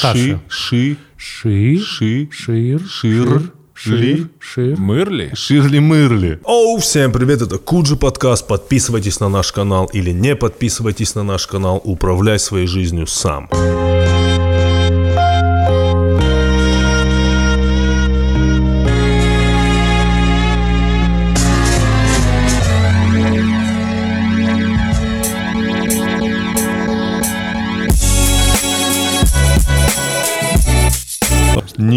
[0.00, 1.80] Ши, ши, Ши.
[1.82, 2.80] ши, Шир.
[2.88, 3.42] шир,
[3.84, 4.76] ли, Шир.
[4.78, 5.32] Мырли?
[5.34, 6.40] ширли-мырли.
[6.44, 8.46] Оу, всем привет, это Куджи подкаст.
[8.46, 11.80] Подписывайтесь на наш канал или не подписывайтесь на наш канал.
[11.82, 13.50] Управляй своей жизнью сам.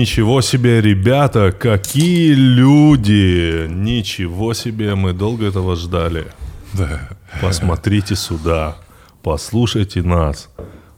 [0.01, 3.67] Ничего себе, ребята, какие люди!
[3.69, 6.25] Ничего себе, мы долго этого ждали.
[6.73, 7.07] Да.
[7.39, 8.77] Посмотрите сюда,
[9.21, 10.49] послушайте нас.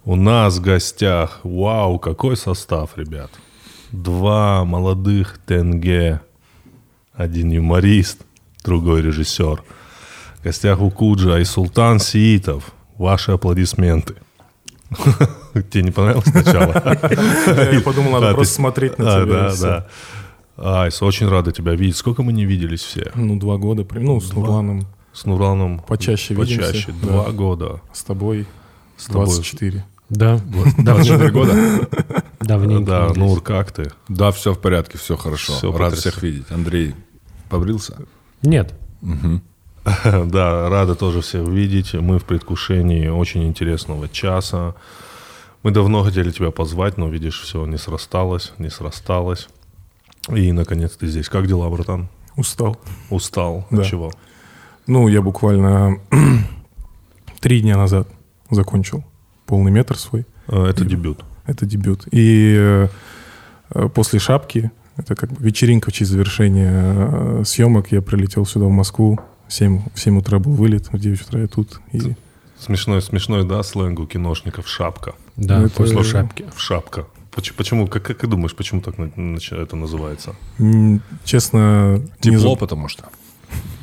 [0.06, 3.30] У нас в гостях, вау, какой состав, ребят.
[3.92, 6.22] Два молодых тенге,
[7.14, 8.22] один юморист,
[8.64, 9.64] другой режиссер.
[10.40, 12.72] В гостях у Куджа и Султан Сиитов.
[12.98, 14.16] Ваши аплодисменты.
[15.72, 16.74] Тебе не понравилось сначала?
[17.74, 19.34] Я подумал, надо А, просто смотреть на А, тебя.
[19.56, 19.56] да,
[20.58, 20.82] да.
[20.84, 21.98] Айс, очень рада тебя видеть.
[21.98, 23.12] Сколько мы не виделись все?
[23.16, 23.86] Ну, два года.
[23.96, 26.68] Ну, с Нурланом С Нурланом почаще видимся.
[26.68, 26.92] почаще.
[27.02, 27.82] Два года.
[27.92, 28.48] С тобой
[28.98, 29.26] С тобой.
[29.26, 29.86] 24.
[30.10, 30.38] Да,
[30.78, 31.88] 24 года?
[32.40, 32.86] давненько.
[32.86, 33.92] Да, Нур, как ты?
[34.10, 35.54] Да, все в порядке, все хорошо.
[35.54, 36.46] Всё Рад всех видеть.
[36.52, 36.94] Андрей
[37.50, 37.98] побрился?
[38.44, 38.74] Нет,
[40.26, 41.94] Да, рады тоже всех видеть.
[41.94, 44.76] Мы в предвкушении очень интересного часа.
[45.62, 49.48] Мы давно хотели тебя позвать, но, видишь, все не срасталось, не срасталось.
[50.30, 51.30] И, наконец, ты здесь.
[51.30, 52.10] Как дела, братан?
[52.36, 52.78] Устал.
[53.10, 53.66] Устал?
[53.72, 53.82] Да.
[53.82, 54.12] От чего?
[54.88, 55.98] Ну, я буквально
[57.40, 58.08] три дня назад
[58.50, 59.04] закончил
[59.46, 60.26] полный метр свой.
[60.48, 61.24] Э, Это дебют.
[61.46, 62.08] Это дебют.
[62.12, 62.88] И э,
[63.72, 68.66] э, после шапки, это как бы вечеринка в честь завершения э, съемок, я прилетел сюда,
[68.66, 69.20] в Москву.
[69.54, 71.80] В 7, в 7 утра был вылет, в 9 утра я тут.
[71.92, 72.02] И
[72.58, 75.14] Смешной, смешной, да, сленг у киношников шапка.
[75.36, 76.46] да, Ну, это- после шапки.
[76.56, 77.06] В шапка.
[77.30, 80.36] Поч- Почему, как, как ты думаешь, почему так это называется?
[81.24, 81.98] честно...
[82.24, 83.04] не Тепло, за- потому что.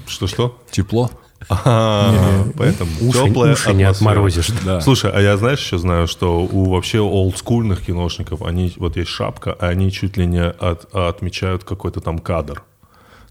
[0.09, 0.61] Что-что?
[0.73, 1.09] Тепло?
[1.49, 4.49] А, поэтому Уши, теплая уши не отморозишь.
[4.65, 4.81] Да.
[4.81, 9.53] Слушай, а я знаешь, еще знаю, что у вообще олдскульных киношников, они, вот есть шапка,
[9.53, 12.65] а они чуть ли не от- отмечают какой-то там кадр.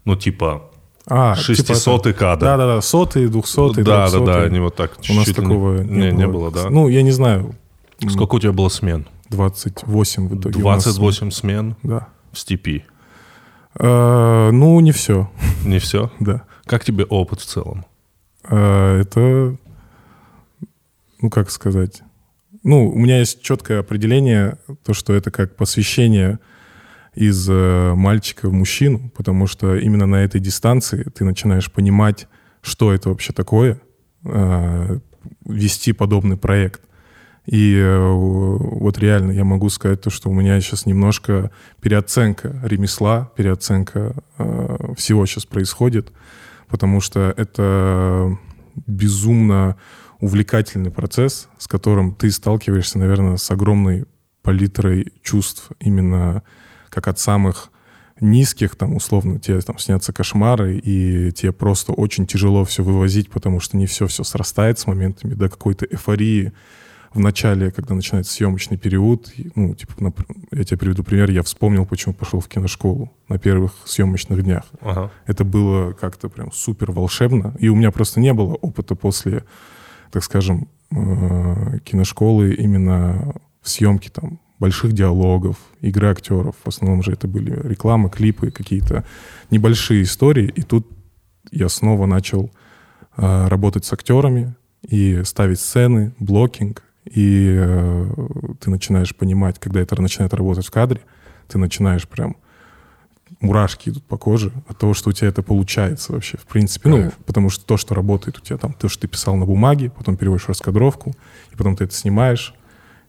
[0.06, 0.69] Ну, типа,
[1.12, 2.46] А, типа 600 кадр.
[2.46, 4.46] Да-да-да, сотый, двухсотый, да, да, да, трехсотый.
[4.46, 6.70] они вот так У нас такого не, не было, да?
[6.70, 7.54] Ну, я не знаю.
[8.08, 9.06] Сколько у тебя было смен?
[9.30, 10.62] 28 в итоге.
[10.62, 10.84] у нас.
[10.84, 12.08] 28 смен Да.
[12.32, 12.84] в степи.
[13.78, 15.30] Э, ну, не все,
[15.64, 16.10] Не все?
[16.20, 16.44] да.
[16.64, 17.84] Как тебе опыт в целом?
[18.48, 19.56] Э, это,
[21.20, 22.02] ну, как сказать...
[22.62, 26.38] Ну, у меня есть четкое определение, то, что это как посвящение
[27.14, 32.28] из э, мальчика в мужчину, потому что именно на этой дистанции ты начинаешь понимать,
[32.62, 33.80] что это вообще такое,
[34.24, 34.98] э,
[35.44, 36.82] вести подобный проект.
[37.46, 41.50] И э, вот реально я могу сказать то, что у меня сейчас немножко
[41.80, 44.14] переоценка ремесла, переоценка
[44.96, 46.12] всего сейчас происходит,
[46.68, 48.38] потому что это
[48.86, 49.76] безумно
[50.20, 54.04] увлекательный процесс, с которым ты сталкиваешься, наверное, с огромной
[54.42, 56.42] палитрой чувств именно
[56.90, 57.70] как от самых
[58.20, 63.60] низких, там, условно, тебе там снятся кошмары, и тебе просто очень тяжело все вывозить, потому
[63.60, 66.52] что не все-все срастает с моментами до какой-то эйфории
[67.12, 69.32] в начале, когда начинается съемочный период.
[69.56, 70.12] Ну, типа,
[70.52, 71.30] я тебе приведу пример.
[71.30, 74.64] Я вспомнил, почему пошел в киношколу на первых съемочных днях.
[74.80, 75.10] Ага.
[75.26, 77.54] Это было как-то прям супер волшебно.
[77.58, 79.44] И у меня просто не было опыта после,
[80.12, 86.54] так скажем, э, киношколы именно в съемке там больших диалогов, игры актеров.
[86.62, 89.04] В основном же это были рекламы, клипы, какие-то
[89.50, 90.52] небольшие истории.
[90.54, 90.86] И тут
[91.50, 92.50] я снова начал
[93.16, 94.54] э, работать с актерами
[94.86, 96.84] и ставить сцены, блокинг.
[97.06, 98.10] И э,
[98.60, 101.00] ты начинаешь понимать, когда это начинает работать в кадре,
[101.48, 102.36] ты начинаешь прям
[103.40, 106.90] мурашки идут по коже от того, что у тебя это получается вообще, в принципе.
[106.90, 107.14] Ну, Кайф.
[107.24, 110.16] потому что то, что работает у тебя там, то, что ты писал на бумаге, потом
[110.16, 111.14] переводишь в раскадровку,
[111.50, 112.54] и потом ты это снимаешь,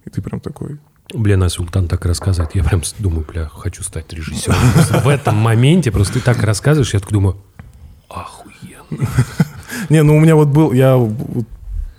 [0.05, 0.79] и ты прям такой...
[1.13, 2.55] Блин, а Султан так рассказывает.
[2.55, 4.55] Я прям с- думаю, бля, хочу стать режиссером.
[5.03, 7.37] В этом моменте просто ты так рассказываешь, я так думаю,
[8.09, 9.07] охуенно.
[9.89, 10.97] Не, ну у меня вот был, я,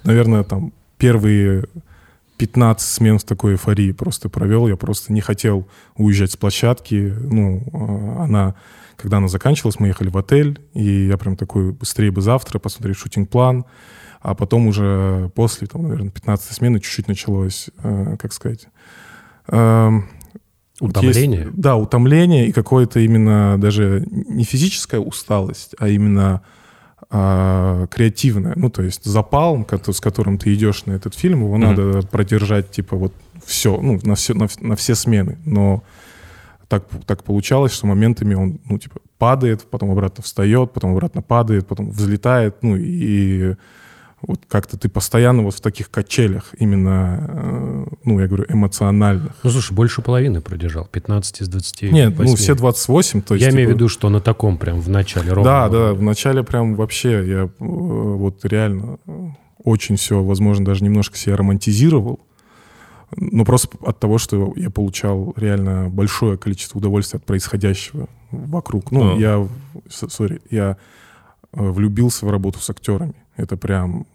[0.04, 1.64] наверное, там первые
[2.38, 4.66] 15 смен в такой эйфории просто провел.
[4.68, 5.66] Я просто не хотел
[5.96, 7.14] уезжать с площадки.
[7.20, 8.54] Ну, а, она,
[8.96, 12.96] когда она заканчивалась, мы ехали в отель, и я прям такой, быстрее бы завтра посмотреть
[12.98, 13.64] шутинг-план.
[14.22, 18.68] А потом уже после, там, наверное, 15 смены чуть-чуть началось, э, как сказать...
[19.48, 20.08] эм,
[20.80, 21.42] Утомление?
[21.42, 26.42] есть- да, утомление и какое-то именно даже не физическая усталость, а именно
[27.10, 28.54] а, креативная.
[28.56, 32.96] Ну, то есть запал, с которым ты идешь на этот фильм, его надо продержать, типа,
[32.96, 33.12] вот
[33.44, 35.38] все, ну, на все, на, на все смены.
[35.44, 35.82] Но
[36.68, 41.66] так, так получалось, что моментами он, ну, типа, падает, потом обратно встает, потом обратно падает,
[41.66, 43.56] потом взлетает, ну, и
[44.22, 49.32] вот как-то ты постоянно вот в таких качелях именно, э, ну, я говорю, эмоциональных.
[49.42, 51.82] Ну, слушай, больше половины продержал, 15 из 20.
[51.92, 53.44] Нет, ну, все 28, то есть...
[53.44, 55.50] Я имею в типа, виду, что на таком прям в начале ровно.
[55.50, 59.28] Да, да, вначале прям вообще я э, вот реально э,
[59.64, 62.20] очень все, возможно, даже немножко себя романтизировал.
[63.16, 68.90] Но просто от того, что я получал реально большое количество удовольствия от происходящего вокруг.
[68.90, 69.18] Ну, А.
[69.18, 69.48] я,
[69.90, 70.78] сори, я
[71.52, 73.14] влюбился в работу с актерами.
[73.36, 74.06] Это прям,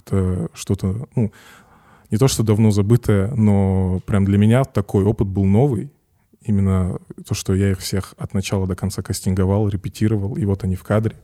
[0.00, 1.32] это что-то, ну,
[2.10, 5.90] не то, что давно забытое, но прям для меня такой опыт был новый.
[6.42, 10.74] Именно то, что я их всех от начала до конца кастинговал, репетировал, и вот они
[10.74, 11.16] в кадре.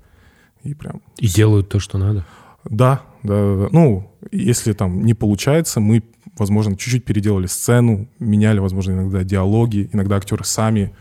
[0.63, 1.01] И прям...
[1.19, 2.25] И делают то, что надо.
[2.65, 3.69] Да, да, да, да.
[3.73, 6.03] Ну, если там не получается, мы,
[6.37, 10.95] возможно, чуть-чуть переделали сцену, меняли, возможно, иногда диалоги, иногда актеры сами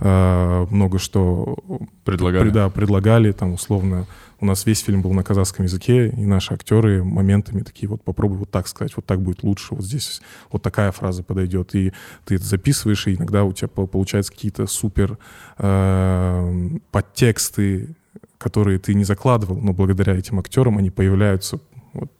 [0.00, 1.56] э, много что
[2.04, 2.50] Предлагали?
[2.50, 4.06] да, предлагали, там, условно,
[4.40, 8.38] у нас весь фильм был на казахском языке, и наши актеры моментами такие, вот попробуй
[8.38, 11.92] вот так сказать, вот так будет лучше, вот здесь вот такая фраза подойдет, и
[12.24, 15.18] ты это записываешь, и иногда у тебя по- получаются какие-то супер
[15.58, 17.94] э, подтексты,
[18.38, 21.58] которые ты не закладывал, но благодаря этим актерам они появляются.
[21.94, 22.10] Вот.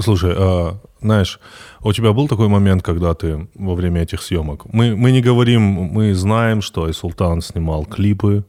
[0.00, 1.40] Слушай, а, знаешь,
[1.80, 4.72] у тебя был такой момент, когда ты во время этих съемок...
[4.72, 8.44] Мы, мы не говорим, мы знаем, что Айсултан снимал клипы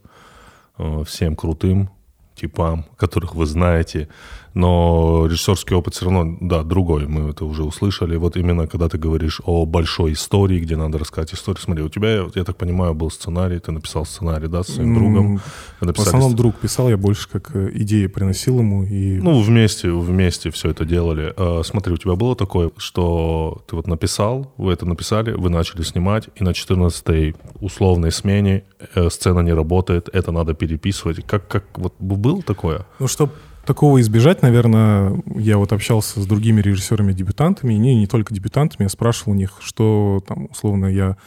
[0.78, 1.90] э, всем крутым
[2.39, 4.07] типам, которых вы знаете,
[4.54, 8.16] но режиссерский опыт все равно, да, другой, мы это уже услышали.
[8.16, 12.25] Вот именно когда ты говоришь о большой истории, где надо рассказать историю, смотри, у тебя,
[12.36, 15.36] я так понимаю, был сценарий, ты написал сценарий, да, со своим другом.
[15.36, 15.42] Вы
[15.81, 19.92] В написали основном друг писал, я больше как э, идеи приносил ему, и Ну, вместе,
[19.92, 21.34] вместе все это делали.
[21.38, 25.84] А, смотри, у тебя было такое, что ты вот написал, вы это написали, вы начали
[25.84, 28.63] снимать, и на 14-й условной смене
[28.96, 31.25] э, сцена не работает, это надо переписывать.
[31.25, 32.86] Как, как вот было такое?
[33.00, 33.31] Ну, чтобы
[33.66, 38.90] такого избежать, наверное, я вот общался с другими режиссерами-дебютантами, и не, не только дебютантами, я
[38.90, 41.18] спрашивал у них, что там, условно, я...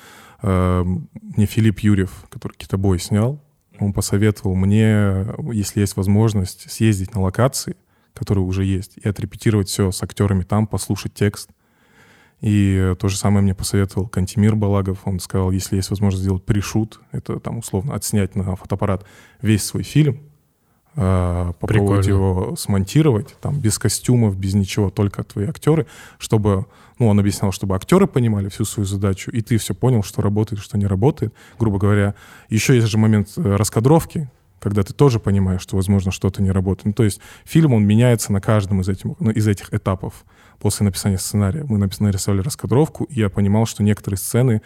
[0.43, 0.85] э,
[1.15, 3.41] мне Филипп Юрьев, который «Китобой» снял,
[3.79, 7.77] он посоветовал мне, если есть возможность, съездить на локации,
[8.15, 11.51] которые уже есть, и отрепетировать все с актерами там, послушать текст.
[12.41, 14.99] И то же самое мне посоветовал Кантимир Балагов.
[15.05, 19.07] Он сказал, если есть возможность сделать пришут, это там условно отснять на фотоаппарат
[19.41, 20.21] весь свой фильм,
[20.95, 22.07] попробовать Прикольно.
[22.07, 25.87] его смонтировать, там, без костюмов, без ничего, только твои актеры,
[26.19, 26.67] чтобы,
[26.99, 30.61] ну, он объяснял, чтобы актеры понимали всю свою задачу, и ты все понял, что работает,
[30.61, 32.15] что не работает, грубо говоря.
[32.51, 34.31] Еще есть же момент э, раскадровки,
[34.61, 36.87] когда ты тоже понимаешь, что, возможно, что-то не работает.
[36.87, 40.25] Ну, то есть фильм, он меняется на каждом из этих, ну, из этих этапов
[40.61, 41.65] после написания сценария.
[41.65, 44.61] Мы нарисовали раскадровку, и я понимал, что некоторые сцены,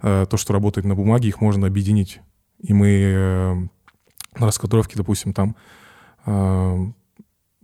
[0.00, 2.20] э, то, что работает на бумаге, их можно объединить.
[2.60, 3.68] И мы
[4.38, 5.56] на раскадровке, допустим, там
[6.26, 6.86] э,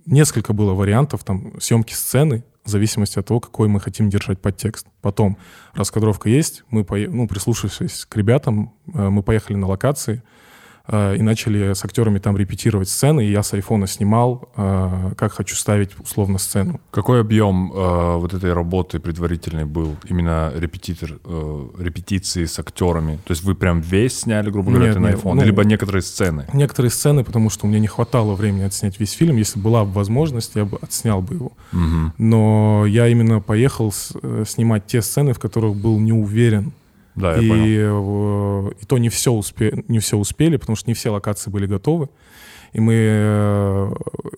[0.07, 4.87] несколько было вариантов там съемки сцены в зависимости от того, какой мы хотим держать подтекст.
[5.01, 5.37] Потом
[5.75, 10.23] раскадровка есть, мы, ну, прислушавшись к ребятам, э, мы поехали на локации
[10.89, 15.33] э, и начали с актерами там репетировать сцены, и я с айфона снимал, э, как
[15.33, 16.81] хочу ставить условно сцену.
[16.91, 19.97] Какой объем э, вот этой работы предварительной был?
[20.09, 23.17] Именно репетитор, э, репетиции с актерами?
[23.25, 25.35] То есть вы прям весь сняли, грубо говоря, Нет, ты на нет, iPhone?
[25.35, 26.47] ну- Либо некоторые сцены?
[26.53, 29.37] Некоторые сцены, потому что у меня не хватало времени отснять весь фильм.
[29.37, 31.53] Если была бы возможность, я бы отснял бы его.
[31.73, 32.13] Мгм.
[32.19, 34.13] Но я именно поехал с-
[34.47, 36.73] снимать те сцены, в которых был не уверен.
[37.15, 38.69] Да, я и, понял.
[38.69, 41.67] э, и то не все, успе, не все успели, потому что не все локации были
[41.67, 42.09] готовы.
[42.73, 42.95] И мы...
[42.97, 43.91] э,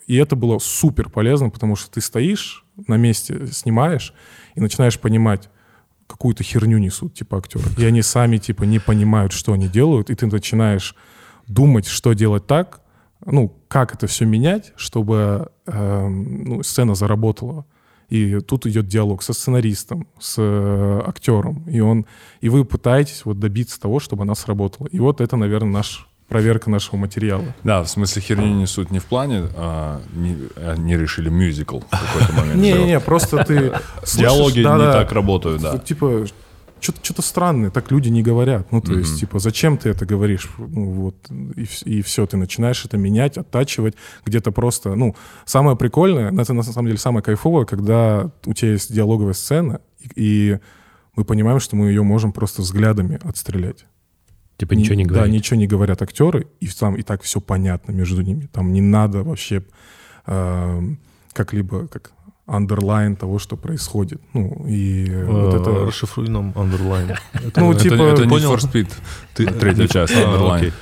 [0.07, 4.13] И это было супер полезно, потому что ты стоишь на месте, снимаешь,
[4.57, 5.51] и начинаешь понимать,
[6.07, 7.65] какую-то херню несут, типа, актеры.
[7.79, 10.95] И они сами, типа, не понимают, что они делают, и ты начинаешь
[11.47, 12.81] думать, что делать так,
[13.25, 17.65] ну, как это все менять, чтобы э, ну, сцена заработала.
[18.15, 22.07] И тут идет диалог со сценаристом, с э, актером, и он,
[22.41, 24.87] и вы пытаетесь вот добиться того, чтобы она сработала.
[24.87, 27.45] И вот это, наверное, наш проверка нашего материала.
[27.65, 32.33] Да, в смысле херни несут не в плане, а, не, они решили мюзикл в какой-то
[32.35, 32.55] момент.
[32.63, 33.73] Не-не-не, просто ты
[34.17, 35.79] Диалоги не так работают, да.
[35.79, 36.25] Типа,
[36.81, 38.71] что-то странное, так люди не говорят.
[38.71, 40.51] Ну, то есть, типа, зачем ты это говоришь?
[40.59, 41.17] Ну, вот,
[41.57, 43.95] и, все, ты начинаешь это менять, оттачивать,
[44.27, 45.17] где-то просто, ну,
[45.47, 50.11] самое прикольное, это на самом деле самое кайфовое, когда у тебя есть диалоговая сцена, и,
[50.17, 50.59] и
[51.17, 53.87] мы понимаем, что мы ее можем просто взглядами отстрелять.
[54.57, 55.35] Типа ничего не Да, говорит.
[55.35, 58.49] ничего не говорят актеры, и там и так все понятно между ними.
[58.53, 59.65] Там не надо вообще
[60.27, 60.81] э,
[61.33, 62.13] как-либо как
[62.47, 64.21] андерлайн того, что происходит.
[64.35, 65.71] Ну, и э, вот Э, это...
[65.87, 67.17] Расшифруй нам underline.
[67.33, 67.95] Это- Ну, типа...
[68.03, 68.55] это понял?
[68.55, 68.89] for Speed.
[69.59, 70.21] Третья часть, А.
[70.25, 70.73] Underline.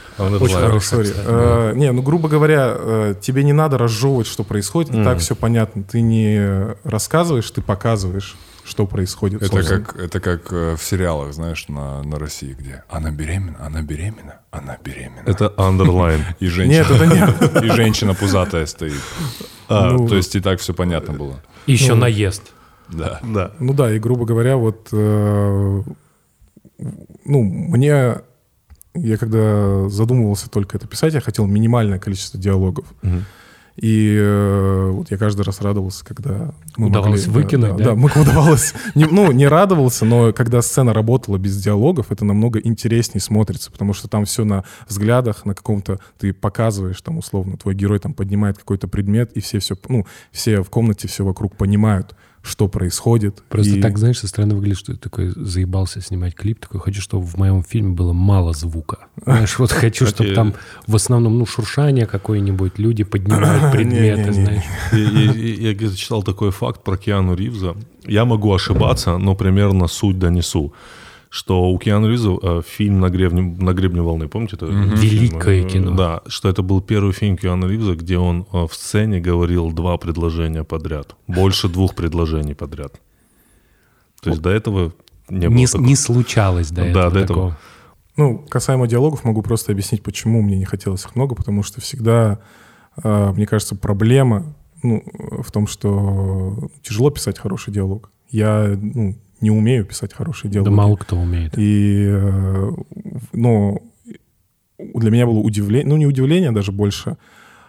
[0.41, 1.03] Очень хорошо.
[1.03, 5.35] Э, Не, ну, грубо говоря, э, тебе не надо разжевывать, что происходит, и так все
[5.37, 5.85] понятно.
[5.85, 9.43] Ты не рассказываешь, ты показываешь, что происходит.
[9.43, 9.85] Это собственно.
[9.85, 14.41] как, это как э, в сериалах, знаешь, на, на России, где она беременна, она беременна,
[14.51, 15.23] она беременна.
[15.27, 16.23] Это underline.
[16.41, 17.07] И женщина, Нет, это
[17.55, 17.65] нет.
[17.65, 19.01] и женщина пузатая стоит.
[19.69, 21.41] А, Ну, То есть и так все понятно было.
[21.67, 22.53] И еще наезд.
[22.89, 23.21] Да.
[23.23, 23.53] Да.
[23.59, 25.83] Ну да, и грубо говоря, вот, э,
[27.25, 28.17] ну, мне,
[28.95, 32.87] я когда задумывался только это писать, я хотел минимальное количество диалогов.
[33.77, 37.77] И э, вот я каждый раз радовался, когда мы Удавалось могли- выкинуть, да?
[37.77, 37.85] да?
[37.85, 38.75] Да, мы удавалось.
[38.95, 43.95] Не- ну, не радовался, но когда сцена работала без диалогов, это намного интереснее смотрится, потому
[43.95, 45.99] что там все на взглядах, на каком-то...
[46.19, 50.63] Ты показываешь, там, условно, твой герой там поднимает какой-то предмет, и все все, ну, все
[50.63, 53.43] в комнате все вокруг понимают, что происходит.
[53.49, 57.01] Просто И- так, знаешь, со стороны выглядит, что ты такой заебался снимать клип, такой, хочу,
[57.01, 58.99] чтобы в моем фильме было мало звука.
[59.25, 60.55] Знаешь, вот хочу, чтобы там
[60.87, 64.65] в основном, ну, шуршание какое-нибудь, люди поднимают предметы, знаешь.
[64.93, 67.77] Я где-то читал такой факт про Киану Ривза.
[68.07, 70.73] Я могу ошибаться, но примерно суть донесу.
[71.35, 74.57] Что у Киану Ривза э, фильм «На гребне, «На гребне волны», помните?
[74.57, 74.95] это фильм?
[74.97, 75.95] Великое Э, кино.
[75.97, 79.97] Да, что это был первый фильм Киану Ривза, где он э, в сцене говорил два
[79.97, 81.17] предложения подряд.
[81.27, 83.01] Больше двух предложений подряд.
[84.21, 84.93] То есть до этого
[85.31, 85.87] не было Не, такого.
[85.87, 87.27] не случалось до Да, этого до этого.
[87.27, 87.59] такого.
[88.19, 92.41] Ну, касаемо диалогов, могу просто объяснить, почему мне не хотелось их много, потому что всегда,
[93.03, 95.03] э, мне кажется, проблема ну,
[95.43, 98.11] в том, что тяжело писать хороший диалог.
[98.29, 100.73] Я ну, не умею писать хорошие Да диалоги.
[100.73, 101.55] мало кто умеет.
[101.57, 102.11] И,
[103.33, 103.79] но
[104.79, 107.17] для меня было удивление, ну не удивление, даже больше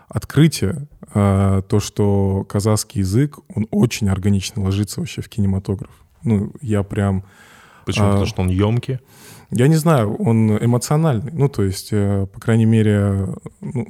[0.07, 5.91] открытие, э, то, что казахский язык, он очень органично ложится вообще в кинематограф.
[6.23, 7.23] Ну, я прям...
[7.85, 8.05] Почему?
[8.05, 8.99] А, Потому что он емкий.
[9.51, 11.31] Я не знаю, он эмоциональный.
[11.33, 13.27] Ну, то есть, э, по крайней мере,
[13.61, 13.87] ну,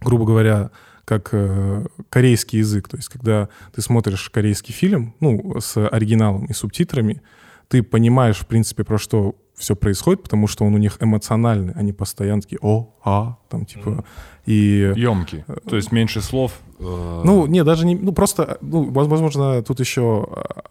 [0.00, 0.70] грубо говоря,
[1.04, 2.88] как э, корейский язык.
[2.88, 7.20] То есть, когда ты смотришь корейский фильм, ну, с оригиналом и субтитрами,
[7.68, 11.72] ты понимаешь, в принципе, про что все происходит, потому что он у них эмоциональный.
[11.74, 14.04] Они постоянно такие «о», «а», там, типа...
[14.44, 14.92] И...
[14.96, 15.44] Емкий.
[15.68, 16.52] То есть меньше слов.
[16.80, 17.94] э, Ну, не, даже не...
[17.94, 20.64] Ну, просто, ну, воз- возможно, тут еще а,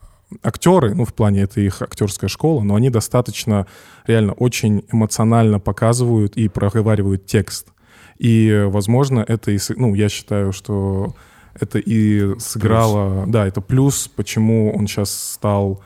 [0.44, 3.66] актеры, ну, в плане это их актерская школа, но они достаточно
[4.08, 7.68] реально очень эмоционально показывают и проговаривают текст.
[8.22, 9.58] И, возможно, это и...
[9.76, 11.16] Ну, я считаю, что
[11.60, 13.26] это и сыграло...
[13.28, 15.82] Да, это плюс, почему он сейчас стал...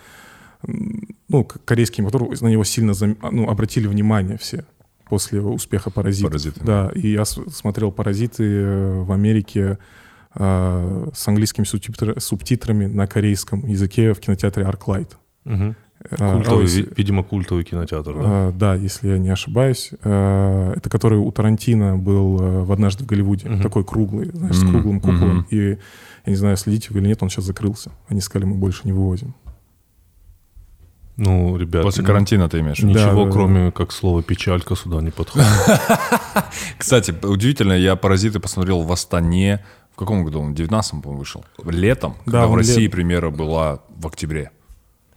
[0.61, 4.65] Ну, корейский мотор, на него сильно зам- ну, обратили внимание все
[5.07, 6.31] после успеха «Паразитов».
[6.31, 6.59] «Паразиты».
[6.63, 9.77] Да, и я смотрел «Паразиты» э, в Америке
[10.33, 15.17] э, с английскими субтитр- субтитрами на корейском языке в кинотеатре «Арклайт».
[15.45, 15.75] Мгм.
[16.09, 18.21] Э, Культовый, ой, ви- видимо, культовый кинотеатр, да?
[18.23, 19.91] э, да, если я не ошибаюсь.
[20.03, 23.49] Э, Это который у Тарантино был в «Однажды в Голливуде».
[23.49, 23.61] Мгм.
[23.63, 25.37] Такой круглый, знаешь, с круглым куполом.
[25.37, 25.47] мгм.
[25.49, 25.77] И я
[26.27, 27.91] не знаю, следите вы или нет, он сейчас закрылся.
[28.07, 29.33] Они сказали, мы больше не вывозим.
[31.17, 32.93] Ну, ребят, После ну, карантина ты имеешь в виду?
[32.93, 33.31] Да, Ничего, да, да.
[33.31, 35.47] кроме как слова печалька сюда не подходит.
[36.77, 39.63] Кстати, удивительно, я «Паразиты» посмотрел в Астане.
[39.93, 40.51] В каком году он?
[40.51, 41.45] В 19 по-моему, вышел.
[41.63, 44.51] Летом, когда Да, в России премьера была в октябре.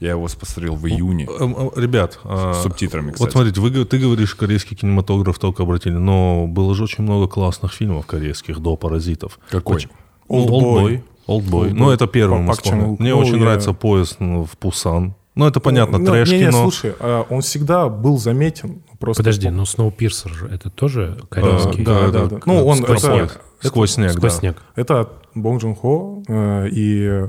[0.01, 1.27] Я его посмотрел в июне.
[1.41, 3.33] Эм, э, Ребят, а, С субтитрами, Вот кстати.
[3.33, 8.07] смотрите, вы, ты говоришь, корейский кинематограф только обратили, но было же очень много классных фильмов
[8.07, 9.41] корейских до «Паразитов».
[9.51, 9.89] Какой?
[10.29, 11.05] Ну, «Олдбой».
[11.27, 11.73] «Олдбой».
[11.73, 12.85] Ну, это первый вспомнили.
[12.91, 13.01] Ук.
[13.01, 15.15] Мне Ну, очень нравится поезд ну, в Пусан.
[15.35, 16.63] Ну, это понятно, Ну, трэш не, кино.
[16.63, 18.83] слушай, а он всегда был заметен.
[19.01, 21.85] Просто Подожди, ну Сноупирсер же, это тоже корейский?
[21.85, 22.41] да, да, это да.
[22.45, 23.41] Ну, он- сквозь это- снег.
[23.61, 24.55] Сквозь снег, да.
[24.75, 26.23] Это Бонг Джун Хо.
[26.29, 27.27] э, И,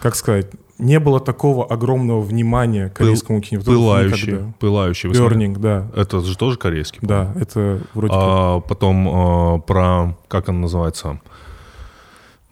[0.00, 0.46] как сказать,
[0.78, 4.38] не было такого огромного внимания к корейскому кинематографу Пылающий.
[4.60, 5.10] Пылающий.
[5.10, 5.88] Burning, да.
[5.96, 7.00] Это же тоже корейский.
[7.02, 8.22] Да, это вроде как...
[8.22, 11.20] А потом а, про, как он называется?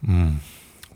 [0.03, 0.41] М,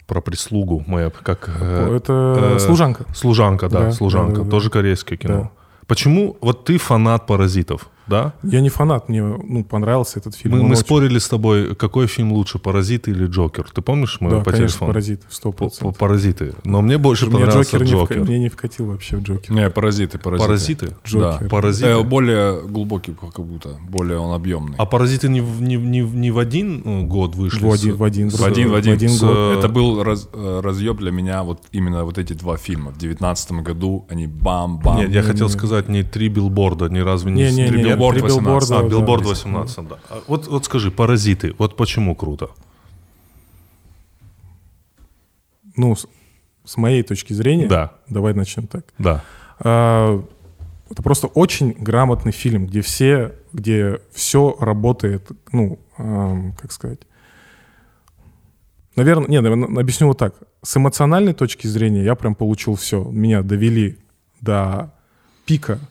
[0.06, 0.82] Про прислугу.
[0.86, 1.48] Моя, как...
[1.60, 3.04] э, Это э, «Служанка».
[3.14, 4.38] Служанка, да, Да, служанка.
[4.38, 4.50] да, да.
[4.50, 5.34] Тоже корейское кино.
[5.42, 5.50] Да.
[5.86, 7.88] Почему вот ты фанат паразитов?
[8.06, 8.32] Да?
[8.42, 10.56] Я не фанат, мне ну, понравился этот фильм.
[10.56, 13.66] Мы, мы очень- спорили с тобой, какой фильм лучше, «Паразиты» или «Джокер».
[13.72, 14.92] Ты помнишь, мы Да, по конечно, телефону?
[14.92, 15.98] «Паразит», сто По- по- процентов.
[15.98, 16.54] «Паразиты».
[16.64, 18.20] Но мне больше Мне понравился Джокер, не вка- «Джокер».
[18.24, 19.52] мне не вкатил вообще в Джокер.
[19.54, 20.46] Не, паразиты, паразиты.
[20.46, 20.86] «Паразиты»?
[21.06, 21.38] Джокер.
[21.42, 21.48] Да.
[21.48, 21.88] «Паразиты».
[21.90, 24.74] Э, более глубокий как будто, более он объемный.
[24.78, 27.64] А «Паразиты» не, в- не, в- не, в- не в один ну, год вышли?
[27.64, 28.94] В с- один, в один, с- В один, в один.
[28.94, 29.58] один С- год.
[29.58, 32.90] Это был раз- э, разъеб для меня, вот именно вот эти два фильма.
[32.90, 34.96] В девятнадцатом году они бам-бам.
[34.96, 37.42] Нет, я хотел сказать не три билборда, ни разве не...
[37.44, 38.44] Не-не-не, Три нет, билборд три 18.
[38.44, 38.88] билборда, А, да.
[38.88, 39.98] билборд 18, да.
[40.08, 42.50] А Вот, вот скажи, «Паразиты», вот почему круто?
[45.76, 46.06] Ну, с,
[46.64, 47.92] с моей точки зрения, Да.
[48.08, 48.84] давай начнем так.
[48.98, 49.24] Да.
[49.58, 50.22] А,
[50.90, 56.98] Это просто очень грамотный фильм, где все, где все работает, ну, ам, как сказать.
[58.96, 60.34] Наверное, не, наверное, объясню вот так.
[60.64, 63.04] С эмоциональной точки зрения я прям получил все.
[63.04, 63.98] Меня довели
[64.40, 64.92] до
[65.46, 65.86] пика, а,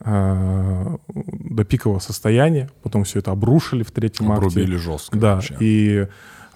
[0.00, 4.46] до пикового состояния, потом все это обрушили в третьем акте.
[4.46, 5.18] Обрубили жестко.
[5.18, 5.56] Да, вообще.
[5.60, 6.06] и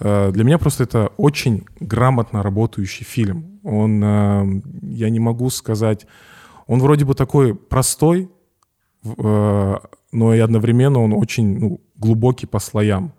[0.01, 3.61] э, для меня просто это очень грамотно работающий фильм.
[3.65, 6.07] Он, э, я не могу сказать,
[6.67, 8.31] он вроде бы такой простой,
[9.05, 9.75] э,
[10.13, 13.13] но и одновременно он очень ну, глубокий по слоям.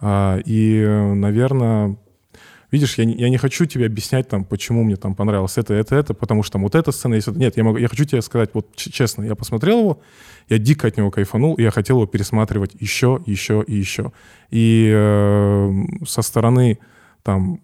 [0.00, 1.96] А, и, наверное,
[2.72, 5.94] видишь, я не, я не хочу тебе объяснять, там, почему мне там понравилось это, это,
[5.94, 7.28] это, потому что там вот эта сцена есть.
[7.28, 10.00] Нет, я, могу, я хочу тебе сказать, вот честно, я посмотрел его,
[10.48, 14.10] я дико от него кайфанул, и я хотел его пересматривать еще, еще и еще.
[14.50, 15.72] И э,
[16.06, 16.78] со стороны
[17.22, 17.60] там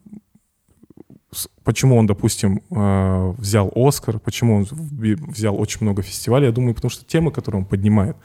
[1.64, 6.90] почему он, допустим, э, взял Оскар, почему он взял очень много фестивалей, я думаю, потому
[6.90, 8.16] что темы, которые он поднимает,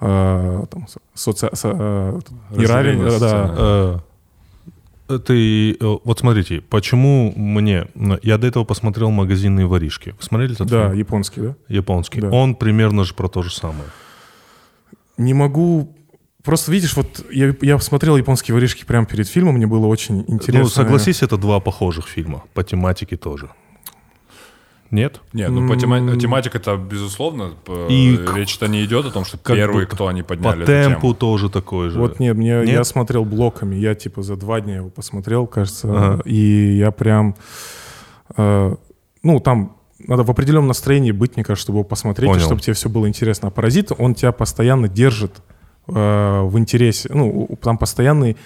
[0.00, 2.20] э, там, со- соци- со- э,
[2.56, 3.54] неравен- Разделение да.
[3.56, 3.98] Э,
[5.06, 7.86] Ты, э, вот смотрите, почему мне...
[8.22, 10.14] Я до этого посмотрел «Магазинные воришки».
[10.18, 10.98] Вы смотрели этот да, фильм?
[10.98, 11.56] японский, да?
[11.68, 12.20] Японский.
[12.22, 12.30] Да.
[12.30, 13.88] Он примерно же про то же самое.
[15.18, 15.94] Не могу...
[16.42, 20.64] Просто видишь, вот я, я смотрел японские воришки прямо перед фильмом, мне было очень интересно.
[20.64, 22.44] Ну, согласись, это два похожих фильма.
[22.54, 23.50] По тематике тоже.
[24.94, 25.20] Нет?
[25.32, 27.54] Нет, ну по тема- тематика это безусловно.
[27.88, 30.62] И к- Речь-то не идет о том, что как первые, бы кто они По подняли
[30.62, 31.14] эту темпу тему.
[31.14, 31.98] тоже такой же.
[31.98, 32.68] Вот нет, мне, Нет?
[32.68, 36.22] я смотрел блоками, я типа за два дня его посмотрел, кажется, Ага.
[36.24, 37.34] и я прям,
[38.36, 38.76] э,
[39.22, 42.44] ну там надо в определенном настроении быть, мне кажется, чтобы его посмотреть, и Понял.
[42.44, 43.48] чтобы тебе все было интересно.
[43.48, 45.32] А паразит, он тебя постоянно держит
[45.88, 48.36] э, в интересе, ну там постоянный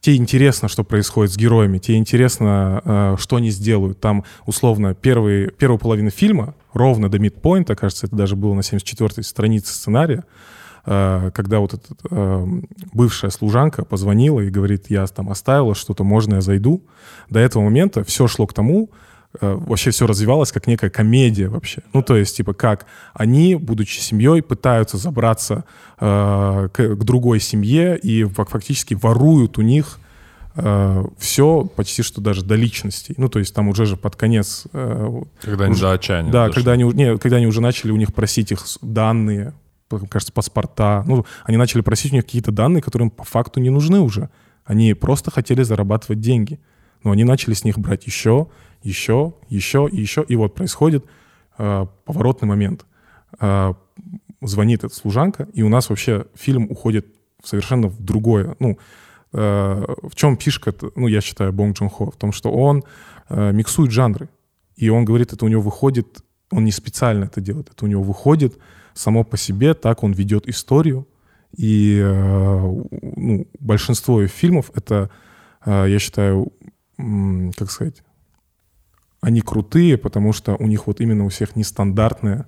[0.00, 4.00] тебе интересно, что происходит с героями, тебе интересно, э, что они сделают.
[4.00, 9.22] Там, условно, первый, первую половину фильма, ровно до мидпоинта, кажется, это даже было на 74-й
[9.22, 10.24] странице сценария,
[10.86, 12.46] э, когда вот эта э,
[12.92, 16.82] бывшая служанка позвонила и говорит, я там оставила что-то, можно я зайду.
[17.30, 18.90] До этого момента все шло к тому,
[19.40, 21.82] вообще все развивалось как некая комедия вообще.
[21.92, 25.64] Ну, то есть, типа, как они, будучи семьей, пытаются забраться
[26.00, 30.00] э, к, к другой семье и фак- фактически воруют у них
[31.18, 33.14] все почти что даже до личностей.
[33.16, 34.64] Ну, то есть там уже же под конец...
[34.72, 37.96] э, Когда они уже- до отчаяния да, когда они, не, когда они уже начали у
[37.96, 39.52] них просить их данные,
[40.10, 41.04] кажется, паспорта.
[41.06, 44.30] Ну, они начали просить у них какие-то данные, которые им по факту не нужны уже.
[44.64, 46.58] Они просто хотели зарабатывать деньги.
[47.04, 48.48] Но они начали с них брать еще,
[48.82, 50.24] еще, еще и еще.
[50.26, 51.04] И вот происходит
[51.58, 52.86] э, поворотный момент.
[53.40, 53.74] Э,
[54.40, 57.06] звонит эта служанка, и у нас вообще фильм уходит
[57.42, 58.56] совершенно в другое.
[58.58, 58.78] Ну,
[59.32, 62.10] э, в чем фишка, ну, я считаю, Бонг Джон Хо?
[62.10, 62.84] В том, что он
[63.28, 64.28] э, миксует жанры.
[64.76, 68.02] И он говорит, это у него выходит, он не специально это делает, это у него
[68.02, 68.58] выходит
[68.94, 71.06] само по себе, так он ведет историю.
[71.56, 72.82] И э,
[73.16, 75.10] ну, большинство фильмов это,
[75.64, 76.52] э, я считаю,
[77.56, 78.02] как сказать,
[79.20, 82.46] они крутые, потому что у них вот именно у всех нестандартное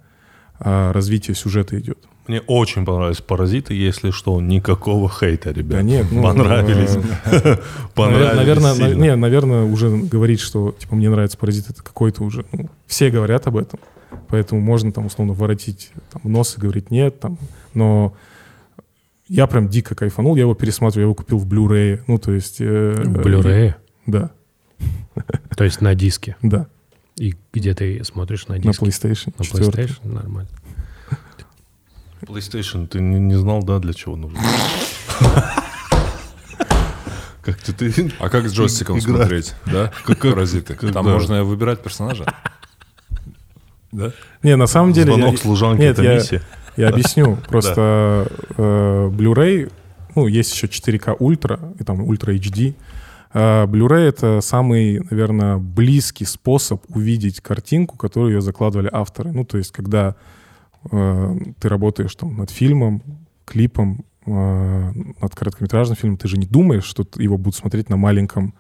[0.60, 1.98] э, развитие сюжета идет.
[2.28, 5.78] Мне очень понравились «Паразиты», если что, никакого хейта, ребят.
[5.78, 6.96] Да нет, ну, Понравились.
[7.24, 7.56] э,
[7.94, 9.02] Понравились Наверное, сильно.
[9.02, 12.44] не, наверное, уже говорить, что типа мне нравится паразит, это какой-то уже.
[12.52, 13.80] ну, все говорят об этом.
[14.28, 17.18] Поэтому можно там условно воротить там, нос и говорить нет.
[17.18, 17.36] Там,
[17.74, 18.14] но
[19.26, 22.00] я прям дико кайфанул, я его пересматриваю, я его купил в Blu-ray.
[22.06, 22.60] Ну, то есть.
[22.60, 23.74] э, В э, Blu-ray?
[24.06, 24.30] Да,
[25.56, 26.36] То есть на диске.
[26.42, 26.66] да.
[27.16, 28.86] И где ты смотришь на На диске?
[28.86, 29.34] PlayStation.
[29.38, 29.66] На 4.
[29.66, 29.98] PlayStation?
[30.14, 30.48] Нормально.
[32.22, 34.38] PlayStation, ты не, не знал, да, для чего нужно?
[37.42, 38.12] Как ты, ты...
[38.20, 39.16] А как с джойстиком Игра.
[39.16, 39.90] смотреть, да?
[40.04, 40.74] Как паразиты.
[40.74, 41.12] как- Там да.
[41.12, 42.26] можно выбирать персонажа.
[43.92, 44.12] Да?
[44.42, 45.12] Не, на самом деле...
[45.14, 46.42] Звонок я- служанки, Нет, это я- миссия.
[46.76, 47.36] Я объясню.
[47.48, 49.72] Просто э, Blu-ray,
[50.14, 52.74] ну, есть еще 4К Ultra и там Ultra HD.
[53.32, 59.32] А Blu-ray— это самый, наверное, близкий способ увидеть картинку, которую ее закладывали авторы.
[59.32, 60.16] Ну, то есть, когда
[60.90, 63.02] э, ты работаешь там над фильмом,
[63.44, 68.54] клипом, э, над короткометражным фильмом, ты же не думаешь, что его будут смотреть на маленьком...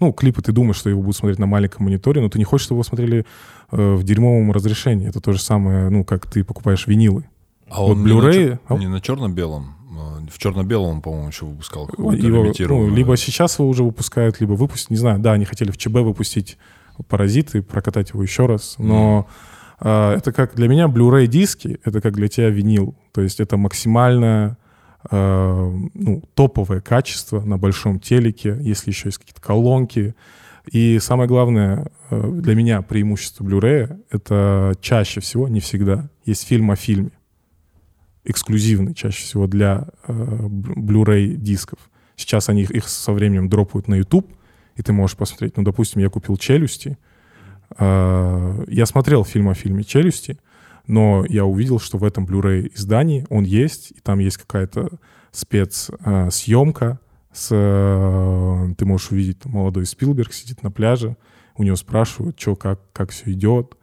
[0.00, 2.64] Ну, клипы ты думаешь, что его будут смотреть на маленьком мониторе, но ты не хочешь,
[2.64, 3.26] чтобы его смотрели
[3.70, 5.08] э, в дерьмовом разрешении.
[5.08, 7.28] Это то же самое, ну, как ты покупаешь винилы.
[7.68, 9.74] А Вот он не на Blu-ray, чер- а- не на черно-белом.
[9.98, 12.16] А, В черно-белом, он, по-моему, еще выпускал Его, ну,
[12.94, 14.90] либо сейчас его уже выпускают, либо выпустят.
[14.90, 16.58] Не знаю, да, они хотели в ЧБ выпустить
[17.08, 18.76] «Паразиты», прокатать его еще раз.
[18.78, 19.28] Но
[19.80, 22.94] а, это как для меня Blu-ray диски, это как для тебя винил.
[23.12, 24.56] То есть это максимально
[25.10, 30.14] а, ну, топовое качество на большом телеке, если еще есть какие-то колонки.
[30.70, 36.70] И самое главное э, для меня преимущество Blu-ray это чаще всего, не всегда, есть фильм
[36.70, 37.10] о фильме
[38.24, 41.78] эксклюзивный чаще всего для э, Blu-ray дисков.
[42.16, 44.30] Сейчас они их, их со временем дропают на YouTube,
[44.76, 45.56] и ты можешь посмотреть.
[45.56, 46.98] Ну, допустим, я купил «Челюсти».
[47.78, 50.38] Э, я смотрел фильм о фильме «Челюсти»,
[50.86, 54.90] но я увидел, что в этом Blu-ray издании он есть, и там есть какая-то
[55.30, 57.00] спецсъемка.
[57.32, 61.16] С, э, ты можешь увидеть, там, молодой Спилберг сидит на пляже,
[61.56, 63.76] у него спрашивают, что, как, как все идет,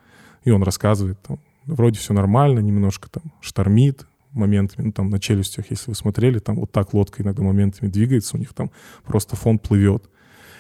[0.46, 5.70] и он рассказывает, там, вроде все нормально, немножко там штормит моментами, ну, там на челюстях,
[5.70, 8.72] если вы смотрели, там вот так лодка иногда моментами двигается, у них там
[9.04, 10.10] просто фон плывет.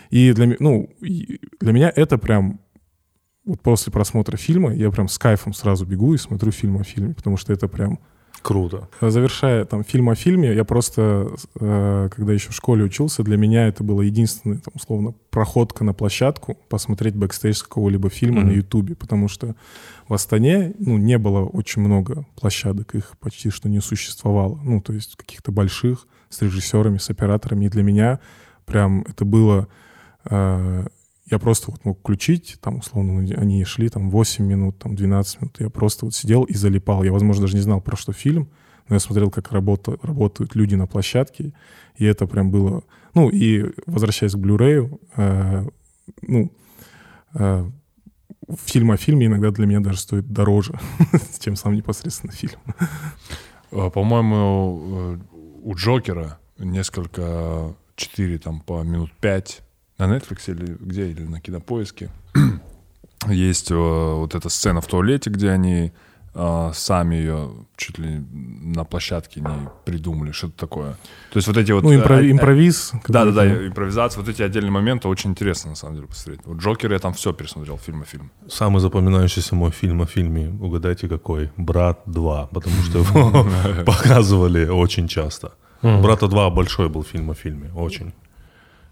[0.10, 2.60] И для, ну, для меня это прям
[3.45, 7.13] вот после просмотра фильма я прям с кайфом сразу бегу и смотрю фильм о фильме,
[7.13, 7.99] потому что это прям
[8.41, 8.88] Круто.
[9.01, 13.67] Завершая там фильм о фильме, я просто, э, когда еще в школе учился, для меня
[13.67, 18.49] это было единственная, там, условно, проходка на площадку, посмотреть бэкстейдж какого-либо фильма Мгм.
[18.49, 19.56] на Ютубе, потому что
[20.08, 24.93] в Астане, ну, не было очень много площадок, их почти что не существовало, ну, то
[24.93, 28.19] есть каких-то больших, с режиссерами, с операторами, и для меня
[28.65, 29.67] прям это было...
[30.25, 30.88] э,
[31.31, 35.55] я просто вот мог включить, там, условно, они шли там 8 минут, там 12 минут,
[35.59, 37.03] я просто вот сидел и залипал.
[37.03, 38.49] Я, возможно, даже не знал, про что фильм,
[38.89, 41.53] но я смотрел, как работа, работают люди на площадке,
[41.95, 42.83] и это прям было...
[43.13, 45.67] Ну, и возвращаясь к Blu-ray, э,
[46.21, 46.51] ну,
[47.35, 47.71] э,
[48.65, 50.77] фильм о фильме иногда для меня даже стоит дороже,
[51.39, 52.59] чем сам непосредственно фильм.
[53.71, 55.17] А, По-моему, э,
[55.63, 59.61] у Джокера несколько, четыре там по минут пять
[60.07, 62.09] на Netflix или где, или на Кинопоиске.
[63.27, 65.91] Есть э, вот эта сцена в туалете, где они
[66.33, 70.91] э, сами ее чуть ли на площадке не придумали, что-то такое.
[71.31, 71.83] То есть вот эти вот...
[71.83, 72.91] Ну, импро- э, э, импровиз.
[73.07, 76.41] Да, да, который- да, импровизация, вот эти отдельные моменты очень интересно, на самом деле, посмотреть.
[76.45, 78.31] Вот Джокер я там все пересмотрел, фильм о фильм.
[78.49, 81.51] Самый запоминающийся мой фильм о фильме, угадайте какой?
[81.57, 83.45] «Брат 2», потому что его
[83.85, 85.51] показывали очень часто.
[85.83, 88.13] «Брата 2» большой был фильм о фильме, очень.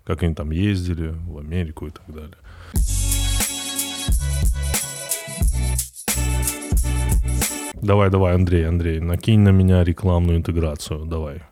[0.10, 2.38] Как они там ездили в Америку и так далее.
[7.80, 11.44] Давай, давай, Андрей, Андрей, накинь на меня рекламную интеграцию, давай.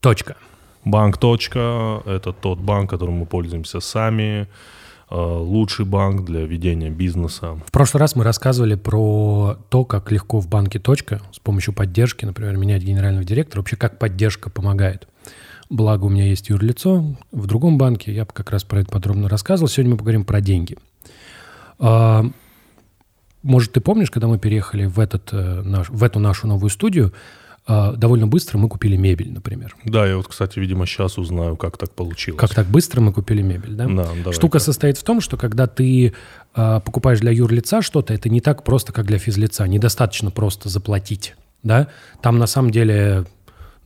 [0.00, 0.36] Точка.
[0.84, 4.46] Банк «Точка»— это тот банк, которым мы пользуемся сами,
[5.10, 7.58] э, лучший банк для ведения бизнеса.
[7.66, 12.26] В прошлый раз мы рассказывали про то, как легко в банке «Точка» с помощью поддержки,
[12.26, 15.08] например, менять генерального директора, вообще как поддержка помогает.
[15.68, 19.68] Благо у меня есть юрлицо в другом банке, я как раз про это подробно рассказывал.
[19.68, 20.76] Сегодня мы поговорим про деньги.
[21.78, 22.24] А,
[23.42, 27.12] Может, ты помнишь, когда мы переехали в, этот, э, наш, в эту нашу новую студию,
[27.68, 29.76] а, довольно быстро мы купили мебель, например.
[29.84, 32.40] Да, я вот, кстати, видимо, сейчас узнаю, как так получилось.
[32.40, 33.86] Как так быстро мы купили мебель, да?
[33.86, 34.32] Да, давай.
[34.32, 36.12] Штука состоит в том, что когда ты
[36.54, 39.66] а, покупаешь для юрлица что-то, это не так просто, как для физлица.
[39.66, 41.88] Недостаточно просто заплатить, да?
[42.22, 43.26] Там на самом деле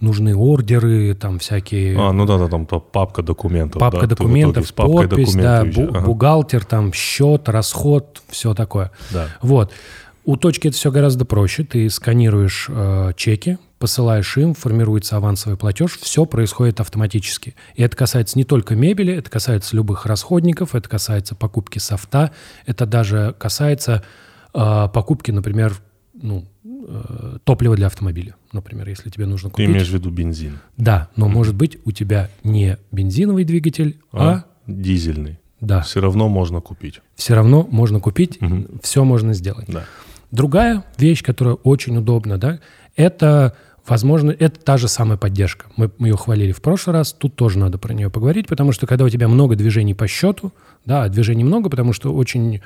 [0.01, 1.99] нужны ордеры, там всякие...
[1.99, 3.81] А, ну да, да, там та папка документов.
[3.81, 6.07] Папка да, документов, с папкой подпись, да, документов бу- ещё- ага.
[6.07, 8.91] бухгалтер, там счет, расход, все такое.
[9.11, 9.29] Да.
[9.43, 9.73] Вот.
[10.25, 11.65] У точки это все гораздо проще.
[11.65, 17.55] Ты сканируешь э, чеки, посылаешь им, формируется авансовый платеж, все происходит автоматически.
[17.75, 22.33] И это касается не только мебели, это касается любых расходников, это касается покупки софта,
[22.67, 24.03] это даже касается
[24.53, 25.75] э, покупки, например,
[26.23, 28.35] ну, э, топлива для автомобиля.
[28.53, 29.69] Например, если тебе нужно Ты купить...
[29.69, 34.45] имеешь в виду бензин, Да, но может быть у тебя не бензиновый двигатель, а, а
[34.67, 35.39] дизельный.
[35.61, 37.01] да, Все равно можно купить.
[37.15, 38.81] все равно можно купить, Мгм.
[38.83, 39.67] все можно сделать.
[39.69, 39.85] Да.
[40.31, 42.61] Другая вещь, которая очень удобна, да,
[42.97, 43.57] это,
[43.87, 45.67] возможно, это та же самая поддержка.
[45.77, 48.87] Мы, мы ее хвалили в прошлый раз, тут тоже надо про нее поговорить, потому что
[48.87, 50.53] когда у тебя много движений по счету,
[50.85, 52.61] да, а движений много, потому что очень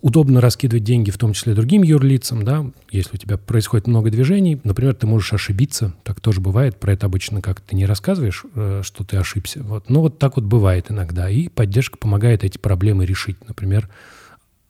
[0.00, 4.60] удобно раскидывать деньги, в том числе другим юрлицам, да, если у тебя происходит много движений,
[4.62, 8.82] например, ты можешь ошибиться, так тоже бывает, про это обычно как ты не рассказываешь, э,
[8.84, 13.06] что ты ошибся, вот, но вот так вот бывает иногда, и поддержка помогает эти проблемы
[13.06, 13.88] решить, например,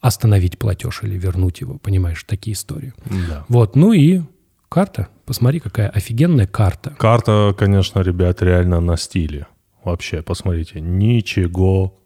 [0.00, 2.92] остановить платеж или вернуть его, понимаешь, такие истории.
[3.28, 3.44] Да.
[3.48, 4.22] Вот, ну и
[4.68, 6.94] карта, посмотри, какая офигенная карта.
[6.98, 9.48] Карта, конечно, ребят, реально на стиле.
[9.82, 11.98] Вообще, посмотрите, ничего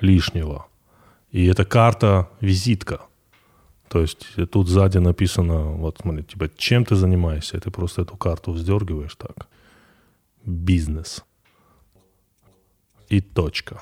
[0.00, 0.67] лишнего.
[1.30, 3.00] И эта карта визитка.
[3.88, 8.16] То есть тут сзади написано, вот смотри, типа, чем ты занимаешься, и ты просто эту
[8.16, 9.48] карту вздергиваешь так.
[10.44, 11.24] Бизнес.
[13.08, 13.80] И точка.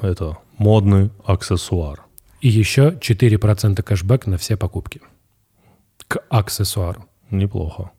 [0.00, 2.04] Это модный аксессуар.
[2.40, 5.00] И еще 4% кэшбэк на все покупки.
[6.08, 7.06] К аксессуару.
[7.30, 7.90] Неплохо.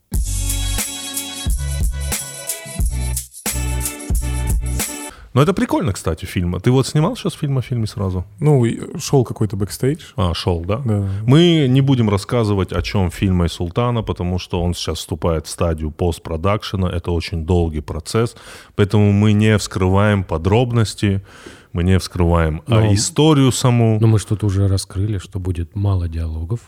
[5.38, 6.60] Но это прикольно, кстати, фильм.
[6.60, 8.26] Ты вот снимал сейчас фильм о фильме сразу?
[8.39, 8.65] Ну,
[8.97, 10.13] шел какой-то бэкстейдж.
[10.15, 10.82] А, шел, да?
[10.84, 11.08] Да.
[11.28, 15.91] Мы не будем рассказывать, о чем фильм Айсултана, потому что он сейчас вступает в стадию
[15.91, 16.89] постпродакшена.
[16.89, 18.36] Это очень долгий процесс.
[18.76, 21.23] Поэтому мы не вскрываем подробности,
[21.71, 24.00] мы не вскрываем а, Но- историю саму.
[24.02, 26.62] Но мы что-то уже раскрыли, что будет мало диалогов.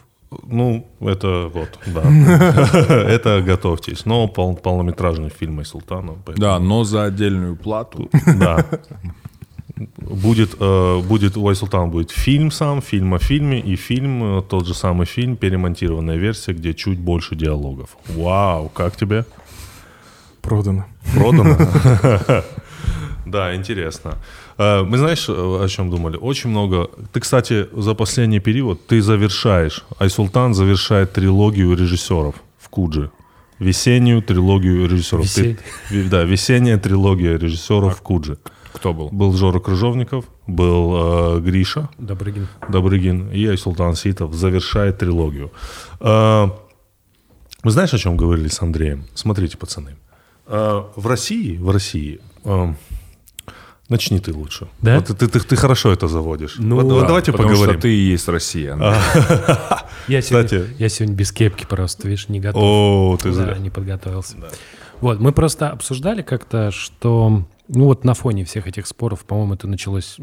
[0.47, 2.03] Ну, это вот, да.
[3.09, 4.05] Это готовьтесь.
[4.05, 6.13] Но пол- полнометражный фильм Айсултана.
[6.25, 8.09] поэтому- Да, но за отдельную плату.
[8.39, 8.65] Да.
[9.99, 14.67] Будет, э, будет у Айсултана будет фильм сам, фильм о фильме, и фильм, э, тот
[14.67, 17.97] же самый фильм, перемонтированная версия, где чуть больше диалогов.
[18.09, 19.23] Вау, как тебе?
[20.41, 20.85] Продано.
[21.15, 21.57] Продано?
[23.25, 24.15] Да, интересно.
[24.59, 26.17] Э, Мы знаешь, э, о чем думали?
[26.17, 26.87] Очень много.
[27.13, 29.83] Ты, кстати, за последний период ты завершаешь.
[29.99, 33.09] Айсултан завершает трилогию режиссеров в Куджи.
[33.59, 35.25] Весеннюю трилогию режиссеров.
[35.33, 35.57] Ты- Весен-
[35.91, 38.37] ви- да, весенняя трилогия режиссеров в Куджи.
[38.73, 39.09] Кто был?
[39.11, 42.47] Был Жора Крыжовников, был э, Гриша Добрыгин.
[42.69, 45.51] Добрыгин и Айсултан Ситов завершает трилогию.
[45.99, 46.49] Э,
[47.63, 49.03] вы знаешь, о чем говорили с Андреем?
[49.15, 49.95] Смотрите, пацаны.
[50.47, 52.73] Э, в России, в России, э,
[53.89, 54.67] начни ты лучше.
[54.81, 54.95] Да?
[54.99, 56.55] Вот ты, ты, ты хорошо это заводишь.
[56.57, 57.73] Ну, Вот- да, давайте Потому поговорим.
[57.73, 58.75] что ты и есть Россия.
[60.07, 62.61] Я сегодня, Кстати- я сегодня без кепки просто, видишь, не готов.
[62.63, 63.57] О, ты зря.
[63.57, 64.37] не подготовился.
[65.01, 69.67] Вот, мы просто обсуждали как-то, что, ну вот на фоне всех этих споров, по-моему, это
[69.67, 70.17] началось,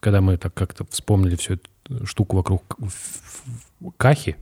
[0.00, 2.76] когда мы так как-то вспомнили всю эту штуку вокруг
[3.96, 4.36] Кахи,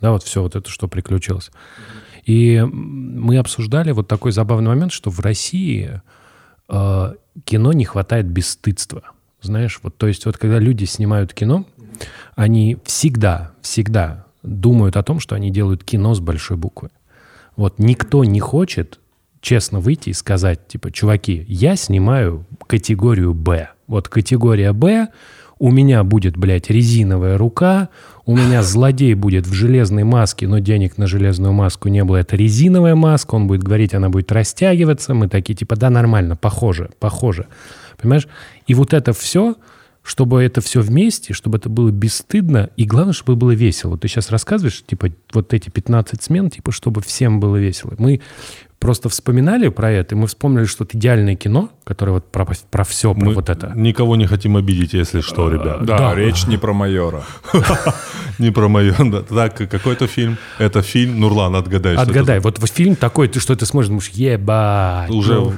[0.00, 1.50] да, вот все вот это, что приключилось.
[2.26, 6.00] И мы обсуждали вот такой забавный момент, что в России
[6.68, 9.02] э, кино не хватает бесстыдства.
[9.42, 11.66] Знаешь, вот, то есть вот когда люди снимают кино,
[12.34, 16.90] они всегда, всегда думают о том, что они делают кино с большой буквы.
[17.56, 19.00] Вот никто не хочет
[19.40, 23.68] честно выйти и сказать, типа, чуваки, я снимаю категорию «Б».
[23.86, 25.08] Вот категория «Б»,
[25.58, 27.90] у меня будет, блядь, резиновая рука,
[28.26, 32.36] у меня злодей будет в железной маске, но денег на железную маску не было, это
[32.36, 37.46] резиновая маска, он будет говорить, она будет растягиваться, мы такие, типа, да, нормально, похоже, похоже.
[38.00, 38.26] Понимаешь?
[38.66, 39.56] И вот это все,
[40.02, 43.98] чтобы это все вместе, чтобы это было бесстыдно, и главное, чтобы было весело.
[43.98, 47.94] Ты сейчас рассказываешь, типа, вот эти 15 смен, типа, чтобы всем было весело.
[47.98, 48.20] Мы
[48.84, 52.84] просто вспоминали про это, и мы вспомнили, что это идеальное кино, которое вот про, про
[52.84, 53.72] все, про Мы вот это.
[53.74, 55.84] никого не хотим обидеть, если что, ребят.
[55.86, 56.14] Да, Да.
[56.14, 57.22] речь не про майора.
[58.38, 58.68] Не про
[59.10, 59.22] да.
[59.22, 60.36] Так, какой-то фильм.
[60.58, 61.20] Это фильм.
[61.20, 61.94] Нурлан, отгадай.
[61.96, 65.10] Отгадай, вот, фильм такой, ты что ты смотришь, думаешь, ебать.
[65.10, 65.52] Уже ну,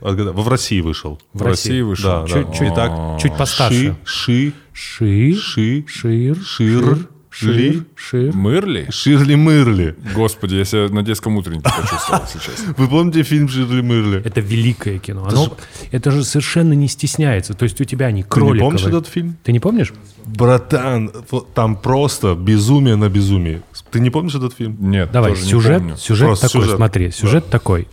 [0.00, 0.32] в- отгадай.
[0.34, 1.20] в России вышел.
[1.32, 2.10] В России вышел.
[2.10, 2.28] Да, да.
[2.28, 3.96] Чуть- чуть- Итак, чуть постарше.
[4.04, 6.98] Ши, Ши, Ши, шир, Шир, шир,
[7.42, 8.34] Ли, шир.
[8.34, 8.86] Мырли?
[8.90, 9.94] Ширли Мырли.
[10.14, 12.64] Господи, я себя на детском утреннике почувствовал сейчас.
[12.76, 14.22] Вы помните фильм Ширли Мырли?
[14.24, 15.26] Это великое кино.
[15.28, 15.56] Оно,
[15.92, 17.54] это же совершенно не стесняется.
[17.54, 18.60] То есть у тебя они Ты не кроликовые.
[18.60, 19.36] помнишь этот фильм?
[19.44, 19.92] Ты не помнишь?
[20.26, 21.10] Братан,
[21.54, 23.62] там просто безумие на безумии.
[23.90, 24.76] Ты не помнишь этот фильм?
[24.80, 26.76] Нет, Давай, тоже не сюжет, сюжет Просто такой, сюжет.
[26.76, 27.88] смотри, сюжет такой.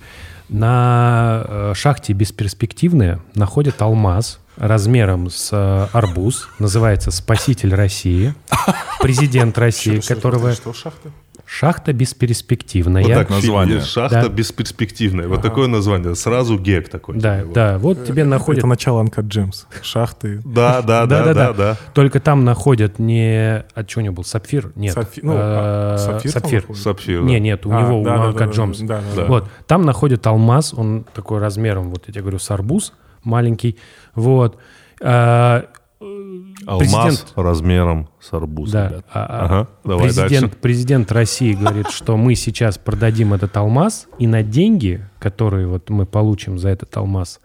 [0.50, 8.34] На э, шахте бесперспективная находят алмаз размером с э, арбуз, называется «Спаситель России»,
[9.02, 10.54] президент России, которого...
[10.54, 11.10] Что, шахта?
[11.46, 13.04] Шахта бесперспективная.
[13.04, 13.82] Вот так название.
[13.82, 14.30] «Шахта Да.
[14.30, 15.28] бесперспективная».
[15.28, 16.16] Вот такое название.
[16.16, 17.18] Сразу гек такой.
[17.18, 18.60] Да, типа, да, вот тебе находят...
[18.60, 19.66] Это начало Uncut Gems.
[19.84, 20.42] Шахты.
[20.44, 21.78] Да, да, да, да, да.
[21.94, 23.64] Только там находят не...
[23.76, 24.24] А что у него был?
[24.24, 24.72] Сапфир?
[24.76, 24.96] Нет.
[25.22, 26.62] Ну, Э, а, сапфир Сапфир.
[26.62, 26.82] находят?
[26.82, 27.22] Сапфир.
[27.22, 27.28] да.
[27.28, 28.78] Не, нет, у А, него, у да, да, Uncut да, да, Gems.
[28.88, 29.26] да, да, да.
[29.26, 33.78] Вот, там находят алмаз, он такой размером, вот я тебе говорю, с арбуз маленький.
[34.16, 34.58] Вот.
[36.02, 36.06] А,
[36.68, 38.90] Алмаз Президент- размером с арбуз, да.
[38.90, 39.06] ребят.
[39.14, 40.58] а- а Ага, давай президент, дальше.
[40.62, 46.06] президент России говорит, что мы сейчас продадим этот алмаз, и на деньги, которые вот мы
[46.06, 47.40] получим за этот алмаз,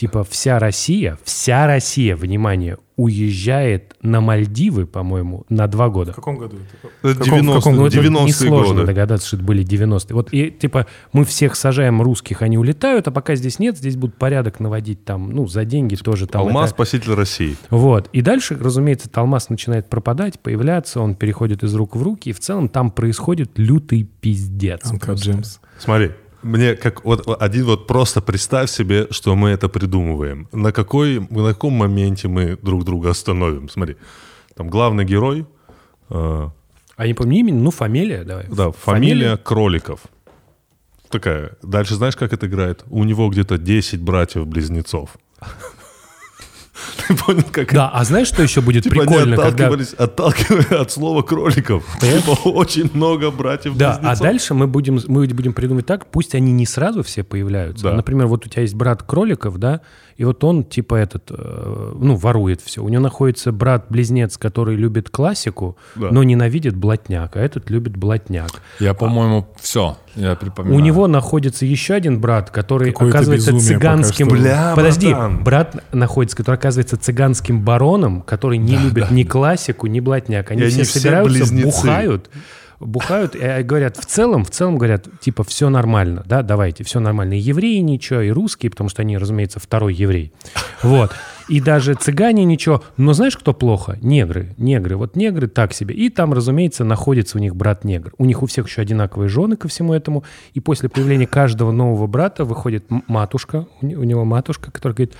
[0.00, 6.12] типа вся Россия, вся Россия, внимание, уезжает на Мальдивы, по-моему, на два года.
[6.12, 7.10] В каком году это?
[7.10, 8.86] Это В каком- в 90-е, каком Ну, это 90-е несложно годы.
[8.86, 10.14] догадаться, что это были 90-е.
[10.14, 14.16] Вот и, типа, мы всех сажаем русских, они улетают, а пока здесь нет, здесь будут
[14.16, 16.42] порядок наводить там, ну, за деньги тоже там.
[16.42, 17.56] Алмаз это- спаситель России.
[17.70, 18.08] Вот.
[18.12, 22.32] И дальше, разумеется, этот алмаз начинает пропадать, появляться, он переходит из рук в руки, и
[22.32, 24.90] в целом там происходит лютый пиздец.
[24.90, 25.12] Анка.
[25.12, 25.60] Джемс.
[25.78, 26.10] Смотри,
[26.42, 30.48] мне как вот один вот просто представь себе, что мы это придумываем.
[30.52, 33.68] На какой, на каком моменте мы друг друга остановим?
[33.68, 33.96] Смотри,
[34.54, 35.46] там главный герой,
[36.10, 36.48] э,
[36.96, 38.46] А не помню имя, ну, фамилия, давай.
[38.48, 40.00] да, фамилия Кроликов.
[41.08, 41.52] Такая.
[41.62, 42.84] Дальше знаешь, как это играет?
[42.88, 45.10] У него где-то 10 братьев-близнецов.
[47.08, 49.68] Ты понял, как Да, а знаешь, что еще будет Типа они прикольно, когда...
[49.68, 51.84] отталкивались, от слова кроликов.
[52.00, 56.52] Типа очень много братьев Да, а дальше мы будем, мы будем придумать так, пусть они
[56.52, 57.84] не сразу все появляются.
[57.84, 57.94] Да.
[57.94, 59.80] Например, вот у тебя есть брат кроликов, да,
[60.20, 62.82] и вот он типа этот, э, ну, ворует все.
[62.84, 66.08] У него находится брат-близнец, который любит классику, Да.
[66.10, 68.50] но ненавидит блатняк, а этот любит блатняк.
[68.80, 70.76] Я, по-моему, все, я припоминаю.
[70.78, 74.28] У него находится еще один брат, который Какое-то оказывается цыганским...
[74.28, 75.42] Бля, Подожди, братан.
[75.42, 80.50] брат находится, который оказывается цыганским бароном, который не любит ни классику, ни блатняк.
[80.50, 81.64] Они И все они все собираются, близнецы.
[81.64, 82.30] бухают,
[82.80, 87.34] бухают и говорят, в целом, в целом говорят, типа, все нормально, да, давайте, все нормально.
[87.34, 90.32] И евреи ничего, и русские, потому что они, разумеется, второй еврей.
[90.82, 91.12] Вот.
[91.48, 92.82] И даже цыгане ничего.
[92.96, 93.98] Но знаешь, кто плохо?
[94.00, 94.54] Негры.
[94.56, 94.96] Негры.
[94.96, 95.94] Вот негры так себе.
[95.94, 98.12] И там, разумеется, находится у них брат-негр.
[98.18, 100.22] У них у всех еще одинаковые жены ко всему этому.
[100.54, 103.66] И после появления каждого нового брата выходит матушка.
[103.82, 105.14] У него матушка, которая говорит...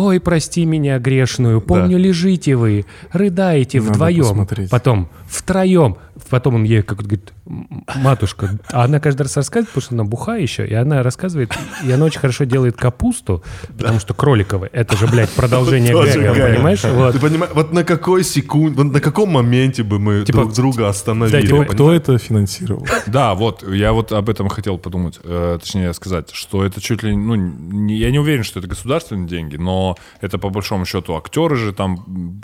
[0.00, 4.70] Ой, прости меня грешную, помню, лежите вы, рыдаете Надо вдвоем, посмотреть.
[4.70, 5.96] потом втроем,
[6.30, 10.04] потом он ей как говорит, «М, матушка, а она каждый раз рассказывает, потому что она
[10.04, 11.52] бухая еще, и она рассказывает,
[11.84, 13.42] и она очень хорошо делает капусту,
[13.76, 16.84] потому что кроликовы, это же, блядь, продолжение Гэга, понимаешь?
[16.84, 17.14] Вот.
[17.14, 20.88] Ты понимаешь, вот на какой секунде, вот на каком моменте бы мы Типа, друг друга
[20.88, 21.40] остановили?
[21.40, 22.86] да, типа, кто это финансировал?
[23.06, 27.16] Да, вот, я вот об этом хотел подумать, э, точнее сказать, что это чуть ли,
[27.16, 29.87] ну, не- я не уверен, что это государственные деньги, но
[30.20, 31.94] это по большому счету актеры же там...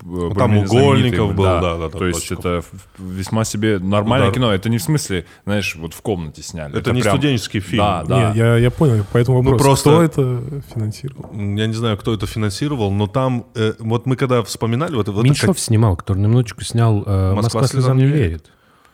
[0.03, 2.41] э, там более-менее Угольников был, да, да, да, То есть точно.
[2.41, 2.63] это
[2.99, 4.35] весьма себе нормальное Удар.
[4.35, 6.79] кино, это не в смысле, знаешь, вот в комнате сняли.
[6.79, 7.83] Это не студенческий фильм.
[7.85, 8.33] Да, да.
[8.33, 9.61] Не, я, я понял, поэтому вопрос.
[9.61, 11.31] просто- Кто это финансировал?
[11.33, 15.19] Я не знаю, кто это финансировал, но там, э, вот мы когда вспоминали, вот, вот
[15.19, 18.51] это Меньшов снял, который на минуточку снял э, «Москва, слезам не верит».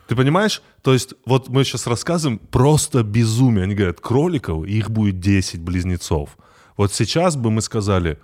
[0.07, 0.61] Ты понимаешь?
[0.81, 3.63] То есть, вот мы сейчас рассказываем просто безумие.
[3.63, 6.37] Они говорят, кроликов, их будет 10 близнецов.
[6.75, 8.17] Вот сейчас бы мы сказали,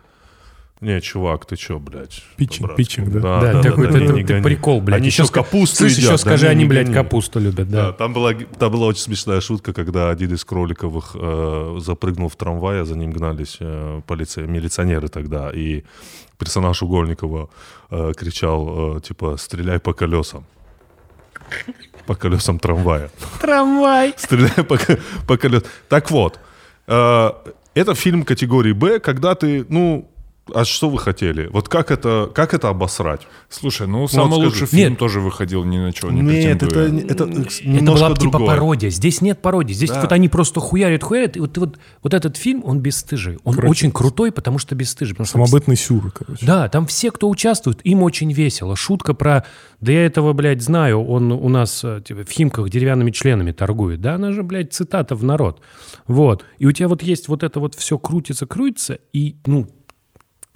[0.80, 2.22] не, чувак, ты чё, блядь?
[2.36, 2.78] Питчинг, по-братски».
[2.78, 3.42] питчинг, да?
[3.42, 4.44] Да, такой не, ты, не ты гони.
[4.44, 4.98] прикол, блядь.
[5.00, 6.96] Они Еще ска- капусту Слышь, еще едят, скажи, да, они, блядь, гони.
[6.96, 7.92] капусту любят, Да, да.
[7.94, 12.82] там была, там была очень смешная шутка, когда один из кроликовых э, запрыгнул в трамвай,
[12.82, 15.84] а за ним гнались э, полиция, милиционеры тогда, и
[16.38, 17.50] персонаж Угольникова
[17.90, 20.46] э, кричал, э, типа, стреляй по колесам.
[22.06, 23.10] По колесам трамвая.
[23.42, 24.14] Трамвай.
[24.18, 24.78] Стреляй по,
[25.28, 25.68] по колесам.
[25.90, 26.40] Так вот,
[26.88, 27.32] э,
[27.74, 30.10] это фильм категории Б, когда ты, ну,
[30.54, 31.48] а что вы хотели?
[31.48, 33.28] Вот как это, как это обосрать?
[33.50, 34.48] Слушай, ну, самый скажи.
[34.48, 35.00] лучший фильм Нет.
[35.00, 37.04] тоже выходил ни на чего не Нет, это, претендуя.
[37.06, 38.90] это Это немножко была бы типа пародия.
[38.90, 39.74] Здесь нет пародии.
[39.74, 40.02] Здесь Да.
[40.02, 41.38] вот они просто хуярят, хуярят.
[41.38, 43.38] И вот, вот, вот этот фильм, он бесстыжий.
[43.44, 45.14] Он Короче, очень крутой, потому что бесстыжий.
[45.16, 46.46] Потому что Самобытный сюр, короче.
[46.46, 48.76] Да, там все, кто участвует, им очень весело.
[48.76, 49.44] Шутка про,
[49.82, 54.02] да я этого, блядь, знаю, он у нас э, типа, в Химках деревянными членами торгует.
[54.02, 55.62] Да, она же, блядь, цитата в народ.
[56.08, 56.44] Вот.
[56.58, 59.68] И у тебя вот есть вот это вот все крутится, крутится, и, ну,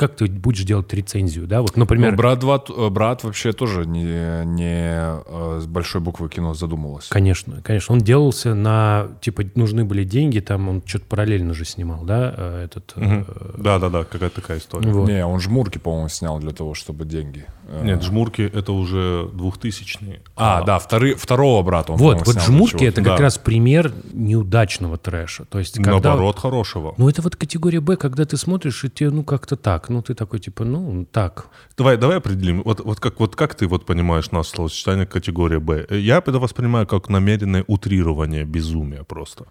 [0.01, 1.61] как ты будешь делать рецензию, да?
[1.61, 6.27] Вот, например, Ну, брат, 2, э, брат вообще тоже не, не э, с большой буквы
[6.27, 7.11] кино задумывался.
[7.11, 7.93] Конечно, конечно.
[7.93, 12.63] Он делался на, типа, нужны были деньги, там он что-то параллельно же снимал, да, э,
[12.65, 12.93] этот...
[12.95, 13.23] э,
[13.59, 14.91] Да, да, да, какая-то такая история.
[14.91, 15.07] вот.
[15.07, 17.45] Не, он жмурки, по-моему, снял для того, чтобы деньги.
[17.71, 20.21] Э, Нет, жмурки это уже 2000-е.
[20.35, 23.23] А, да, вторы- второго брата он, Вот, вот снял «Жмурки» это как Да.
[23.23, 25.45] раз пример неудачного трэша.
[25.45, 25.91] То есть, когда...
[25.91, 26.93] Наоборот, хорошего.
[26.97, 29.89] Ну, это вот категория «Б», когда ты смотришь, и тебе, ну, как-то так.
[29.89, 31.47] Ну, ты такой, типа, ну, так.
[31.77, 32.61] Давай, давай определим.
[32.63, 35.85] Вот, вот, как, вот как ты вот понимаешь нас словосочетание категория Б?
[35.89, 39.45] Я это воспринимаю как намеренное утрирование безумия просто.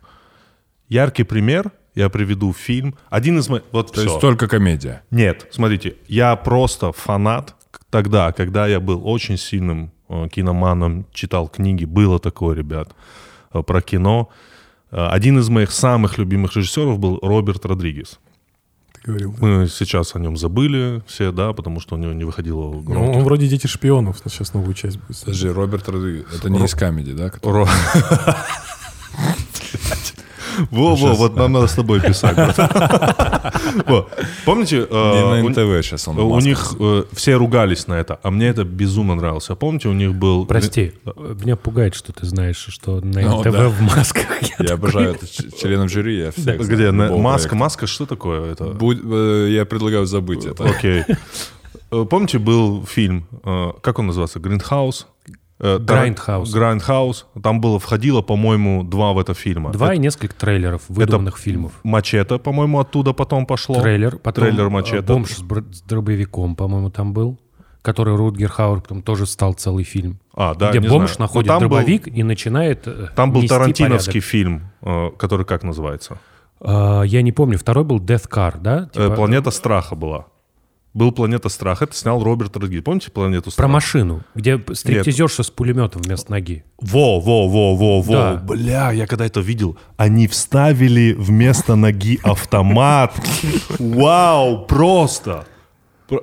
[0.88, 2.94] Яркий пример, я приведу фильм.
[3.10, 3.62] Один из моих...
[3.72, 4.02] Вот То всё.
[4.04, 5.02] есть только комедия.
[5.10, 7.54] Нет, смотрите, я просто фанат
[7.90, 12.94] тогда, когда я был очень сильным э, киноманом, читал книги, было такое, ребят,
[13.52, 14.28] э, про кино.
[14.90, 18.18] Э, один из моих самых любимых режиссеров был Роберт Родригес.
[18.92, 19.32] Ты говорил.
[19.32, 19.46] да.
[19.46, 23.16] Мы сейчас о нем забыли все, да, потому что у него не выходило Ну, громких.
[23.16, 25.18] он вроде «Дети шпионов», сейчас новую часть будет.
[25.20, 27.30] Подожди, Роберт Родригес, это не из комедии, да?
[27.30, 27.68] который- Ро-
[30.70, 32.36] Во-во, вот нам надо с тобой писать.
[34.44, 36.18] Помните, э, НТВ сейчас он.
[36.18, 39.50] у них э, все ругались на это, а мне это безумно нравилось.
[39.50, 40.46] А помните, у них был...
[40.46, 40.92] Прости,
[41.42, 44.24] меня пугает, что ты знаешь, что на Ну, НТВ в масках.
[44.58, 46.18] Я обожаю это ч- членов жюри.
[46.18, 46.90] Я всех Где?
[46.90, 48.64] Маска, маска, что такое это?
[48.64, 50.64] Будь- э, Я предлагаю забыть это.
[50.64, 51.04] Окей.
[51.92, 55.06] Э, Помните, был фильм, э, как он называется, Гриндхаус?
[55.62, 56.52] Э, Тара- Грайндхаус.
[56.52, 57.26] Грайндхаус.
[57.42, 59.72] Там было, входило, по-моему, два в это фильма.
[59.72, 61.72] Два Это и несколько трейлеров выдуманных фильмов.
[61.82, 63.80] Мачете, по-моему, оттуда потом пошло.
[63.80, 65.02] Трейлер, потом Трейлер э, Мачете.
[65.02, 67.38] «Бомж с, бр- с дробовиком», по-моему, там был,
[67.82, 70.18] который Рутгер Хауэр потом тоже стал целый фильм.
[70.34, 71.20] А, да, где бомж знаю.
[71.20, 74.30] Находит там был- дробовик и начинает э, Там был тарантиновский порядок.
[74.30, 76.18] фильм, э, который как называется?
[76.62, 78.88] А, я не помню, второй был Death Car, да?
[78.94, 80.26] Э, Типа, Планета страха была.
[80.92, 81.84] Был Планета страха.
[81.84, 82.82] Это снял Роберт Родригес.
[82.82, 83.72] Помните Планету Про страха?
[83.72, 86.64] машину, где стриптизерша с пулеметом вместо ноги.
[86.80, 88.12] Во, во, во, во, во.
[88.12, 88.34] Да.
[88.36, 93.14] Бля, я когда это видел, они вставили вместо ноги автомат.
[93.78, 95.46] Вау, просто.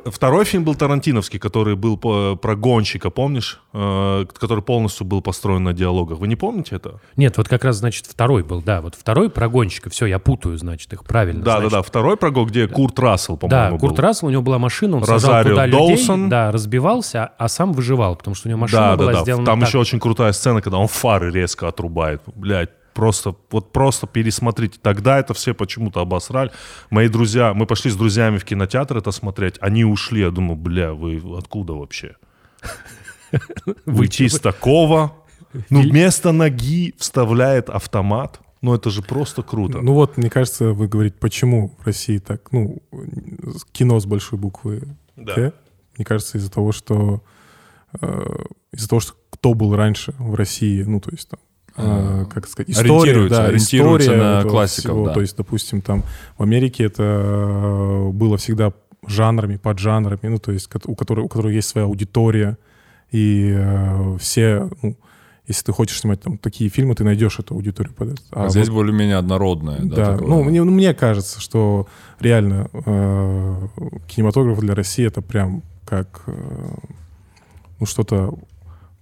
[0.05, 3.59] Второй фильм был Тарантиновский, который был по- про гонщика, помнишь?
[3.73, 6.19] Э, который полностью был построен на диалогах.
[6.19, 6.99] Вы не помните это?
[7.15, 9.89] Нет, вот как раз, значит, второй был, да, вот второй про гонщика.
[9.89, 11.43] Все, я путаю, значит, их правильно.
[11.43, 11.71] Да, значит.
[11.71, 11.83] да, да.
[11.83, 14.01] Второй про где Курт Рассел, Да, по-моему, Курт был.
[14.03, 16.29] Рассел, у него была машина, он Розарио туда людей, Доусон.
[16.29, 19.21] да, разбивался, а сам выживал, потому что у него машина Да, да, была да.
[19.21, 19.69] сделана Там так.
[19.69, 22.21] еще очень крутая сцена, когда он фары резко отрубает.
[22.35, 24.79] Блядь, просто, вот просто пересмотрите.
[24.81, 26.51] Тогда это все почему-то обосрали.
[26.89, 30.21] Мои друзья, мы пошли с друзьями в кинотеатр это смотреть, они ушли.
[30.21, 32.15] Я думаю, бля, вы откуда вообще?
[33.85, 35.13] Выйти из такого?
[35.69, 38.41] Ну, вместо ноги вставляет автомат.
[38.63, 39.81] Ну, это же просто круто.
[39.81, 42.81] Ну вот, мне кажется, вы говорите, почему в России так, ну,
[43.71, 45.53] кино с большой буквы Да.
[45.97, 47.21] Мне кажется, из-за того, что
[48.01, 48.35] э,
[48.71, 51.39] из-за того, что кто был раньше в России, ну, то есть там,
[51.77, 55.05] э, как сказать, история, Ориентируется- да, ориентируется история на классиков, всего.
[55.07, 55.13] да.
[55.13, 56.03] То есть, допустим, там
[56.37, 58.73] в Америке это э, было всегда
[59.05, 62.57] жанрами, поджанрами, ну, то есть, у которой, у которой есть своя аудитория,
[63.11, 64.97] и э, все, ну,
[65.47, 67.93] если ты хочешь снимать там такие фильмы, ты найдешь эту аудиторию.
[68.31, 69.79] А вот- здесь более-менее однородное.
[69.81, 70.27] Да, да, такое.
[70.27, 71.87] ну мне, ну, мне кажется, что
[72.19, 73.67] реально э,
[74.07, 76.33] кинематограф для России это прям как э,
[77.79, 78.33] ну что-то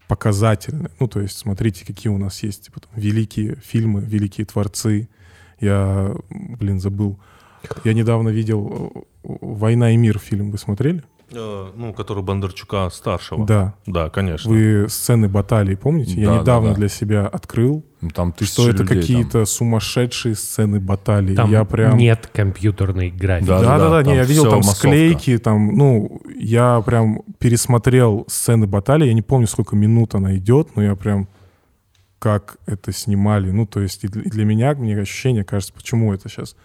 [0.07, 0.91] показательное.
[0.99, 5.09] Ну то есть смотрите, какие у нас есть типа, там, великие фильмы, великие творцы.
[5.59, 7.19] Я, блин, забыл.
[7.83, 10.51] Я недавно видел э, «Война и мир» фильм.
[10.51, 11.03] Вы смотрели?
[11.31, 13.45] Э, ну, который Бондарчука старшего.
[13.47, 13.73] Да.
[13.87, 14.51] Да, конечно.
[14.51, 16.19] Вы сцены баталий помните?
[16.21, 16.75] Я Да, да, недавно да.
[16.75, 19.01] для себя открыл, Ну, Там что это людей там.
[19.01, 21.35] какие-то сумасшедшие сцены баталий.
[21.35, 21.97] Там я прям...
[21.97, 23.47] нет компьютерной графики.
[23.47, 24.87] Да, Да, да, да, там не, я видел там массовка.
[24.87, 30.75] склейки, там, ну, я прям пересмотрел сцены баталии, я не помню, сколько минут она идет,
[30.75, 31.27] но я прям
[32.19, 36.13] как это снимали, ну, то есть и для, и для меня, мне ощущение, кажется, почему
[36.13, 36.55] это сейчас,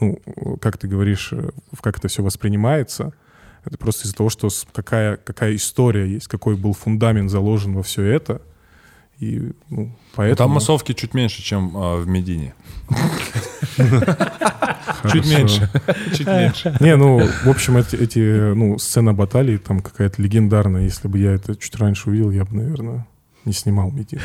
[0.00, 0.18] ну,
[0.60, 1.50] как ты говоришь, э,
[1.80, 3.12] как это все воспринимается,
[3.64, 8.04] это просто из-за того, что какая, какая история есть, какой был фундамент заложен во все
[8.04, 8.42] это,
[9.18, 10.36] и, ну, поэтому...
[10.36, 12.54] Там массовки чуть меньше, чем а, в Медине.
[15.12, 15.70] Чуть меньше.
[16.12, 16.76] Чуть меньше.
[16.80, 20.82] Не, ну, в общем, эти, эти ну, сцена баталий там какая-то легендарная.
[20.82, 23.06] Если бы я это чуть раньше увидел, я бы, наверное,
[23.44, 24.20] не снимал медиа.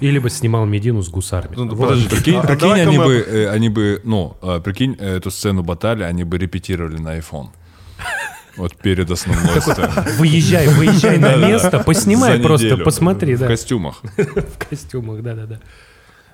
[0.00, 1.54] Или бы снимал Медину с гусарами.
[1.56, 5.16] Ну, подожди, Прикинь, а прикинь, они мы- бы, э, они бы, ну, э, прикинь, э,
[5.16, 7.48] эту сцену баталии они бы репетировали на iPhone.
[8.56, 9.90] Вот перед основной сценой.
[10.18, 12.84] Выезжай, выезжай на место, поснимай За просто, неделю.
[12.84, 13.46] посмотри, да.
[13.46, 14.02] В костюмах.
[14.16, 15.60] В костюмах, да-да-да.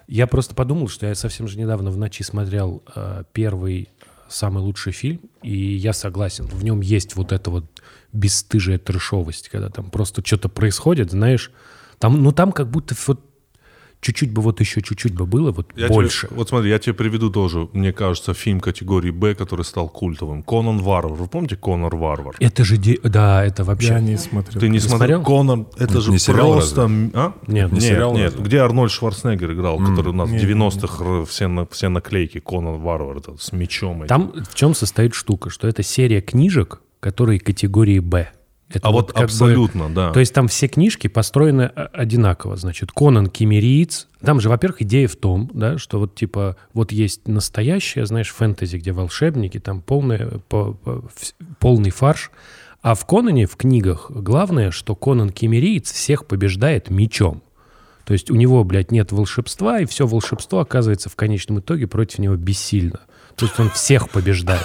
[0.08, 3.88] Я просто подумал, что я совсем же недавно в ночи смотрел э, первый
[4.28, 7.64] самый лучший фильм, и я согласен, в нем есть вот эта вот
[8.12, 11.52] бесстыжая трешовость, когда там просто что-то происходит, знаешь,
[11.98, 13.20] там, ну там как будто вот
[14.00, 16.26] чуть-чуть бы вот еще чуть-чуть бы было, вот Я больше.
[16.28, 20.42] тебе- вот смотри, я тебе приведу тоже, мне кажется, фильм категории Б, который стал культовым.
[20.42, 21.14] Конан Варвар.
[21.14, 22.36] Вы помните Конор Варвар?
[22.38, 23.88] Это же, де- да, это вообще...
[23.88, 24.60] Я не смотрел.
[24.60, 25.20] Ты не смотрел?
[25.20, 25.22] смотрел?
[25.22, 26.82] Конор, это же Не сериал просто...
[26.82, 27.32] м- А?
[27.46, 28.24] Нет, не нет, сериал нет.
[28.32, 28.44] разве?
[28.44, 32.38] Где Арнольд Шварценеггер играл, который у нас в не, 90-х р- все, на- все наклейки
[32.38, 33.98] Конан Варвар, это с мечом.
[34.02, 34.08] этим.
[34.08, 38.28] Там в чем состоит штука, что это серия книжек, которые категории Б.
[38.68, 40.12] Это А вот бы- абсолютно, да.
[40.12, 42.56] То есть там все книжки построены о- одинаково.
[42.56, 44.08] Значит, Конан Кемериец.
[44.20, 48.76] Там же, во-первых, идея в том, да, что вот типа вот есть настоящее, знаешь, фэнтези,
[48.78, 51.04] где волшебники, там полный, по- по-
[51.60, 52.30] полный фарш.
[52.82, 57.42] А в Конане, в книгах, главное, что Конан Кемериец всех побеждает мечом.
[58.04, 62.18] То есть у него, блядь, нет волшебства, и все волшебство оказывается в конечном итоге против
[62.20, 63.00] него бессильно.
[63.36, 64.62] То есть он всех побеждает.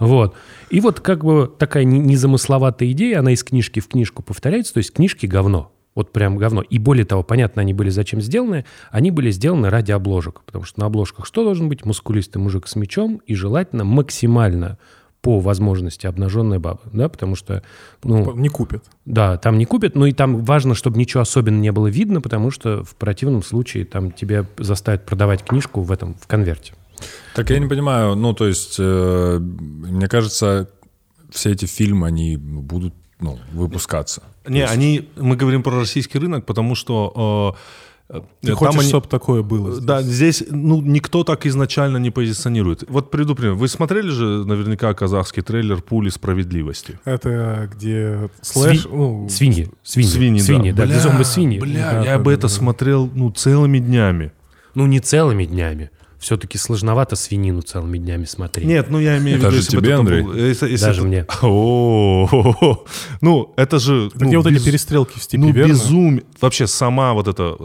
[0.00, 0.34] Вот.
[0.70, 4.78] И вот как бы такая не- незамысловатая идея, она из книжки в книжку повторяется, то
[4.78, 5.70] есть книжки говно.
[5.94, 6.62] Вот прям говно.
[6.62, 8.64] И более того, понятно, они были зачем сделаны.
[8.90, 10.42] Они были сделаны ради обложек.
[10.46, 11.84] Потому что на обложках что должен быть?
[11.84, 14.78] Мускулистый мужик с мечом и желательно максимально
[15.20, 17.62] по возможности обнаженная баба, да, потому что,
[18.04, 18.84] ну, Не купят.
[19.04, 22.50] да, там не купят, но и там важно, чтобы ничего особенно не было видно, потому
[22.50, 26.72] что в противном случае там тебе заставят продавать книжку в этом, в конверте.
[27.34, 30.68] Так я не понимаю, ну, то есть, э, мне кажется,
[31.30, 34.22] все эти фильмы, они будут ну, выпускаться.
[34.46, 37.54] Не, они, мы говорим про российский рынок, потому что
[38.08, 39.72] э, э, Ты там хочешь, они- чтобы такое было?
[39.72, 39.84] здесь?
[39.84, 42.84] Да, здесь ну, никто так изначально не позиционирует.
[42.88, 43.54] Вот приведу пример.
[43.54, 46.98] Вы смотрели же наверняка казахский трейлер «Пули справедливости»?
[47.04, 48.86] Это где слэш...
[48.90, 51.60] ну, Свиньи, свиньи, Свиньи, свиньи, да, Бля, где зомби-свиньи.
[51.60, 52.48] Бля, Да, я да, бы да, это да.
[52.48, 54.32] смотрел ну, целыми днями.
[54.74, 55.90] Ну, не целыми днями.
[56.20, 58.66] Все-таки сложновато свинину целыми днями смотреть.
[58.68, 60.22] Нет, ну я имею в виду, Даже если бы тебе, это Андрей?
[60.22, 61.26] был- если- если Даже это- мне.
[61.42, 62.84] О,
[63.22, 64.06] Ну, это же...
[64.08, 65.72] Это ну, где вот эти без- перестрелки в степи, Ну, верно?
[65.72, 66.22] безумие.
[66.40, 67.56] Вообще, сама вот эта,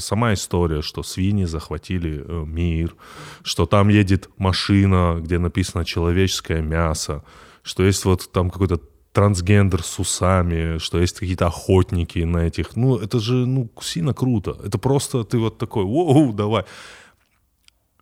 [0.00, 2.94] сама история, что свиньи захватили э, мир,
[3.42, 7.22] что там едет машина, где написано «человеческое мясо»,
[7.62, 8.78] что есть вот там какой-то
[9.12, 12.76] трансгендер с усами, что есть какие-то охотники на этих.
[12.76, 14.56] Ну, это же, ну, сильно круто.
[14.64, 16.64] Это просто ты вот такой, воу, давай.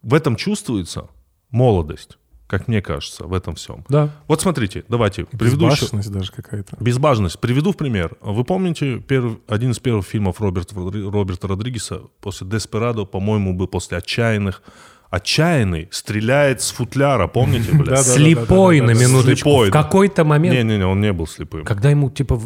[0.02, 1.08] В этом чувствуется
[1.50, 3.84] молодость, как мне кажется, в этом всем.
[3.88, 4.10] Да.
[4.28, 5.86] Вот смотрите, давайте, приведу еще...
[6.10, 6.76] Даже какая-то.
[6.80, 7.38] Безбажность.
[7.38, 8.16] Приведу в пример.
[8.20, 13.98] Вы помните перв- один из первых фильмов Роберта, Роберта Родригеса после «Деспирадо», по-моему, был после
[13.98, 14.62] «Отчаянных».
[15.10, 18.06] «Отчаянный» стреляет с футляра, помните, блядь?
[18.06, 19.48] Слепой на минуточку.
[19.50, 21.64] Слепой, в какой-то момент, Не-не-не, он не был слепым.
[21.64, 22.40] когда ему типа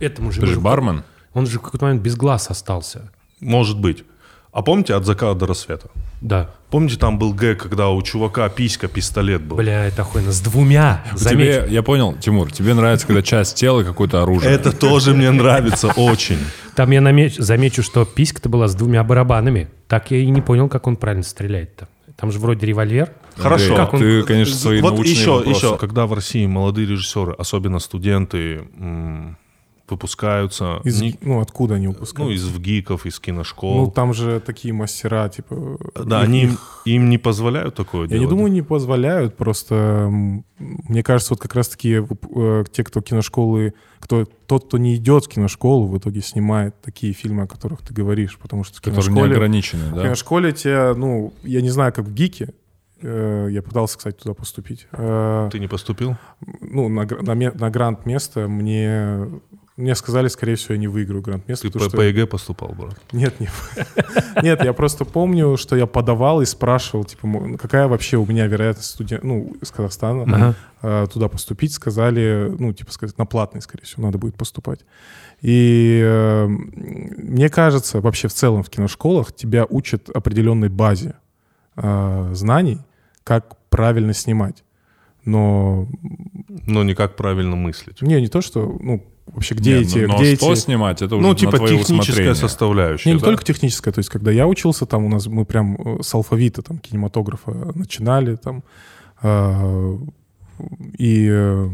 [0.00, 1.04] этому же Ты же бармен?
[1.32, 3.12] он же в какой-то момент без глаз остался.
[3.40, 4.04] Может быть.
[4.52, 5.88] А помните «От заката до рассвета»?
[6.20, 6.50] Да.
[6.70, 9.56] Помните, там был гэг, когда у чувака писька, пистолет был?
[9.56, 10.30] Бля, это охуенно.
[10.32, 11.02] С двумя.
[11.16, 14.52] Тебе, я понял, Тимур, тебе нравится, когда часть тела какое-то оружие.
[14.52, 16.38] Это тоже мне нравится очень.
[16.76, 19.68] Там я намеч- замечу, что писька-то была с двумя барабанами.
[19.88, 21.88] Так я и не понял, как он правильно стреляет-то.
[22.16, 23.10] Там же вроде револьвер.
[23.36, 23.74] Хорошо.
[23.74, 25.66] Как он- Ты, конечно, свои вот научные еще, вопросы.
[25.66, 29.38] еще, когда в России молодые режиссеры, особенно студенты, м,
[29.90, 32.28] выпускаются, Из- не- ну, откуда они выпускают?
[32.30, 35.78] ну, из ВГИКов, из киношкол, Ну, там же такие мастера, типа...
[36.04, 38.22] да, их- они им, их- им не позволяют такое Я делать.
[38.24, 40.08] не думаю, не позволяют, просто
[40.58, 42.00] мне кажется, вот как раз-таки
[42.34, 47.12] э, те, кто киношколы, кто, тот, кто не идет в киношколу, в итоге снимает такие
[47.12, 50.02] фильмы, о которых ты говоришь, потому что в Которые не киношколе, ограничены, в да?
[50.04, 52.50] киношколе тебя, ну, я не знаю, как во ВГИКе,
[53.02, 54.86] э, я пытался, кстати, туда поступить.
[54.92, 56.16] Э, Ты не поступил?
[56.60, 59.26] ну, на, на, на грант место мне,
[59.80, 61.66] мне сказали, скорее всего, я не выиграю грант место.
[61.68, 62.02] Ты по, потому по.
[62.02, 62.96] ЕГЭ поступал, брат?
[63.12, 63.48] Нет, не...
[64.42, 68.46] Нет, я просто помню, что я подавал и спрашивал, типа, м, какая вообще у меня
[68.46, 71.72] вероятность студент, ну, из Казахстана э, туда поступить.
[71.72, 74.80] Сказали, ну, типа, сказать, на платный, скорее всего, надо будет поступать.
[75.40, 81.14] И э, мне кажется, вообще в целом в киношколах тебя учат определенной базе
[81.76, 82.78] э, знаний,
[83.24, 84.62] как правильно снимать.
[85.24, 85.86] Но
[86.66, 88.00] Но не как правильно мыслить.
[88.02, 89.98] не, не то, что, ну, вообще, где Не, эти...
[89.98, 90.60] ну, но где что эти...
[90.60, 93.08] снимать, это уже Ну, типа техническая составляющая.
[93.08, 93.26] Не, не да?
[93.26, 96.62] только техническая, то есть когда я учился, там у нас мы прям э, с алфавита
[96.62, 98.62] там кинематографа начинали там
[99.22, 99.98] э,
[100.98, 101.68] и э,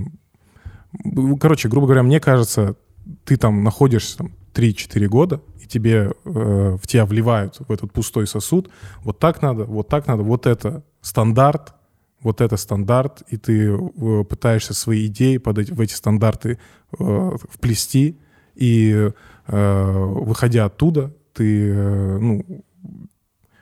[1.04, 2.76] ну, короче, грубо говоря, мне кажется,
[3.24, 8.26] ты там находишься там 3-4 года, и тебе э, в тебя вливают в этот пустой
[8.26, 8.70] сосуд,
[9.02, 11.74] вот так надо, вот так надо, вот это стандарт,
[12.22, 16.58] вот это стандарт, и ты э, пытаешься свои идеи под эти, в эти стандарты
[16.98, 18.16] э, вплести,
[18.54, 19.10] и
[19.46, 22.44] э, выходя оттуда, ты, э, ну,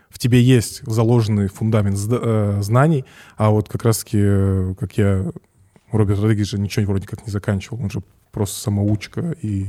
[0.08, 3.04] в тебе есть заложенный фундамент э, знаний,
[3.36, 5.30] а вот как раз-таки, э, как я,
[5.90, 9.66] Роберт Родригес же ничего вроде как не заканчивал, он же просто самоучка, и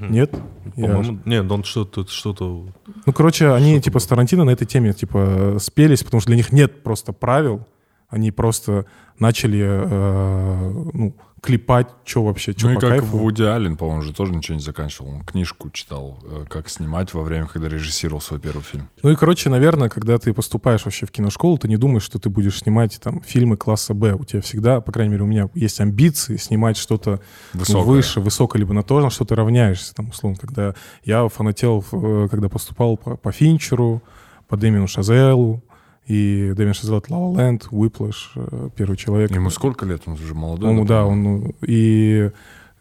[0.00, 0.32] нет.
[0.76, 2.66] я- По-моему, нет, он что-то, что-то...
[3.06, 6.52] ну, короче, они типа с Тарантино на этой теме типа спелись, потому что для них
[6.52, 7.66] нет просто правил,
[8.08, 8.86] они просто
[9.18, 13.18] начали э, ну, клепать, что вообще, что Ну и как кайфу.
[13.18, 15.10] Вуди Аллен, по-моему, же тоже ничего не заканчивал.
[15.10, 18.88] Он книжку читал, э, как снимать во время, когда режиссировал свой первый фильм.
[19.02, 22.30] Ну и, короче, наверное, когда ты поступаешь вообще в киношколу, ты не думаешь, что ты
[22.30, 24.14] будешь снимать там фильмы класса Б.
[24.14, 27.20] У тебя всегда, по крайней мере, у меня есть амбиции снимать что-то
[27.54, 29.94] ну, выше, высокое, либо на то, на что ты равняешься.
[29.94, 34.02] Там, условно, когда я фанател, э, когда поступал по, по Финчеру,
[34.48, 35.62] по Дэмину Шазелу,
[36.06, 39.30] и Дэмин это La La Land, Whiplash, э, Первый человек.
[39.32, 40.02] Ему сколько лет?
[40.06, 40.68] Он уже молодой.
[40.68, 42.30] По-моему, да, он, ну, и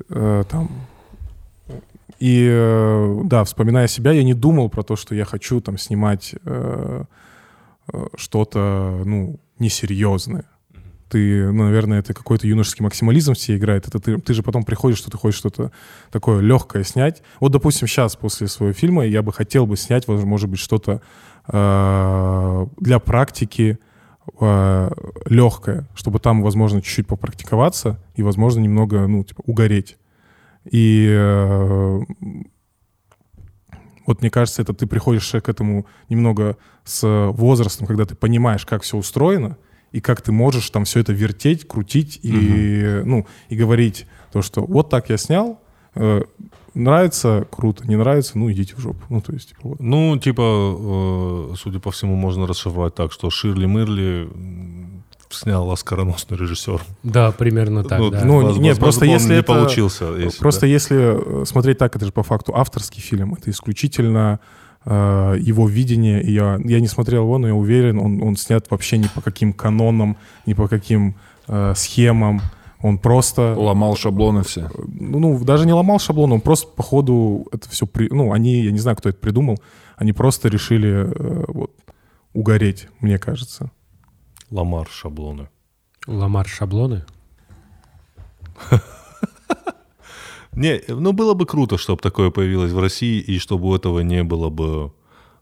[0.09, 0.69] э, там,
[2.19, 6.35] и э, да, вспоминая себя, я не думал про то, что я хочу там снимать
[6.45, 7.03] э,
[7.91, 10.45] э, что-то, ну, несерьезное.
[11.09, 13.87] Ты, ну, наверное, это какой-то юношеский максимализм все играет.
[13.87, 15.71] Это ты, ты же потом приходишь, что ты хочешь что-то
[16.11, 17.21] такое легкое снять.
[17.39, 21.01] Вот, допустим, сейчас после своего фильма я бы хотел бы снять, может быть, что-то
[21.47, 23.79] для практики
[24.39, 24.89] э,
[25.25, 29.97] легкое, чтобы там, возможно, чуть-чуть попрактиковаться и, возможно, немного, ну, типа, угореть.
[30.69, 31.99] И э,
[34.05, 38.83] вот мне кажется, это ты приходишь к этому немного с возрастом, когда ты понимаешь, как
[38.83, 39.57] все устроено,
[39.91, 44.65] и как ты можешь там все это вертеть, крутить и, ну, и говорить то, что
[44.65, 45.64] вот так я снял, э,
[46.73, 48.99] нравится, круто, не нравится, ну, идите в жопу.
[49.09, 49.79] Ну, то есть, типа, вот.
[49.79, 50.41] Ну, типа,
[51.51, 54.29] э, судя по всему, можно расшифровать так, что Ширли Мырли
[55.29, 56.81] снял оскароносный режиссер.
[57.03, 58.23] Да, примерно так, Ну, да.
[58.23, 60.05] ну, воз- нет, возможно, просто он если не это- получился.
[60.17, 60.67] если, Просто да.
[60.67, 64.39] если э, смотреть так, это же по факту авторский фильм, это исключительно
[64.85, 66.21] э, его видение.
[66.23, 69.19] И я, я не смотрел его, но я уверен, он, он снят вообще ни по
[69.21, 70.15] каким канонам,
[70.45, 71.15] ни по каким
[71.47, 72.41] э, схемам.
[72.81, 73.55] Он просто...
[73.57, 74.69] Ломал шаблоны все.
[74.87, 78.61] ну, ну, даже не ломал шаблон, он просто по ходу это все, при, ну, они,
[78.61, 79.57] я не знаю, кто это придумал,
[79.95, 81.71] они просто решили э, вот,
[82.33, 83.71] угореть, мне кажется.
[84.51, 85.49] Ламар шаблоны.
[86.07, 87.05] Ламар шаблоны.
[90.55, 94.23] Не, ну было бы круто, чтобы такое появилось в России, и чтобы у этого не
[94.23, 94.93] было бы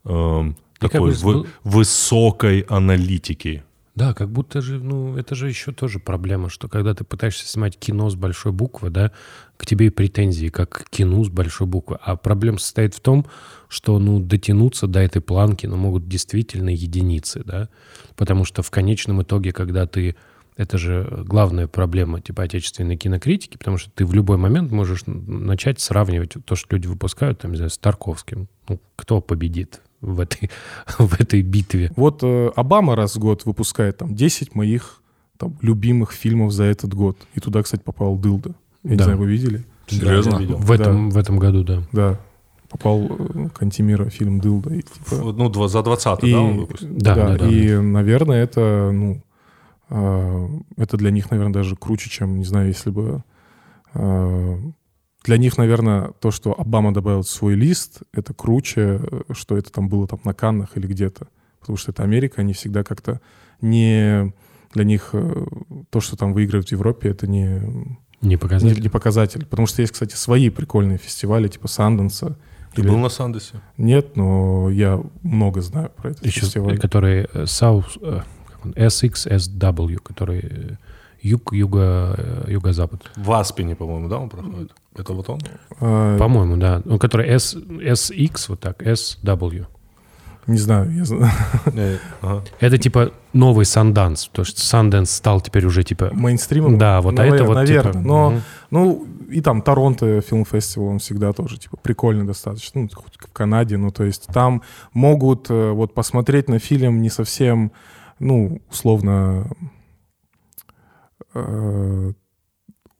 [0.03, 3.63] как такой бы вы- высокой аналитики.
[3.96, 7.78] Да, как будто же, ну, это же еще тоже проблема, что когда ты пытаешься снимать
[7.78, 9.12] кино с большой буквы, да,
[9.56, 12.00] к тебе и претензии, как к кино с большой буквы.
[12.02, 13.28] А проблема состоит в том,
[13.68, 17.70] что, ну, дотянуться до этой планки, ну, могут действительно единицы, да,
[18.16, 20.16] потому что в конечном итоге, когда ты
[20.56, 25.80] это же главная проблема типа отечественной кинокритики, потому что ты в любой момент можешь начать
[25.80, 28.48] сравнивать то, что люди выпускают, там, не знаю, с Тарковским.
[28.68, 30.49] Ну, кто победит в этой,
[30.99, 31.91] в этой битве?
[31.95, 35.01] Вот э, Обама раз в год выпускает там 10 моих
[35.38, 37.18] там, любимых фильмов за этот год.
[37.34, 38.54] И туда, кстати, попал Дылда.
[38.84, 39.04] Я не Да.
[39.06, 39.64] знаю, вы видели?
[39.88, 40.38] Серьезно?
[40.38, 40.58] видел.
[40.58, 41.82] В этом, в этом году, да.
[41.91, 42.20] Да.
[42.70, 44.74] Попал э, Кантимира фильм Дылда.
[44.74, 46.88] И, типа, Ф- Ну, два- за 20 и, да, он выпустил?
[46.91, 47.47] Да, да, да.
[47.49, 49.22] и, наверное, это, ну,
[49.89, 50.47] э,
[50.78, 53.24] это для них, наверное, даже круче, чем, не знаю, если бы...
[53.93, 54.58] э,
[55.24, 59.88] для них, наверное, то, что Обама добавил свой лист, это круче, э, что это там
[59.88, 61.28] было там на Каннах или где-то.
[61.59, 63.21] Потому что это Америка, они всегда как-то
[63.61, 64.34] не...
[64.74, 65.45] Для них э,
[65.91, 67.59] то, что там выигрывают в Европе, это не,
[68.21, 68.82] Не не, показатель.
[68.82, 69.45] не показатель.
[69.45, 72.38] Потому что есть, кстати, свои прикольные фестивали, типа Санденса.
[72.76, 73.61] Ты был на Сандесе?
[73.78, 76.80] Нет, но я много знаю про этот Еще, фестиваль.
[76.80, 80.78] который э, South, как он, SXSW, который
[81.21, 83.11] юг, юго, юго-запад.
[83.15, 84.71] В Аспине, по-моему, да, он проходит?
[84.96, 85.39] Это вот он?
[85.80, 86.82] А, По-моему, да.
[86.86, 89.66] Ну, который S, SX, вот так, SW.
[90.46, 91.32] Не знаю, я знаю.
[91.74, 92.44] Э, ага.
[92.60, 96.10] Это типа новый Санданс, потому что Санденс стал теперь уже типа...
[96.12, 96.78] мейнстримом.
[96.78, 97.94] Да, вот а Навер- это вот наверное.
[97.94, 98.41] типа, но, мгм.
[98.70, 102.82] ну, и там Торонто фильм фестивал, он всегда тоже, типа, прикольный достаточно.
[102.82, 104.62] Ну, хоть в Канаде, ну, то есть там
[104.94, 107.72] могут э, вот посмотреть на фильм не совсем,
[108.20, 109.48] ну, условно,
[111.34, 112.14] э,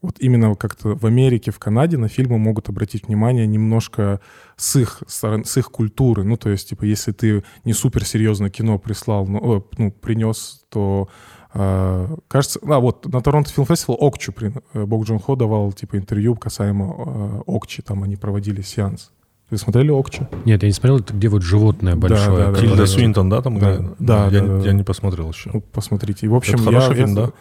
[0.04, 4.20] вот именно как-то в Америке, в Канаде на фильмы могут обратить внимание немножко
[4.58, 6.24] с их, сторон- с их культуры.
[6.24, 11.08] Ну, то есть, типа, если ты не суперсерьезное кино прислал, ну, о, ну, принес, то
[11.54, 15.72] э, кажется, а вот на Торонто Фильм Фестивал Окчу при, э, Бог Джон Хо давал
[15.72, 19.12] типа интервью касаемо э, Окчи, там они проводили сеанс.
[19.50, 20.28] Вы смотрели Окчу?
[20.46, 22.46] Нет, я не смотрел, это где вот животное большое.
[22.48, 22.86] да, да, Тильда да.
[22.88, 23.96] Свинтон, да, там Да, играет?
[24.00, 24.74] да, я, да, да, я да.
[24.74, 25.52] не посмотрел еще.
[25.54, 26.26] Ну, посмотрите.
[26.26, 27.32] И, в общем, Это я, хороший фильм, я- да?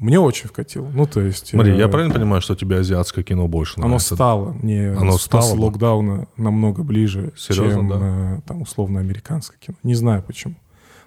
[0.00, 0.88] Мне очень вкатил.
[0.92, 1.48] Ну, то есть...
[1.50, 4.14] Смотри, э, я правильно понимаю, что тебе азиатское кино больше Оно нравится?
[4.16, 5.62] стало мне Оно стало, после да?
[5.64, 7.96] локдауна намного ближе, Серьезно, чем да?
[8.00, 9.76] э, там условно американское кино.
[9.82, 10.54] Не знаю почему.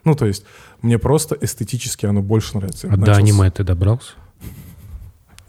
[0.06, 0.46] Ну, то есть,
[0.82, 2.88] мне просто эстетически оно больше нравится.
[2.88, 4.12] Я А до начал с- аниме ты добрался?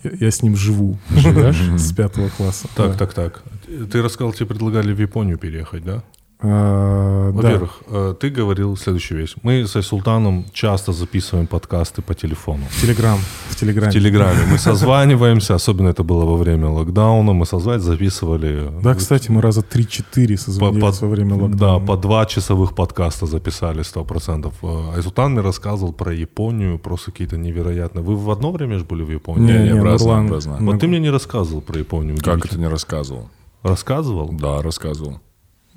[0.02, 1.56] Я, я с ним живу Живешь?
[1.80, 2.66] с пятого класса.
[2.74, 3.42] Так, так, так.
[3.90, 6.02] Ты рассказал, тебе предлагали в Японию переехать, да?
[6.46, 7.42] А, да.
[7.42, 9.34] Во-первых, э, ты говорил следующую вещь.
[9.42, 12.64] Мы со Султаном часто записываем подкасты по телефону.
[12.70, 13.18] В Телеграм.
[13.48, 13.90] В Телеграме.
[13.90, 18.70] В Телеграме мы созваниваемся, особенно это было во время локдауна, мы созвать записывали...
[18.82, 21.86] Да, кстати, мы раза 3-4 по, созвонились по- во время да, локдауна.
[21.86, 24.52] по два часовых подкаста записали 100%.
[24.62, 28.04] Э, А Султан мне рассказывал про Японию, просто какие-то невероятные.
[28.04, 29.52] Вы в одно время же были в Японии?
[29.52, 30.58] Не, Не, не, в разное.
[30.60, 32.18] Вот ты мне не рассказывал про Японию.
[32.22, 33.30] Как это не рассказывал?
[33.62, 34.30] Рассказывал?
[34.32, 35.20] Да, рассказывал.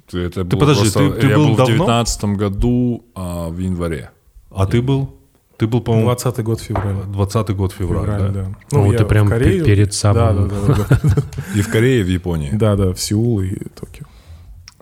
[0.09, 1.75] Ты, это было подожди, просто- ты- ты я был был в давно?
[1.85, 4.11] 2019 году а, в январе.
[4.51, 5.13] А ты был?
[5.57, 7.03] Ты был, по-моему, 20 год февраля.
[7.07, 8.41] 20 год февраля, Февраль, да?
[8.43, 8.55] да.
[8.71, 10.47] Ну, вот я ты в прям Корею- перед Да, самым...
[10.49, 11.23] да, да, да.
[11.55, 12.51] И в Корее, и в Японии.
[12.53, 14.05] Да, да, в Сеул и Токио.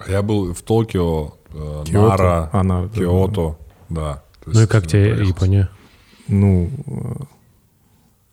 [0.08, 2.08] Я был в Токио, э, Киото.
[2.10, 3.58] Нара, А, Нара, да, Киото,
[3.90, 4.22] да.
[4.44, 5.26] То Ну и как тебе.
[5.26, 5.70] Япония?
[6.28, 7.24] Ну, э,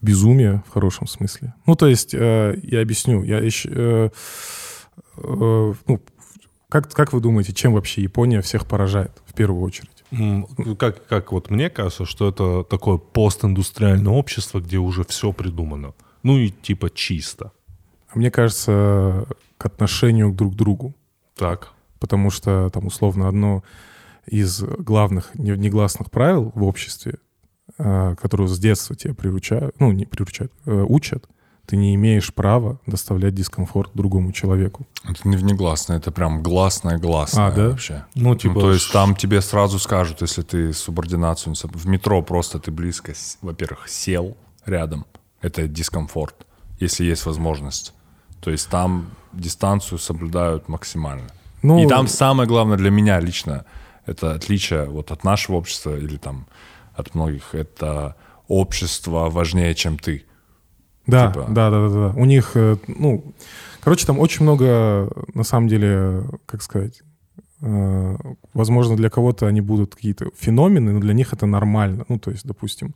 [0.01, 1.55] безумие в хорошем смысле.
[1.67, 3.69] Ну, то есть, э, я объясню, я еще...
[3.73, 4.11] э,
[5.19, 6.01] э, ну,
[6.73, 10.05] как, как вы думаете, чем вообще Япония всех поражает в первую очередь?
[10.11, 10.49] Ну,
[10.79, 15.93] Как, как вот мне кажется, что это такое постиндустриальное общество, где уже все придумано.
[16.23, 17.53] Ну и типа чисто.
[18.09, 19.27] А мне кажется,
[19.59, 20.95] к отношению друг к другу.
[21.37, 21.73] Так.
[22.01, 23.63] Потому что там условно одно
[24.25, 27.19] из главных не- негласных правил в обществе,
[27.77, 31.29] э, которое с детства тебя приручают, ну, не приручают, э, учат,
[31.67, 34.87] ты не имеешь права доставлять дискомфорт другому человеку.
[35.09, 37.69] Это не внегласное, это прям гласное-гласное А, да?
[37.69, 38.05] вообще.
[38.15, 41.55] Ну, типа, Ну, то есть там тебе сразу скажут, если ты субординацию...
[41.63, 44.37] В метро просто ты близко, во-первых, сел
[44.67, 45.07] рядом.
[45.41, 46.47] Это дискомфорт,
[46.81, 47.95] если есть возможность.
[48.41, 51.31] То есть там дистанцию соблюдают максимально.
[51.63, 53.65] Ну, И там самое главное для меня лично,
[54.05, 56.47] это отличие вот от нашего общества или там
[56.95, 58.17] от многих, это
[58.49, 60.25] общество важнее, чем ты.
[61.07, 62.21] Да, Типа- да, да, да, да.
[62.21, 63.35] У них, э, ну,
[63.81, 67.03] короче, там очень много, на самом деле, как сказать,
[67.61, 68.17] э,
[68.55, 72.05] возможно, для кого-то они будут какие-то феномены, но для них это нормально.
[72.09, 72.95] Ну, то есть, допустим,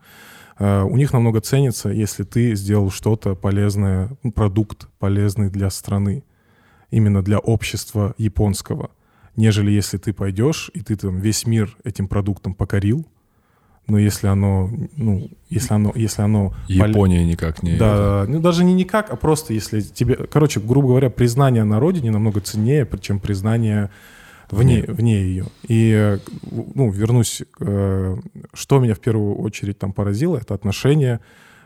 [0.58, 6.24] э, у них намного ценится, если ты сделал что-то полезное, ну, продукт полезный для страны,
[6.90, 8.90] именно для общества японского,
[9.36, 13.04] нежели если ты пойдешь и ты там весь мир этим продуктом покорил,
[13.86, 17.76] но если оно, ну, если оно, если оно Япония никак не...
[17.76, 22.10] да, ну даже не никак, а просто если тебе, короче, грубо говоря, признание на родине
[22.10, 23.90] намного ценнее, чем признание
[24.50, 25.46] вне, вне ее.
[25.68, 26.18] И,
[26.50, 28.16] ну, вернусь, э,
[28.52, 31.20] что меня в первую очередь там поразило, это отношение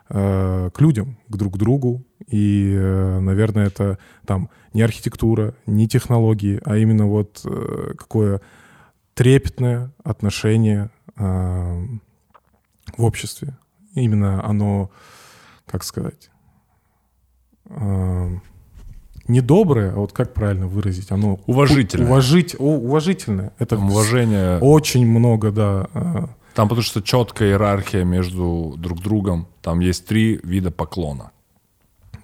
[0.08, 2.04] э, к людям, к друг другу.
[2.26, 7.44] И, э, наверное, это там не архитектура, не технологии, а именно вот
[7.98, 8.40] какое
[9.14, 10.90] трепетное отношение
[12.96, 13.56] в обществе.
[13.94, 14.90] Именно оно,
[15.66, 16.30] как сказать,
[17.66, 18.30] э,
[19.28, 22.06] не доброе, а вот как правильно выразить, оно Уважительное.
[22.06, 23.52] уважить, уважительное.
[23.58, 24.58] Это Там уважение...
[24.58, 25.86] очень много, да.
[25.94, 29.46] э, Там потому что четкая иерархия между друг другом.
[29.62, 31.30] Там есть три вида поклона.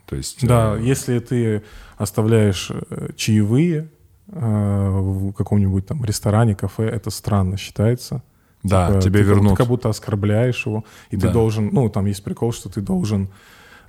[0.07, 0.47] То есть...
[0.47, 1.63] Да, э, если ты
[1.97, 3.89] оставляешь э, чаевые
[4.29, 8.23] э, в каком-нибудь там ресторане, кафе, это странно считается.
[8.69, 9.57] Да, Типа, тебе ты как- вернут.
[9.57, 11.27] Как будто оскорбляешь его, и Да.
[11.29, 13.29] ты должен, ну, там есть прикол, что ты должен,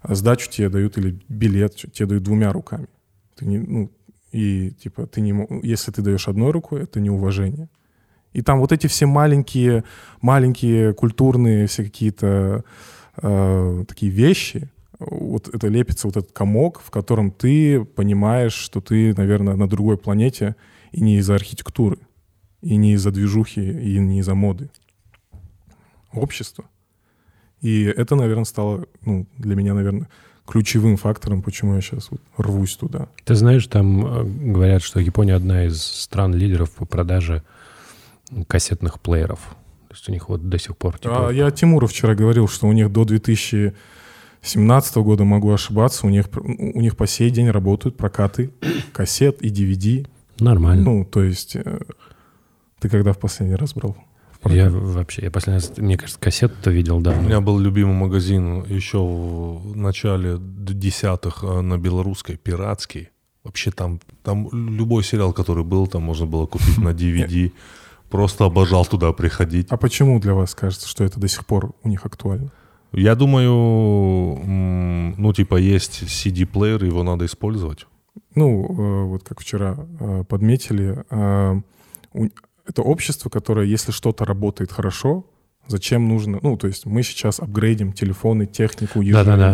[0.04, 2.88] э, сдачу тебе дают или билет тебе дают двумя руками.
[3.36, 3.92] Ты не, ну,
[4.32, 7.70] и типа ты не, если ты даешь одной рукой, это неуважение.
[8.34, 9.84] И там вот эти все маленькие,
[10.22, 12.64] маленькие культурные все какие-то
[13.22, 14.70] э, такие вещи,
[15.00, 19.98] вот это лепится вот этот комок, в котором ты понимаешь, что ты, наверное, на другой
[19.98, 20.56] планете,
[20.92, 21.98] и не из-за архитектуры,
[22.62, 24.70] и не из-за движухи, и не из-за моды.
[26.14, 26.66] Общество.
[27.62, 30.08] И это, наверное, стало ну, для меня, наверное,
[30.48, 33.10] ключевым фактором, почему я сейчас вот рвусь туда.
[33.26, 37.44] Ты знаешь, там э, говорят, что Япония одна из стран-лидеров по продаже
[38.48, 39.40] кассетных плееров.
[39.90, 40.98] То есть у них вот до сих пор...
[40.98, 46.10] типа, А я Тимуру вчера говорил, что у них до 2017 года, могу ошибаться, у
[46.10, 48.52] них, у них по сей день работают прокаты
[48.94, 50.08] кассет и DVD.
[50.40, 50.84] Нормально.
[50.84, 51.80] Ну, то есть, э,
[52.80, 53.96] ты когда в последний раз брал?
[54.46, 57.22] я вообще, я последний раз, мне кажется, кассету-то видел У давно.
[57.24, 63.10] меня был любимый магазин еще в начале десятых э, на белорусской, пиратский.
[63.44, 67.52] Вообще там, там любой сериал, который был, там можно было купить на DVD.
[68.10, 69.68] Просто обожал туда приходить.
[69.70, 72.52] А почему для вас кажется, что это до сих пор у них актуально?
[72.94, 73.52] Я думаю,
[75.18, 77.86] ну типа есть CD-плеер, его надо использовать.
[78.36, 81.04] Ну, э, вот как вчера э, подметили,
[82.14, 82.30] у-
[82.68, 85.26] это общество, которое, если что-то работает хорошо,
[85.68, 86.40] зачем нужно...
[86.42, 89.02] Ну, то есть мы сейчас апгрейдим телефоны, технику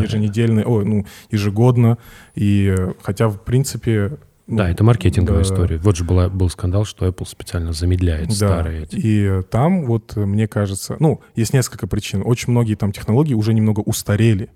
[0.04, 1.98] еженедельно, ой, ну, ежегодно.
[2.36, 4.18] И хотя, в принципе...
[4.48, 5.48] ну, Да, это маркетинговая да.
[5.48, 5.78] история.
[5.78, 8.96] Вот же была, был скандал, что Apple специально замедляет Да, старые эти.
[8.96, 12.22] и э, там вот, э, мне кажется, ну, есть несколько причин.
[12.26, 14.50] Очень многие там технологии уже немного устарели,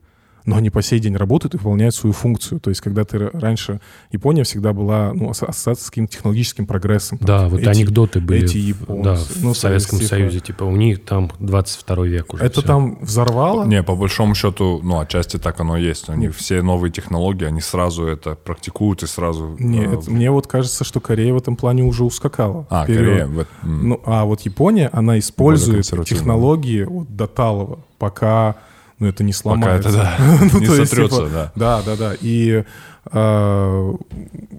[0.47, 2.59] но они по сей день работают и выполняют свою функцию.
[2.59, 3.79] То есть, когда ты раньше...
[4.11, 7.19] Япония всегда была, ну, ас- ассоциация с каким-то технологическим прогрессом.
[7.19, 8.45] Там, Да, типа, вот эти- анекдоты были.
[8.45, 9.03] эти в- японцы.
[9.03, 10.39] Да, в Ну, Советском типа, Союзе.
[10.39, 12.43] Типа у них там 22 век уже.
[12.43, 12.67] Это всё.
[12.67, 13.65] там взорвало?
[13.65, 16.09] Не, по большому счету, ну, отчасти так оно и есть.
[16.09, 16.35] Они Нет.
[16.35, 19.55] все новые технологии, они сразу это практикуют и сразу...
[19.59, 22.65] Нет, э, мне вот кажется, что Корея в этом плане уже ускакала.
[22.69, 22.99] А, вперед.
[23.27, 23.45] Корея.
[23.63, 28.55] Ну, а вот Япония, она использует технологии вот до талого, пока
[28.99, 29.89] ну, это не Пока сломается.
[29.89, 30.17] это, да,
[30.53, 31.51] Ну, не есть, сотрется, типа, да.
[31.55, 32.15] Да, да, да.
[32.19, 32.63] И,
[33.11, 33.93] э,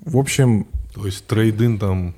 [0.05, 2.15] в общем, То есть трейдин там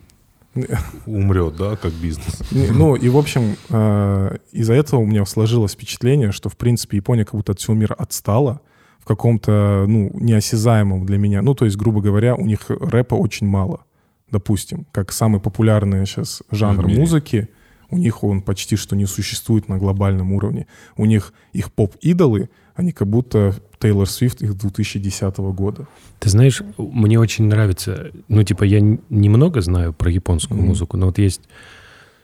[1.06, 2.42] умрет, да, как бизнес.
[2.50, 6.98] Не, Ну, и, в общем, э, из-за этого у меня сложилось впечатление, что, в принципе,
[6.98, 8.60] Япония как будто от всего мира отстала
[8.98, 11.40] в каком-то, ну, неосязаемом для меня.
[11.40, 13.84] Ну, то есть, грубо говоря, у них рэпа очень мало,
[14.30, 14.86] допустим.
[14.92, 17.48] Как самый популярный сейчас жанр музыки,
[17.90, 20.66] у них он почти что не существует на глобальном уровне.
[20.96, 25.86] У них их поп-идолы, они как будто Тейлор Свифт их 2010 года.
[26.18, 30.68] Ты знаешь, мне очень нравится, ну, типа, я немного знаю про японскую Мгм.
[30.68, 31.42] музыку, но вот есть,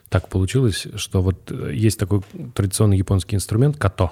[0.09, 2.21] так получилось, что вот э, есть такой
[2.53, 4.11] традиционный японский инструмент като.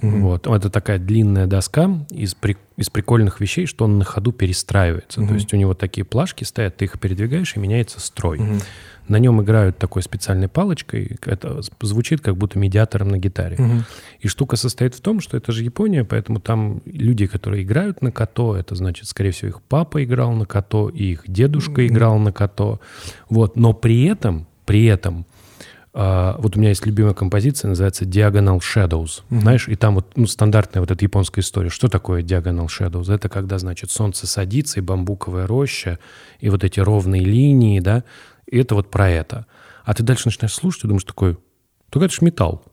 [0.00, 0.22] Мгм.
[0.22, 0.46] Вот.
[0.46, 5.20] Это такая длинная доска из, при- из прикольных вещей, что он на ходу перестраивается.
[5.20, 5.28] Мгм.
[5.28, 8.38] То есть у него такие плашки стоят, ты их передвигаешь, и меняется строй.
[8.38, 8.60] Мгм.
[9.06, 13.56] На нем играют такой специальной палочкой, это звучит как будто медиатором на гитаре.
[13.58, 13.84] Мгм.
[14.20, 18.10] И штука состоит в том, что это же Япония, поэтому там люди, которые играют на
[18.10, 22.32] като, это значит, скорее всего, их папа играл на като, и их дедушка играл на
[22.32, 22.80] като.
[23.28, 23.56] Вот.
[23.56, 25.26] Но при этом, при этом,
[25.96, 29.22] а, вот у меня есть любимая композиция, называется Diagonal Shadows.
[29.30, 31.70] Знаешь, и там вот ну, стандартная вот эта японская история.
[31.70, 33.12] Что такое Diagonal Shadows?
[33.12, 36.00] Это когда, значит, солнце садится, и бамбуковая роща,
[36.40, 38.02] и вот эти ровные линии, да,
[38.46, 39.46] и это вот про это.
[39.84, 41.38] А ты дальше начинаешь слушать, и думаешь такой,
[41.90, 42.64] только это ж металл.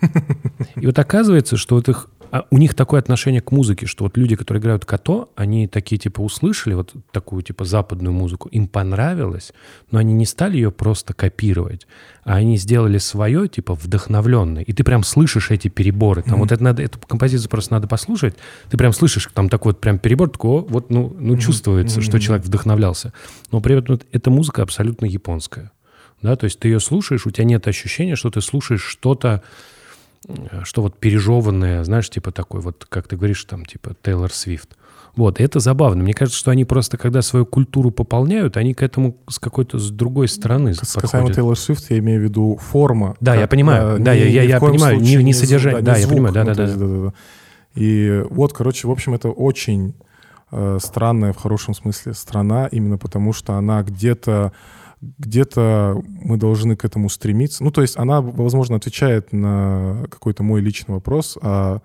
[0.76, 4.16] И вот оказывается, что вот их, а у них такое отношение к музыке, что вот
[4.16, 9.52] люди, которые играют като, они такие типа услышали вот такую типа западную музыку, им понравилось,
[9.90, 11.86] но они не стали ее просто копировать,
[12.24, 14.62] а они сделали свое типа вдохновленное.
[14.62, 16.22] И ты прям слышишь эти переборы.
[16.22, 18.36] Там вот это надо, эту композицию просто надо послушать.
[18.70, 22.46] Ты прям слышишь там такой вот прям перебор, такой, вот ну, ну чувствуется, что человек
[22.46, 23.12] вдохновлялся.
[23.50, 25.72] Но при этом вот эта музыка абсолютно японская.
[26.22, 29.42] Да, то есть ты ее слушаешь, у тебя нет ощущения, что ты слушаешь что-то,
[30.64, 34.76] что вот пережеванное, знаешь, типа такой вот, как ты говоришь, там, типа Тейлор Свифт.
[35.16, 36.04] Вот, и это забавно.
[36.04, 39.90] Мне кажется, что они просто, когда свою культуру пополняют, они к этому с какой-то с
[39.90, 41.32] другой стороны Кас- Касаемо.
[41.32, 43.16] Тейлор Свифт, я имею в виду форма.
[43.20, 43.98] Да, я понимаю.
[43.98, 44.96] Да, я- я- ни я понимаю.
[44.98, 45.80] Не- случае не содержание.
[45.80, 46.12] не Да, я звук.
[46.12, 46.34] понимаю.
[46.34, 46.62] Да, Ну, да, да.
[46.64, 47.12] есть, да-да-да.
[47.74, 49.94] И вот, короче, в общем, это очень
[50.52, 54.52] э, странная в хорошем смысле страна, именно потому что она где-то
[55.00, 57.64] где-то мы должны к этому стремиться.
[57.64, 61.80] Ну, то есть она, возможно, отвечает на какой-то мой личный вопрос, а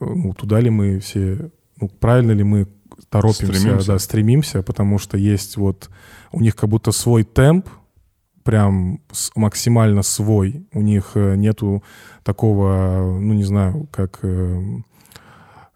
[0.00, 2.68] ну, туда ли мы все, ну, правильно ли мы
[3.08, 3.86] торопимся, Стремимся.
[3.86, 5.90] да, стремимся, потому что есть вот
[6.32, 7.68] у них как будто свой темп,
[8.46, 9.00] прям
[9.34, 10.66] максимально свой.
[10.72, 11.82] У них э, нету
[12.22, 14.62] такого, ну не знаю, как э,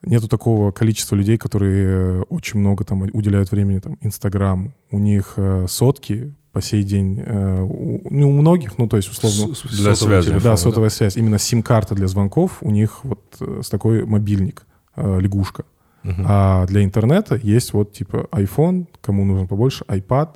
[0.03, 4.73] нету такого количества людей, которые э, очень много там уделяют времени там Инстаграм.
[4.93, 5.37] У них
[5.67, 9.55] сотки по сей день, э, у, ну, у многих, ну то есть условно.
[9.55, 10.27] С- Для сотовый связи.
[10.31, 11.17] телефон, Да, сотовая связь.
[11.17, 15.65] Именно сим-карта для звонков у них вот э, с такой мобильник, э, лягушка.
[16.03, 16.25] Мгм.
[16.27, 20.29] А для интернета есть вот типа iPhone, кому нужно побольше, iPad.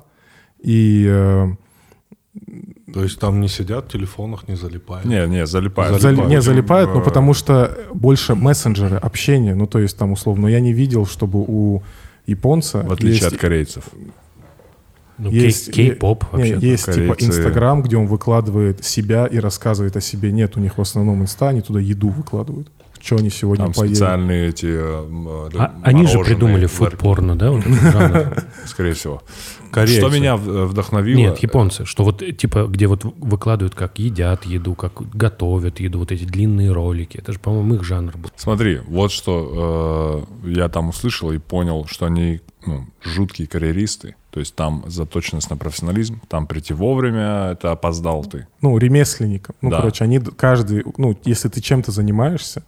[0.63, 1.47] И э,
[2.93, 5.05] То есть там не сидят в телефонах, не залипают.
[5.05, 6.01] Не, не, залипает.
[6.01, 9.55] зали- не залипают, но потому что больше мессенджеры, общение.
[9.55, 11.81] Ну, то есть там условно, я не видел, чтобы у
[12.27, 13.83] японца В отличие есть, от корейцев.
[15.17, 16.57] Ну, есть- кей- кей-поп вообще.
[16.59, 20.31] есть типа Инстаграм, где он выкладывает себя и рассказывает о себе.
[20.31, 22.69] Нет, у них в основном инста, они туда еду выкладывают.
[23.01, 23.93] Что они сегодня Там поели.
[23.93, 24.65] специальные эти...
[24.65, 27.51] э, э, А- они же придумали фуд-порно, да?
[27.51, 27.63] вот?
[28.65, 29.21] Скорее всего.
[29.75, 29.99] Корейцы.
[29.99, 31.17] Что меня в- вдохновило...
[31.17, 35.99] Нет, японцы, что вот э, типа, где вот выкладывают, как едят еду, как готовят еду,
[35.99, 37.17] вот эти длинные ролики.
[37.17, 38.31] Это же, по-моему, их жанр был.
[38.37, 44.15] Смотри, вот что э, я там услышал и понял, что они ну, жуткие карьеристы.
[44.31, 48.47] То есть там заточенность на профессионализм, там прийти вовремя, это опоздал ты.
[48.61, 49.55] Ну, ремесленникам.
[49.61, 49.77] Ну, Да.
[49.77, 50.83] короче, они каждый...
[50.97, 52.63] Ну, если ты чем-то занимаешься,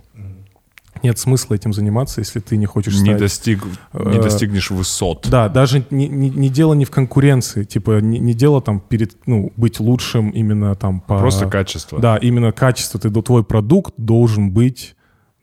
[1.04, 3.18] нет смысла этим заниматься, если ты не хочешь Не, стать...
[3.18, 5.28] достиг, не э, достигнешь высот.
[5.30, 9.16] Да, даже не, не, не дело не в конкуренции, типа не, не дело там перед,
[9.26, 11.18] ну, быть лучшим именно там по...
[11.18, 12.00] Просто качество.
[12.00, 13.00] Да, именно качество.
[13.00, 14.96] Ты, твой продукт должен быть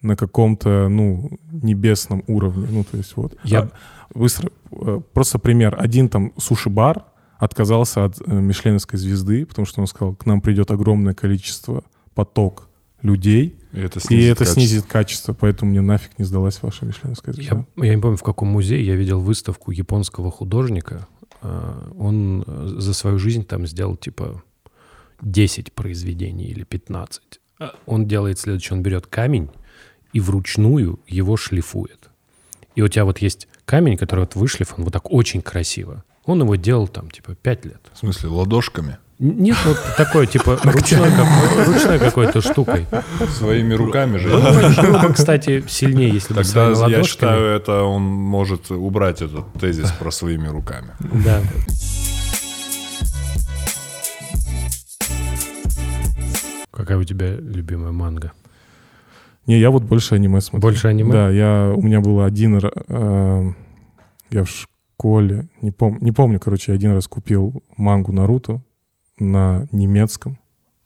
[0.02, 2.66] на каком-то, ну, небесном уровне.
[2.70, 3.36] Ну, то есть вот.
[3.42, 3.70] Я- А,
[4.18, 5.76] быстро, э, просто пример.
[5.78, 7.04] Один там суши-бар
[7.38, 11.84] отказался от э, мишленовской звезды, потому что он сказал, к нам придет огромное количество
[12.14, 12.68] поток
[13.04, 14.60] людей, И это и снизит это качество.
[14.60, 17.64] снизит качество, поэтому мне нафиг не сдалась ваша мишленовская звезда.
[17.76, 21.06] Я, я не помню, в каком музее я видел выставку японского художника.
[21.42, 24.42] А, Он э, за свою жизнь там сделал типа
[25.20, 27.22] 10 произведений или 15.
[27.60, 29.50] А Он делает следующее, он берет камень
[30.14, 32.10] и вручную его шлифует.
[32.74, 36.04] И у тебя вот есть камень, который вот вышлифан вот так очень красиво.
[36.24, 37.80] Он его делал там типа 5 лет.
[37.92, 38.96] В смысле, ладошками?
[39.20, 42.86] Нет, вот такой, типа, ручной, как, ручной какой-то штукой.
[43.30, 44.28] Своими руками же.
[44.28, 44.40] Ну,
[44.82, 46.96] было бы, кстати, сильнее, если бы Тогда, своими ладошками.
[46.96, 50.90] я считаю, это он может убрать этот тезис про своими руками.
[51.24, 51.40] Да.
[56.72, 58.32] Какая у тебя любимая манга?
[59.46, 60.68] Не, я вот больше аниме смотрю.
[60.68, 61.12] Больше аниме?
[61.12, 62.60] Да, я, у меня было один...
[62.88, 63.52] Э,
[64.30, 68.62] я в школе, не, пом, не помню, короче, один раз купил мангу Наруто
[69.18, 70.38] на немецком.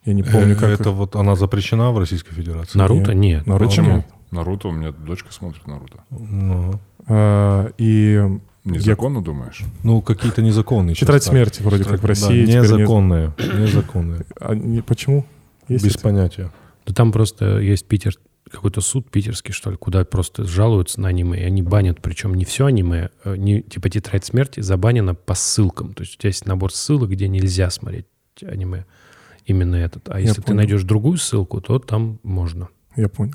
[0.04, 0.70] Я не помню, как...
[0.70, 2.78] Э, Это вот она запрещена в Российской Федерации?
[2.78, 3.14] Наруто?
[3.14, 3.46] Нет.
[3.46, 3.96] Наруто Почему?
[3.96, 4.06] нет.
[4.30, 6.04] Наруто, у меня дочка смотрит Наруто.
[6.10, 8.22] Ну, А, и
[8.64, 9.62] Незаконно, думаешь?
[9.82, 10.94] ну, какие-то незаконные.
[10.94, 12.44] тетрадь смерти вроде как в Да, России.
[12.46, 13.34] не- незаконные.
[13.38, 14.24] Незаконные.
[14.40, 15.24] А не- почему?
[15.68, 16.02] Есть Без эти?
[16.02, 16.50] понятия.
[16.86, 18.14] Да там просто есть Питер,
[18.50, 22.46] какой-то суд питерский, что ли, куда просто жалуются на аниме, и они банят, причем не
[22.46, 25.92] все аниме, а не, типа «Тетрадь смерти» забанено по ссылкам.
[25.92, 28.06] То есть у тебя есть набор ссылок, где нельзя смотреть
[28.42, 28.84] аниме.
[29.46, 30.08] Именно этот.
[30.08, 30.58] А если ты понял.
[30.58, 32.68] найдешь другую ссылку, то там можно.
[32.96, 33.34] Я понял.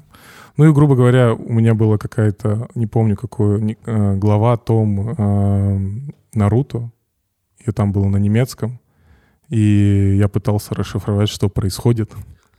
[0.57, 5.09] Ну и, грубо говоря, у меня была какая-то, не помню, какую не- э, глава, том
[5.17, 6.91] э, Наруто.
[7.65, 8.79] И там было на немецком.
[9.49, 12.11] И я пытался расшифровать, что происходит.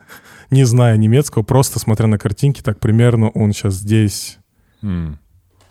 [0.51, 4.38] Не зная немецкого, просто смотря на картинки, так примерно он сейчас здесь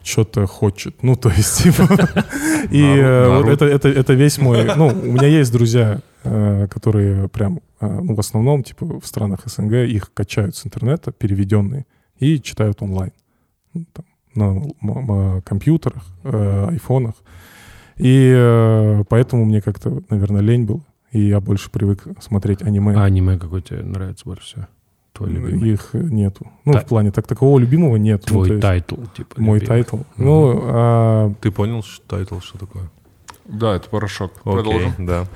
[0.03, 1.01] что-то хочет.
[1.01, 1.83] Ну, то есть, типа...
[2.71, 4.65] И э, вот это, это, это весь мой...
[4.75, 9.73] Ну, у меня есть друзья, которые прям, э, ну, в основном, типа, в странах СНГ
[9.73, 11.85] их качают с интернета, переведенные,
[12.19, 13.11] и читают онлайн.
[13.73, 14.05] Ну, там,
[14.81, 17.15] на компьютерах, э, айфонах.
[17.97, 20.83] И э, поэтому мне как-то, наверное, лень был.
[21.11, 22.95] И я больше привык смотреть аниме.
[22.95, 24.67] А аниме какой тебе нравится больше всего?
[25.13, 25.69] Твой любимый?
[25.69, 26.47] Их нету.
[26.65, 28.23] Ну, Та- в плане так такового любимого нет.
[28.25, 29.39] Ну, Твой то есть title, типа.
[29.39, 29.83] Мой любимый.
[29.83, 29.97] title.
[30.17, 32.89] Ну, а, Ты понял, что title, что такое?
[33.45, 34.31] Да, это порошок.
[34.43, 34.93] Окей, Продолжим.
[35.05, 35.27] да.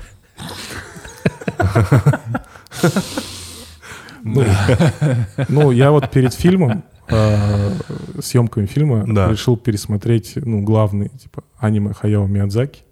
[4.24, 4.44] Ну,
[5.48, 7.72] ну, я вот перед фильмом, э,
[8.20, 9.30] съемками фильма, Да.
[9.30, 12.82] решил пересмотреть, ну, главный, типа, аниме Хаяо Миядзаки,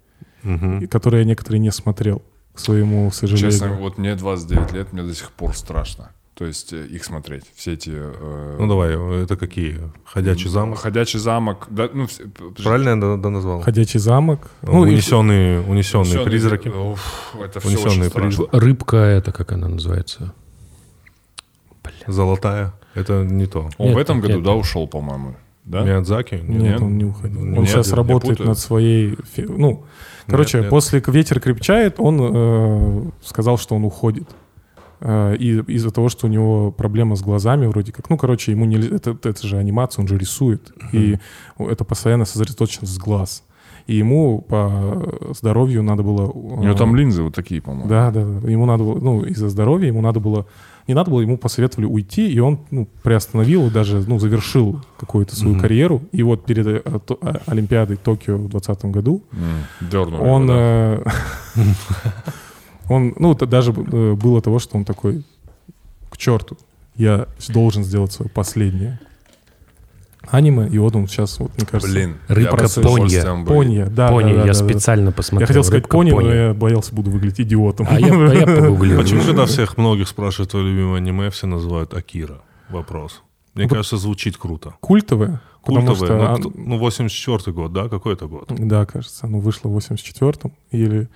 [0.89, 2.21] которые я некоторые не смотрел,
[2.53, 3.51] к своему сожалению.
[3.51, 6.11] Честно, вот мне 29 лет, мне до сих пор страшно.
[6.37, 7.45] То есть э, их смотреть.
[7.55, 7.89] Все эти...
[7.93, 9.79] э, Ну давай, это какие?
[10.05, 10.77] Ходячий замок?
[10.77, 11.65] Ходячий замок.
[11.71, 12.07] Да, ну.
[12.63, 13.61] Правильно я да, да назвал?
[13.61, 14.51] Ходячий замок.
[14.61, 16.67] Ну, и- унесенные, унесенные Всё, призраки.
[16.69, 18.21] уф, это все Унесенные очень страшно.
[18.45, 18.55] призраки.
[18.55, 20.33] Рыбка, это как она называется?
[22.05, 22.73] Золотая.
[22.93, 23.69] Это не то.
[23.77, 24.43] Он Нет, в этом нет, году, нет.
[24.45, 25.35] да, ушел, по-моему.
[25.65, 25.81] Да?
[25.83, 26.35] Миядзаки?
[26.35, 26.81] Нет, Нет?
[26.81, 27.41] он не уходил.
[27.41, 29.17] Он Нет, сейчас я работает над своей...
[29.37, 29.83] Ну,
[30.27, 30.69] короче, нет.
[30.69, 34.27] после «Ветер крепчает» он э, сказал, что он уходит.
[34.99, 38.09] Э, и из-за того, что у него проблема с глазами вроде как.
[38.09, 38.77] Ну, короче, ему не...
[38.77, 40.71] Это, это же анимация, он же рисует.
[40.91, 41.17] И
[41.59, 43.43] это постоянно сосредоточенность с глаз.
[43.85, 46.25] И ему по здоровью надо было...
[46.25, 47.87] э, У него там линзы вот такие, по-моему.
[47.87, 48.21] Да, да.
[48.49, 50.45] Ему надо было, ну, из-за здоровья ему надо было,
[50.89, 55.53] не надо было, ему посоветовали уйти, и он, ну, приостановил, даже, ну, завершил какую-то свою
[55.53, 55.61] Мгм.
[55.61, 56.01] карьеру.
[56.11, 60.47] И вот перед э, то- а, Олимпиадой Токио в 2020 году М, Дернули его, он,
[60.47, 61.01] да.
[62.89, 65.23] он, ну, это даже э, было того, что он такой,
[66.09, 66.57] к черту,
[66.95, 68.99] я должен сделать свое последнее
[70.29, 73.85] аниме, и вот он сейчас, вот, мне кажется, Блин, Рыбка я с удовольствием бы- Понья,
[73.85, 74.67] да, Пони, да, да, я да, да.
[74.67, 75.41] специально посмотрел.
[75.41, 77.87] Я хотел сказать «Рыбка пони, но я боялся, буду выглядеть идиотом.
[77.89, 78.97] А я, а я погуглил.
[78.99, 82.41] Почему, когда всех многих спрашивают твое любимое аниме, все называют Акира?
[82.69, 83.21] Вопрос.
[83.53, 84.73] Мне Ну, кажется, звучит круто.
[84.81, 86.35] Культовое, потому Культовое.
[86.37, 86.49] что...
[86.49, 87.87] Ну, Ну, 84 год, да?
[87.87, 88.47] Какой это год?
[88.49, 90.51] Да, кажется, оно вышло в 84-м.
[90.71, 91.07] Или...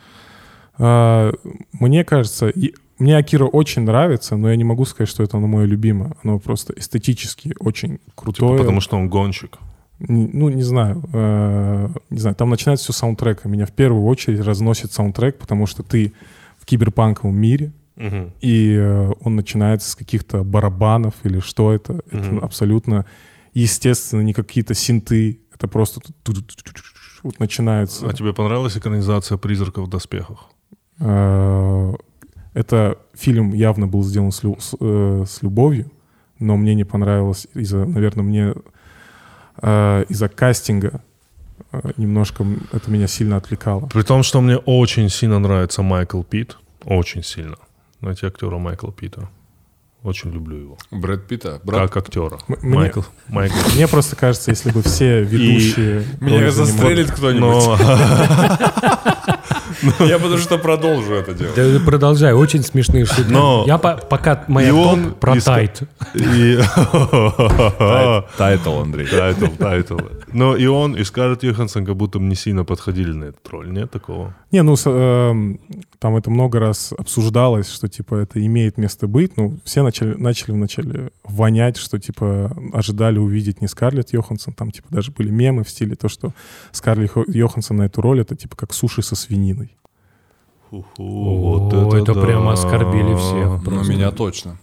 [0.84, 1.32] а,
[1.74, 2.52] мне кажется,
[2.98, 6.16] мне Акира очень нравится, но я не могу сказать, что это оно мое любимое.
[6.24, 8.52] Оно просто эстетически очень крутое.
[8.54, 9.58] Типа, потому что он гонщик.
[10.00, 11.04] Ну, не знаю.
[11.14, 13.48] э, не знаю, там начинается все саундтрека.
[13.48, 16.14] Меня в первую очередь разносит саундтрек, потому что ты
[16.58, 17.72] в киберпанковом мире,
[18.42, 22.02] и э, он начинается с каких-то барабанов или что это.
[22.10, 22.40] Это Мгм.
[22.44, 23.06] абсолютно
[23.54, 25.40] естественно, не какие-то синты.
[25.54, 26.02] Это просто
[27.24, 28.08] вот начинается.
[28.08, 30.46] А тебе понравилась экранизация «Призраков в доспехах»?
[31.02, 31.94] Э,
[32.54, 35.90] Это фильм явно был сделан с, лю- с, э, с любовью,
[36.40, 38.54] но мне не понравилось из-за, наверное, мне
[39.62, 41.02] э, из-за кастинга
[41.72, 43.88] э, немножко это меня сильно отвлекало.
[43.88, 46.58] При том, что мне очень сильно нравится Майкл Питт.
[46.86, 47.56] Очень сильно.
[48.02, 49.30] Знаете актера Майкла Питта?
[50.04, 50.78] Очень люблю его.
[50.90, 51.62] Брэд Питта.
[51.64, 51.92] Брат.
[51.92, 52.40] Как актера.
[52.48, 53.02] М- мне- Майкл.
[53.28, 53.56] Майкл.
[53.76, 56.04] Мне просто кажется, если бы все ведущие...
[56.20, 57.80] Меня застрелит кто-нибудь.
[60.00, 61.56] Я потому что продолжу это делать.
[61.56, 63.32] Да, продолжай, очень смешные шутки.
[63.32, 65.82] Но- Я по- пока моя И топ он про тайт.
[68.38, 69.08] Title, Андрей.
[69.08, 69.98] Title, title.
[70.34, 73.72] Но и он, и Скарлетт Йоханссон как будто не сильно подходили на этот роль.
[73.72, 74.36] Нет такого?
[74.52, 75.60] Не, ну, эм,
[76.00, 79.38] там это много раз обсуждалось, что, типа, это имеет место быть.
[79.38, 84.54] Ну, все начали, начали вначале вонять, что, типа, ожидали увидеть не Скарлетт Йоханссон.
[84.54, 86.34] Там, типа, даже были мемы в стиле то, что
[86.72, 89.76] Скарлетт Йо- Йоханссон на эту роль, это, типа, как суши со свининой.
[90.70, 93.62] Фу-фу, О, это прямо оскорбили всех.
[93.66, 94.58] Ну, меня точно.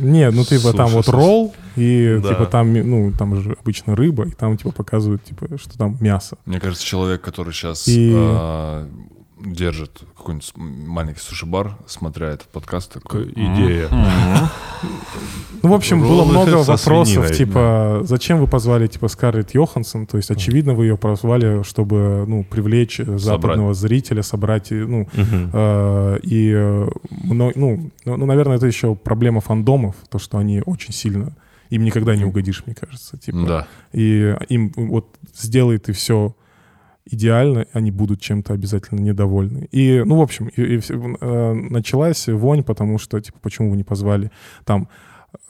[0.00, 2.28] Не, ну типа там Суши вот ролл, и Да.
[2.30, 6.36] типа там, ну, там же обычно рыба, и там типа показывают, типа, что там мясо.
[6.46, 8.12] Мне кажется, человек, который сейчас И-
[9.44, 13.30] держит какой-нибудь маленький суши-бар, смотря этот подкаст, такой...
[13.30, 13.88] Идея.
[15.62, 20.06] Ну, в общем, было много со вопросов, типа, зачем вы позвали, типа, Скарлетт Йоханссон?
[20.06, 25.08] То есть, очевидно, вы ее позвали, чтобы, ну, привлечь э, западного зрителя, собрать, и, ну,
[25.14, 26.88] э, и, э,
[27.24, 31.34] ну, ну, ну, наверное, это еще проблема фандомов, то, что они очень сильно,
[31.70, 33.46] им никогда не угодишь, мне кажется, типа.
[33.46, 33.66] Да.
[33.92, 36.34] И им вот сделай ты все
[37.04, 39.68] идеально, они будут чем-то обязательно недовольны.
[39.72, 43.84] И, ну, в общем, и, и э, началась вонь, потому что, типа, почему вы не
[43.84, 44.30] позвали
[44.64, 44.88] там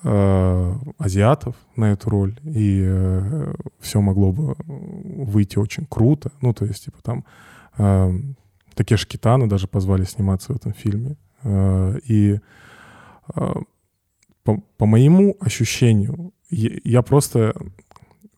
[0.02, 2.88] э, азиатов на эту роль, и
[3.80, 6.30] все могло бы выйти очень круто.
[6.40, 7.24] Ну, то есть, типа, там
[7.78, 8.12] э,
[8.74, 11.16] Такеши Китана даже позвали сниматься в этом фильме.
[11.42, 12.40] Э, и
[13.34, 13.54] э,
[14.42, 17.54] по, по моему ощущению, я, я просто...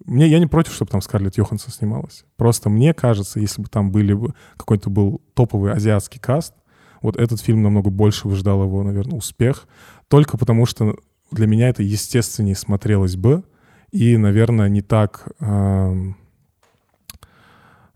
[0.04, 2.24] Мне, я не против, чтобы там Скарлетт Йоханссон снималась.
[2.36, 6.54] Просто мне кажется, если бы там были бы какой-то был топовый азиатский каст,
[7.02, 9.66] вот этот фильм намного больше выждал его, наверное, успех.
[10.08, 10.96] Только потому, что
[11.30, 13.42] для меня это естественнее смотрелось бы.
[13.90, 15.28] И, наверное, не так...
[15.40, 16.16] эм,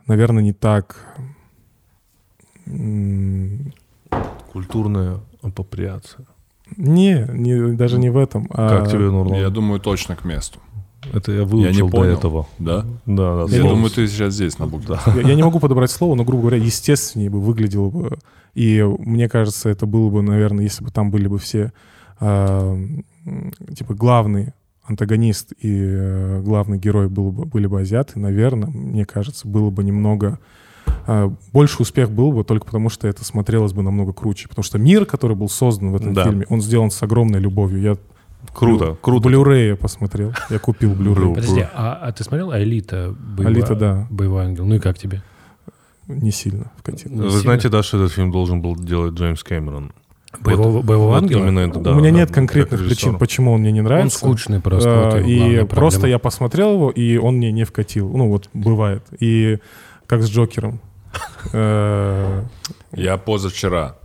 [0.07, 0.97] наверное, не так...
[2.67, 3.73] м,
[4.53, 6.27] Культурная апроприация.
[6.77, 8.47] Не, не, даже не в этом.
[8.51, 9.39] а- Как тебе, Нурлан?
[9.39, 10.61] Я думаю, точно к месту.
[11.13, 12.13] Это я Я выучил не до понял.
[12.15, 12.47] этого.
[12.59, 12.85] Да?
[13.07, 13.55] Да, да.
[13.55, 14.97] Я слово- думаю, ты сейчас здесь на букве.
[15.07, 15.13] Да.
[15.15, 18.19] Я, я не могу подобрать слово, но, грубо говоря, естественнее бы выглядело бы.
[18.55, 21.73] И мне кажется, это было бы, наверное, если бы там были бы все,
[22.21, 23.05] м,
[23.75, 24.53] типа, главный
[24.85, 29.83] антагонист и э, главный герой был бы, были бы азиаты, наверное, мне кажется, было бы
[29.83, 30.39] немного...
[31.09, 34.49] а, больше успех был бы только потому, что это смотрелось бы намного круче.
[34.49, 36.25] Потому что мир, который был создан в этом Да.
[36.25, 37.81] фильме, он сделан с огромной любовью.
[37.81, 37.97] Я
[38.53, 39.29] Круто, в круто.
[39.29, 40.33] Blu-ray посмотрел.
[40.51, 41.35] Я купил Blu-ray.
[41.35, 43.15] Подожди, а, а ты смотрел «Алита»?
[43.19, 44.07] боевой- «Алита», да.
[44.11, 44.65] Боевой ангел.
[44.67, 45.23] Ну и как тебе?
[46.09, 47.11] Не сильно вкатил.
[47.11, 47.41] Не Вы сильно?
[47.43, 49.93] знаете, да, что этот фильм должен был делать Джеймс Кэмерон?
[50.41, 51.41] Боевого, боевого Вот ангела?
[51.41, 51.93] именно это, да.
[51.93, 54.19] У меня да, нет конкретных причин, почему он мне не Он нравится.
[54.19, 55.11] скучный просто.
[55.13, 56.09] Вот его и просто проблема.
[56.11, 58.09] я посмотрел его, и он мне не вкатил.
[58.15, 59.03] Ну, вот бывает.
[59.19, 59.59] И
[60.07, 60.81] как с Джокером.
[61.53, 62.43] Э,
[62.93, 63.97] Я позавчера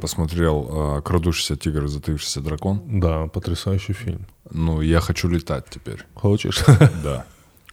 [0.00, 2.82] посмотрел э, «Крадущийся тигр и затаившийся дракон».
[3.00, 4.26] Да, потрясающий фильм.
[4.50, 6.04] Ну, я хочу летать теперь.
[6.14, 6.64] Хочешь?
[7.02, 7.24] Да.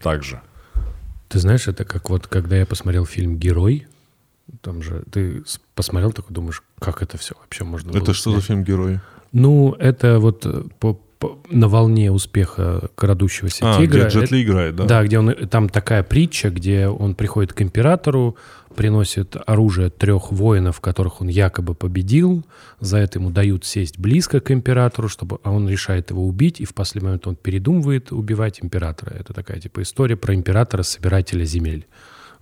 [0.02, 0.42] Так же.
[1.30, 3.88] Ты знаешь, это как вот, когда я посмотрел фильм «Герой»,
[4.62, 5.44] там же ты
[5.74, 8.46] посмотрел такой, думаешь, как это все вообще можно было Это что за снять?
[8.48, 9.00] фильм «Герой»?
[9.32, 11.00] Ну, это вот э, по-
[11.50, 14.06] на волне успеха «Крадущегося А, тигра».
[14.06, 14.86] где Джет Ли играет, да?
[14.86, 18.38] Да, где он, там такая притча, где он приходит к императору,
[18.74, 22.44] приносит оружие трех воинов, которых он якобы победил.
[22.80, 26.66] За это ему дают сесть близко к императору, чтобы, а он решает его убить, и
[26.66, 29.16] в последний момент он передумывает убивать императора.
[29.18, 31.88] Это такая типа история про императора-собирателя земель.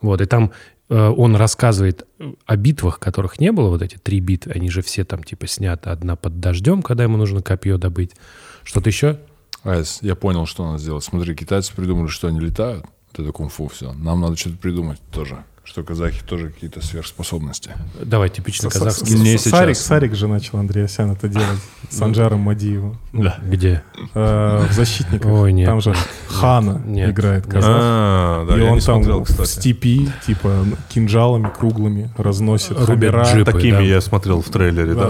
[0.02, 0.52] Вот, и там
[0.90, 2.08] э, он рассказывает
[2.46, 5.90] о битвах, которых не было, вот эти три битвы, они же все там типа сняты
[5.90, 8.16] одна под дождем, когда ему нужно копье добыть.
[8.64, 9.18] Что-то еще?
[9.64, 11.04] Айс, я понял, что надо сделать.
[11.04, 12.86] Смотри, китайцы придумали, что они летают.
[13.12, 13.94] Вот Это кунг-фу, все.
[13.94, 15.44] Нам надо что-то придумать тоже.
[15.64, 17.70] Что казахи тоже какие-то сверхспособности.
[18.04, 19.16] Давай, типично С- казахский.
[19.16, 19.86] с- Не с- Сарик, сейчас.
[19.86, 21.60] Сарик же начал Андреасян это делать
[21.90, 22.98] с Анжаром Мадиевым.
[23.14, 23.84] Где?
[24.16, 25.32] Э, в «Защитниках».
[25.32, 25.68] Ой, нет.
[25.68, 25.94] Там же
[26.28, 27.70] Хана играет казах.
[27.72, 33.24] А, да, и он там в степи, типа, кинжалами круглыми разносит хамера.
[33.46, 33.82] Такими да.
[33.82, 35.10] я смотрел в трейлере, да.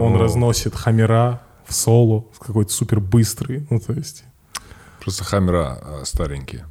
[0.00, 0.18] Он О.
[0.18, 3.66] разносит хамера в соло, какой-то супер быстрый.
[3.70, 4.24] Ну, то есть...
[5.00, 6.66] Просто хамера э, старенькие.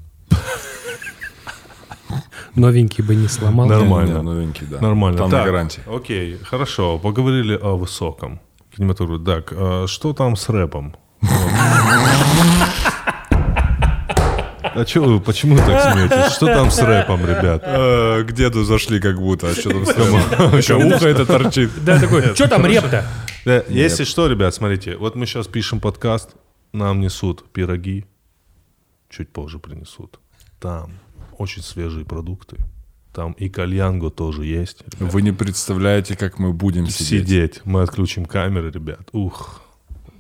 [2.56, 3.68] Новенький бы не сломал.
[3.68, 4.18] Нормально.
[4.18, 4.80] Не, новенькие, да.
[4.80, 5.18] Нормально.
[5.18, 5.82] Там так, на гарантии.
[5.88, 6.98] Окей, хорошо.
[6.98, 8.39] Поговорили о высоком
[8.76, 9.24] кинематографе.
[9.26, 10.96] Так, а что там с рэпом?
[14.74, 16.34] А чё вы, почему так смеетесь?
[16.34, 17.62] Что там с рэпом, ребят?
[17.66, 19.50] Э, К деду зашли как будто.
[19.50, 19.89] А что там с
[20.58, 21.72] Еще ухо это торчит.
[21.84, 23.06] Да, такой, что там реп-то?
[23.46, 26.36] Да, если что, ребят, смотрите, вот мы сейчас пишем подкаст,
[26.74, 28.06] нам несут пироги,
[29.10, 30.20] чуть позже принесут.
[30.60, 31.00] Там
[31.38, 32.58] очень свежие продукты.
[33.14, 34.84] Там и кальянго тоже есть.
[34.88, 35.14] ребят.
[35.14, 37.28] Вы не представляете, как мы будем сидеть.
[37.28, 37.62] Сидеть.
[37.66, 39.10] Мы отключим камеры, ребят.
[39.12, 39.62] Ух.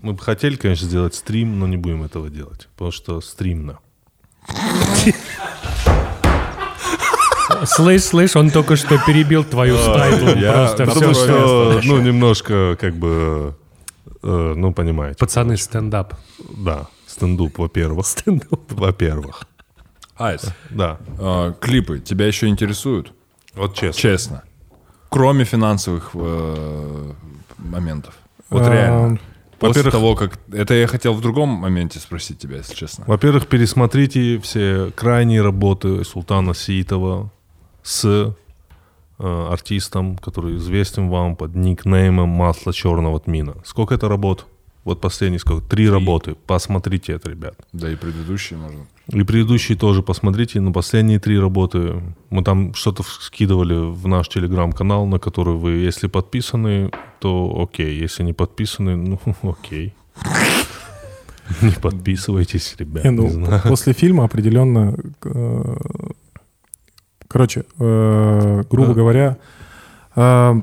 [0.01, 3.79] Мы бы хотели, конечно, сделать стрим, но не будем этого делать, потому что стримно.
[7.65, 10.25] Слышь, слышь, он только что перебил твою стайку.
[10.39, 11.23] я- Просто Потому все.
[11.25, 13.55] что, ну, немножко, как бы,
[14.23, 15.17] э, ну, понимаете.
[15.17, 16.13] Пацаны, стендап.
[16.57, 18.05] Да, стендуп, во-первых.
[18.05, 18.61] Стендап.
[18.71, 19.43] Во-первых.
[20.17, 20.97] Айс, Да.
[21.19, 23.13] э, клипы тебя еще интересуют?
[23.55, 24.01] Вот честно.
[24.01, 24.43] Честно.
[25.09, 27.11] Кроме финансовых э,
[27.57, 28.13] моментов.
[28.49, 29.19] Вот А, реально.
[29.59, 30.39] После Во-первых- того, как...
[30.51, 33.03] Это я хотел в другом моменте спросить тебя, если честно.
[33.07, 37.31] Во-первых, пересмотрите все крайние работы Султана Сиитова
[37.83, 43.55] с э, артистом, который известен вам под никнеймом «Масло черного тмина».
[43.63, 44.47] Сколько это работ?
[44.83, 45.63] Вот последний сколько?
[45.67, 46.35] Три, работы.
[46.47, 47.55] Посмотрите это, ребят.
[47.71, 48.87] Да и предыдущие можно.
[49.09, 50.59] И предыдущие тоже посмотрите.
[50.59, 52.01] На последние три работы
[52.31, 56.89] мы там что-то скидывали в наш телеграм-канал, на который вы, если подписаны,
[57.19, 57.95] то окей.
[57.95, 59.93] Если не подписаны, ну окей.
[61.61, 63.03] Не подписывайтесь, ребят.
[63.03, 64.95] Не, ну, не после фильма определенно...
[65.23, 65.75] э,
[67.31, 68.93] Короче, э, грубо А.
[68.93, 69.37] говоря,
[70.17, 70.53] э,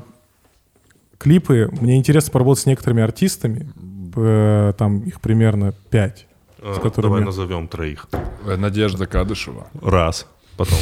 [1.17, 1.69] клипы...
[1.81, 3.67] Мне интересно поработать с некоторыми артистами.
[4.15, 6.27] э, Там их примерно пять.
[6.61, 8.07] А, с которыми- Давай назовем троих.
[8.45, 9.67] Надежда Кадышева.
[9.81, 10.27] Раз.
[10.57, 10.77] Потом.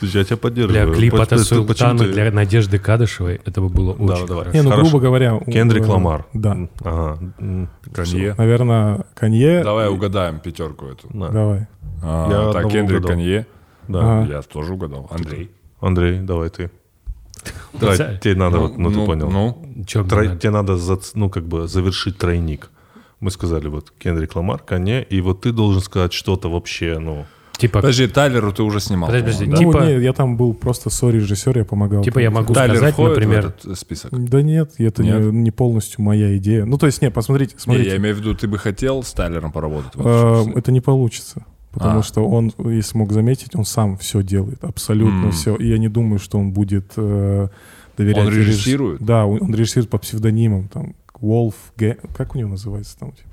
[0.00, 0.86] Я тебя поддерживаю.
[0.88, 4.44] Для клипа от Султана ты- для Надежды Кадышевой это бы было Да, очень давай.
[4.44, 4.56] хорошо.
[4.58, 4.90] Не, ну, Хорошо.
[4.90, 5.34] грубо говоря...
[5.36, 6.26] у- Кендрик э, Ламар.
[6.34, 6.56] Да.
[6.84, 7.18] Ага.
[7.94, 8.34] Канье.
[8.38, 9.62] Наверное, Канье.
[9.64, 11.08] Давай угадаем пятерку эту.
[11.12, 11.28] да.
[11.30, 11.66] Давай.
[12.02, 13.10] А, Я так, Кендрик угадал.
[13.16, 13.46] Канье.
[13.88, 14.20] Да.
[14.22, 14.32] Ага.
[14.32, 15.08] Я тоже угадал.
[15.10, 15.50] Андрей.
[15.80, 16.70] Андрей, давай ты.
[17.74, 19.30] Давай, тебе надо, вот, ну, ты понял.
[19.30, 20.40] Ну, Чё Трой- надо?
[20.40, 20.78] Тебе надо,
[21.14, 22.70] ну, как бы завершить тройник.
[23.20, 27.24] Мы сказали, вот, Кендрик Ламар, Канье, и вот ты должен сказать что-то вообще, ну...
[27.56, 29.08] Типа, подожди, Тайлеру ты уже снимал.
[29.08, 29.62] Подожди, подожди, да?
[29.62, 32.02] Ну, Типа- не, я там был просто сори-режиссер, я помогал.
[32.04, 34.10] типа я могу Тайлер сказать, входит например, в этот список?
[34.12, 35.20] Да нет, это Нет?
[35.20, 36.66] Не, не полностью моя идея.
[36.66, 37.90] Ну, то есть, нет, посмотрите, Не, смотрите.
[37.90, 39.92] я имею в виду, ты бы хотел с Тайлером поработать?
[39.94, 40.52] смысле?
[40.54, 41.46] это не получится.
[41.76, 42.02] Потому А.
[42.02, 45.30] что он, если мог заметить, он сам все делает, абсолютно М.
[45.32, 45.54] все.
[45.56, 47.48] И я не думаю, что он будет э,
[47.98, 48.24] доверять.
[48.26, 49.02] Он режисс- режиссирует?
[49.02, 50.68] Да, он, он режиссирует по псевдонимам.
[50.68, 53.28] Там, Wolf, Гэ- как у него называется там, типа?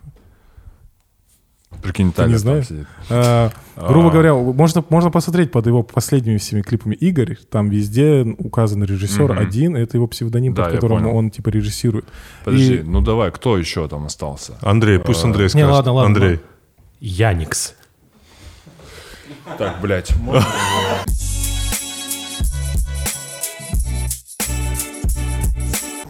[1.82, 2.68] Прикинь, ты не там знаешь?
[2.68, 2.86] сидит.
[3.10, 4.11] Э, грубо А.
[4.11, 7.38] говоря, можно, можно посмотреть под его последними всеми клипами Игорь.
[7.49, 9.40] Там везде указан режиссер Мгм.
[9.40, 11.15] один, это его псевдоним, Да, под которым понял.
[11.18, 12.06] он типа режиссирует.
[12.45, 14.53] Подожди, И- ну давай, кто еще там остался?
[14.61, 15.70] Андрей, пусть Андрей скажет.
[15.70, 16.40] ладно, ладно, Андрей.
[16.99, 17.74] Яникс.
[19.57, 20.14] Так, блядь.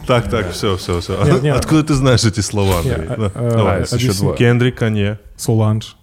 [0.06, 1.14] Так, так, все, все, все.
[1.54, 3.08] Откуда ты знаешь эти слова, Андрей?
[3.08, 3.30] Не, Да.
[3.34, 3.80] э, Давай.
[3.80, 4.34] есть еще два.
[4.36, 5.96] Кендрик, Канье, Соланж.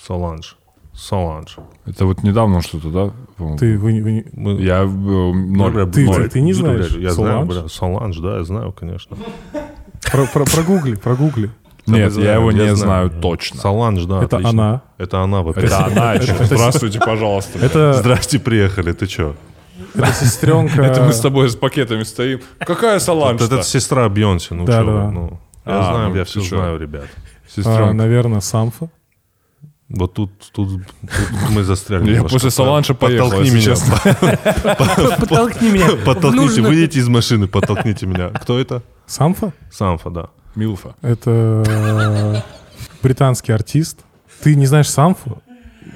[0.00, 0.56] Соланж.
[0.94, 1.56] Соланж.
[1.86, 3.56] Это вот недавно что-то, да?
[3.58, 5.90] Ты, вы, вы Мы- Я э, ноль.
[5.90, 6.28] Ты- ноль.
[6.28, 7.48] ты не знаешь Я знаю, Соланж?
[7.48, 9.16] бля, Соланж, да, я знаю, конечно.
[10.12, 11.50] про- про- прогугли, прогугли.
[11.86, 13.60] Нет, Я я его не знаю точно.
[13.60, 14.48] Соланж, да, Это отлично.
[14.50, 14.82] она.
[14.98, 15.72] Это она, во-первых.
[15.72, 16.34] Это она еще.
[16.44, 17.58] Здравствуйте, пожалуйста.
[17.58, 19.34] Это, Здрасте, приехали, ты чё?
[19.94, 20.82] это сестренка...
[20.82, 22.40] Это мы с тобой с пакетами стоим.
[22.58, 23.40] Какая Соланж?
[23.40, 25.40] Вот это сестра Бьонси, ну Да, чё ну.
[25.64, 27.04] Я А, знаю, ну я все знаю, ребят.
[27.64, 28.88] а, наверное, Самфа.
[29.88, 32.12] Вот тут, тут, тут мы застряли.
[32.12, 32.50] Я после
[32.94, 33.62] поехал, Подтолкни меня.
[33.62, 33.96] честно.
[35.20, 35.88] Подтолкни меня.
[36.04, 38.30] Подтолкните, выйдите из машины, подтолкните меня.
[38.30, 38.82] Кто это?
[39.06, 39.52] Самфа?
[39.70, 40.26] Самфа, да.
[40.56, 40.94] Милфа.
[41.02, 42.40] Это э,
[43.02, 44.00] британский артист.
[44.42, 45.42] Ты не знаешь Самфу?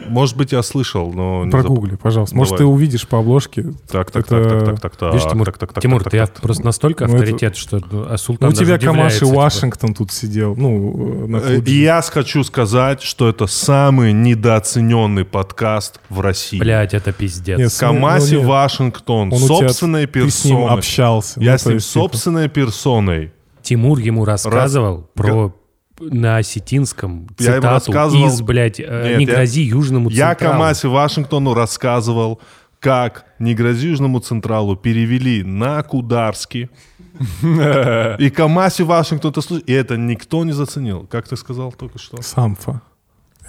[0.09, 1.49] Может быть, я слышал, но...
[1.51, 2.35] Прогугли, пожалуйста.
[2.37, 2.59] Может, Давай.
[2.59, 3.75] ты увидишь по обложке.
[3.91, 5.15] Так, так, Это- так, так, так, так, так.
[5.15, 6.43] Видишь, Тимур, так, так, так, Тимур, так, ты так, так.
[6.43, 9.35] просто настолько Ну, это- авторитет, что ну, а Ну, Султан у тебя Камаши удивляется, типа.
[9.37, 10.57] Вашингтон тут сидел.
[10.57, 11.73] Ну, э, на Э, Фуджи.
[11.73, 16.59] И я хочу сказать, что это самый недооцененный подкаст в России.
[16.59, 17.59] Блять, это пиздец.
[17.59, 18.49] Нет, Камаси ну, нет.
[18.49, 20.79] Вашингтон, Он собственной Ты с ним персоной.
[20.79, 21.41] общался.
[21.41, 23.33] Я Ну, с ним типа, собственной персоной.
[23.71, 25.55] Тимур ему рассказывал про
[26.01, 30.31] на осетинском Я ему цитату рассказывал- из, блядь, э, Нет, «Не я- грози Южному Я
[30.31, 30.53] Централу».
[30.55, 32.41] Камаси Вашингтону рассказывал,
[32.81, 36.69] как «Не грози Южному Централу» перевели на Кударский.
[38.19, 41.07] И Камаси Вашингтон это слушал, и это никто не заценил.
[41.07, 42.21] Как ты сказал только что?
[42.23, 42.81] Самфа.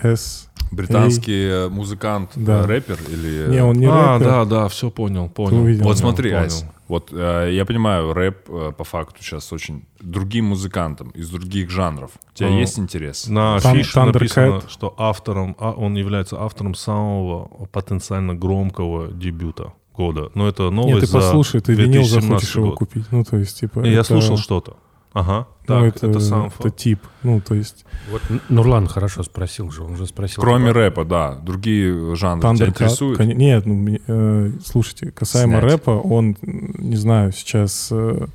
[0.03, 0.47] С.
[0.71, 2.61] Британский э, музыкант, Да.
[2.61, 3.47] э, рэпер или...
[3.49, 4.25] Не, он не а, рэпер.
[4.31, 5.61] да, да, все понял, Ты понял.
[5.63, 5.83] увидел.
[5.83, 6.45] Вот смотри, понял.
[6.45, 11.69] Ась, вот э, я понимаю, рэп э, по факту сейчас очень другим музыкантам из других
[11.69, 12.11] жанров.
[12.33, 13.27] У тебя Ну, есть интерес?
[13.27, 14.05] На Там Thundercat.
[14.13, 20.31] написано, что автором, а, он является автором самого потенциально громкого дебюта года.
[20.35, 22.77] Но это новость Нет, ты послушай, ты винил 2017 захочешь его год.
[22.77, 23.05] купить.
[23.11, 23.81] Ну, то есть, типа...
[23.85, 24.77] И Я это- слушал что-то.
[25.13, 26.99] Ага, ну, так, это, сам это тип.
[27.23, 30.41] Ну, то есть, Вот Нурлан хорошо спросил же, он же спросил.
[30.41, 31.35] Кроме типа, рэпа, да.
[31.35, 33.19] Другие жанры тебя Thundercat, интересуют?
[33.19, 35.71] коне- Нет, ну, э, слушайте, касаемо Снять.
[35.71, 37.89] рэпа, он, не знаю, сейчас...
[37.91, 38.25] э,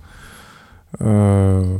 [0.98, 1.78] э,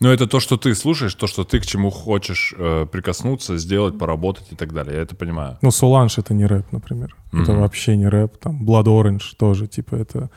[0.00, 3.98] Ну, это то, что ты слушаешь, то, что ты к чему хочешь э, прикоснуться, сделать,
[3.98, 4.94] поработать и так далее.
[4.96, 5.58] Я это понимаю.
[5.62, 7.16] ну, Соланж— это не рэп, например.
[7.32, 7.60] Это Мгм.
[7.60, 8.36] вообще не рэп.
[8.38, 10.30] Там Blood Orange тоже, типа, это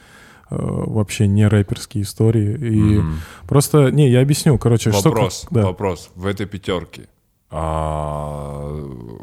[0.52, 2.56] вообще не рэперские истории.
[2.57, 3.15] И Мгм.
[3.48, 5.10] просто, не, я объясню, короче, что...
[5.10, 5.64] Вопрос, да.
[5.65, 6.10] вопрос.
[6.15, 7.07] В этой пятерке
[7.49, 8.69] а,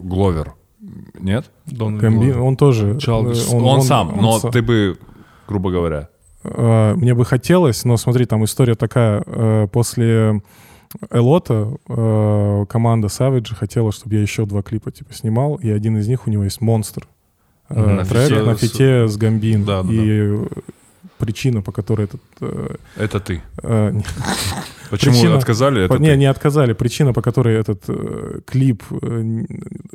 [0.02, 0.54] Гловер
[1.20, 1.50] нет?
[1.66, 2.40] Дон Гамби- Гловер.
[2.40, 2.98] он тоже...
[3.06, 4.96] Э, Он, сам, но са- ты бы,
[5.48, 6.08] грубо говоря,
[6.44, 9.22] э, мне бы хотелось, но смотри, там история такая.
[9.26, 10.40] э, После
[11.10, 16.06] Элота э, команда Savage хотела, чтобы я еще два клипа типа снимал, и один из
[16.08, 17.06] них у него есть «Монстр».
[17.68, 17.74] Э.
[17.96, 19.64] На Трек фите на с- фите с Гамбин.
[19.64, 20.46] Да, да, и э,
[21.18, 22.20] причина, по которой этот...
[22.40, 23.42] э, Это ты.
[23.62, 24.04] э, не-
[24.90, 25.84] Почему Причина- отказали?
[25.84, 26.16] Это не, ты.
[26.16, 26.72] не отказали.
[26.72, 29.44] Причина, по которой этот э, клип э,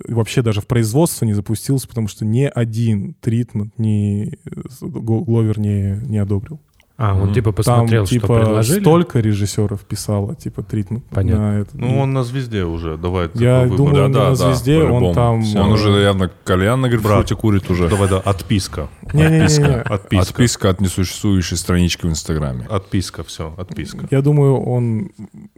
[0.07, 4.51] вообще даже в производство не запустился, потому что ни один тритмент, ни э,
[4.81, 6.59] Гл- Гловер не, не одобрил.
[6.95, 8.79] А, он типа посмотрел, Там, что типа, предложили.
[8.81, 11.51] столько режиссеров писало, типа, тритмент Понятно.
[11.53, 11.71] на это.
[11.73, 13.31] Ну, он на звезде уже, давай.
[13.33, 15.13] Я думаю, Да, да, на да, «Звезде» он по-любому.
[15.15, 15.55] там...
[15.55, 17.89] Он э, уже явно кальян на грейпфруте курит уже.
[17.89, 18.89] Давай, да, отписка.
[19.11, 19.81] Не-не-не-не.
[19.81, 20.21] Отписка.
[20.31, 22.67] Отписка от несуществующей странички в Инстаграме.
[22.69, 24.07] Отписка, все, отписка.
[24.11, 25.09] Я думаю, он,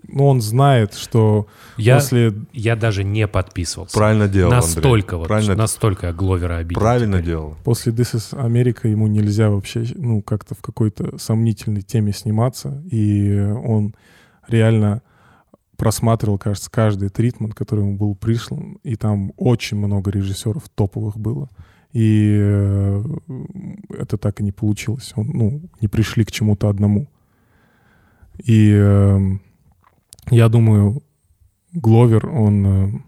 [0.08, 2.34] ну, он знает, что Я, после...
[2.54, 3.94] я даже не подписывался.
[3.98, 5.18] Правильно делал, Настолько Андрей.
[5.20, 6.80] вот, Правильно, настолько я Гловера обидел.
[6.80, 7.26] правильно теперь.
[7.32, 7.58] делал.
[7.66, 12.84] После This is America ему нельзя вообще, ну, как-то в какой-то сомнительной теме сниматься.
[12.92, 13.96] И он
[14.48, 15.02] реально
[15.78, 18.80] просматривал, кажется, каждый тритмент, который ему был пришлан.
[18.84, 21.50] И там очень много режиссеров топовых было.
[21.92, 23.04] И э,
[23.90, 25.14] это так и не получилось.
[25.16, 27.08] Он, ну, не пришли к чему-то одному.
[28.44, 29.20] И э,
[30.30, 31.04] я думаю,
[31.74, 32.66] Гловер, он...
[32.66, 33.02] э,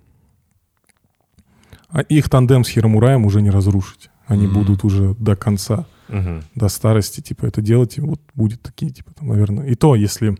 [1.90, 4.10] а их тандем с Хиромураем уже не разрушить.
[4.28, 4.54] Они Мгм.
[4.54, 6.44] будут уже до конца, Мгм.
[6.56, 7.98] до старости, типа, это делать.
[7.98, 9.66] И вот будет такие, типа, там, наверное...
[9.68, 10.38] И то, если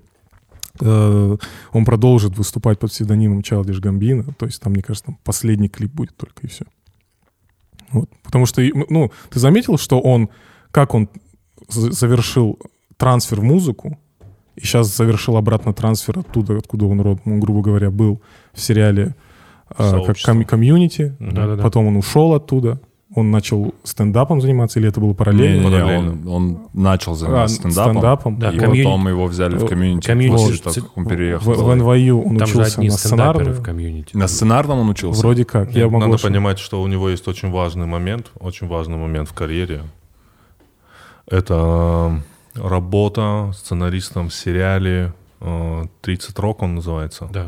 [0.80, 1.38] э,
[1.72, 5.92] он продолжит выступать под псевдонимом Childish Gambino, то есть там, мне кажется, там последний клип
[5.92, 6.66] будет только и все.
[7.92, 8.10] Вот.
[8.24, 10.30] Потому что, ну, ты заметил, что он,
[10.72, 11.10] как он
[11.68, 12.60] за- завершил
[12.98, 13.98] трансфер в музыку,
[14.56, 18.22] и сейчас завершил обратно трансфер оттуда, откуда он родом, он, грубо говоря, был
[18.54, 19.16] в сериале
[19.78, 21.64] э, как ком- Community, Да-да-да.
[21.64, 22.80] потом он ушел оттуда,
[23.18, 25.64] он начал стендапом заниматься, или это было параллельно?
[25.66, 26.12] Не-не-не, параллельно.
[26.12, 28.40] он, он начал заниматься А, стендапом, стендапом.
[28.40, 30.06] Да, и Communi- потом его взяли в Э, Community.
[30.08, 31.54] Community ц- как он В, переехал.
[31.54, 33.54] в NYU он Там учился на сценарную.
[33.56, 34.16] в Community.
[34.16, 35.22] На сценарном он учился?
[35.22, 35.72] Вроде как.
[35.74, 39.30] Я могу Надо ошиб- понимать, что у него есть очень важный момент, очень важный момент
[39.30, 39.82] в карьере.
[41.30, 42.22] Это
[42.56, 47.28] э, работа сценаристом в сериале э, «30 рок» он называется.
[47.32, 47.48] Да,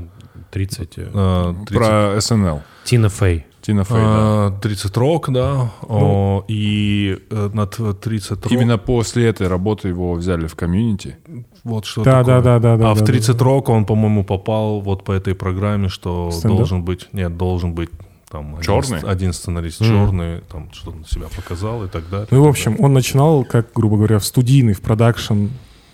[0.52, 0.94] 30.
[0.98, 2.62] э, Э, 30 Про СНЛ.
[2.84, 3.46] Тина Фей.
[3.70, 4.52] Тина Фей, да.
[4.58, 5.72] э, 30 рок, да.
[5.84, 8.52] О, И э, над 30 рок...
[8.52, 11.18] Именно после этой работы его взяли в комьюнити.
[11.64, 12.41] Вот что Да, такое.
[12.41, 12.91] да, да, да, да.
[12.91, 13.46] а в да, 30 да.
[13.46, 16.58] рок он, по-моему, попал вот по этой программе, что Стендап?
[16.58, 17.08] должен быть...
[17.14, 17.90] Нет, должен быть
[18.32, 19.00] там один, Чёрный?
[19.02, 19.90] с- один сценарист Мгм.
[19.90, 22.28] черный, там что он себя показал и так далее.
[22.32, 25.48] Ну в общем, он начинал, как, грубо говоря, в студийной, в продакшн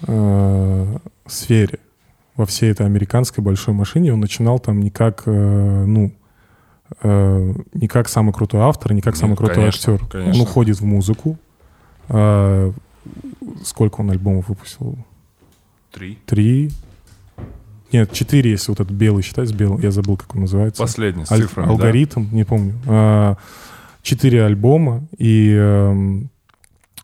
[0.07, 0.97] э,
[1.27, 1.79] сфере.
[2.35, 5.31] Во всей этой американской большой машине он начинал там не как, э,
[5.87, 6.11] ну, э,
[7.03, 10.07] не как самый крутой автор, не как самый крутой конечно, актер.
[10.07, 10.33] конечно.
[10.33, 11.37] Он уходит в музыку.
[12.09, 12.71] Э,
[13.63, 14.97] сколько он альбомов выпустил?
[15.91, 16.17] Три.
[16.25, 16.71] Три?
[17.91, 19.79] Нет, четыре, если вот этот белый считать, с белым.
[19.79, 20.81] Я забыл, как он называется.
[20.81, 21.71] Последний, с Аль- цифрами, да?
[21.71, 22.73] алгоритм, не помню.
[22.87, 23.37] А,
[24.01, 26.29] Четыре альбома и эм,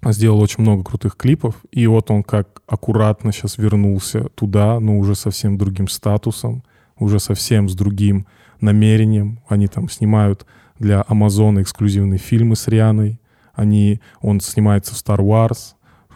[0.06, 1.56] сделал очень много крутых клипов.
[1.72, 6.64] И вот он как аккуратно сейчас вернулся туда, но уже совсем другим статусом,
[7.00, 8.28] уже совсем с другим
[8.62, 9.40] намерением.
[9.48, 10.46] Они там снимают
[10.80, 13.20] для Амазона эксклюзивные фильмы с Рианой.
[13.54, 15.74] Они, он снимается в Star Wars.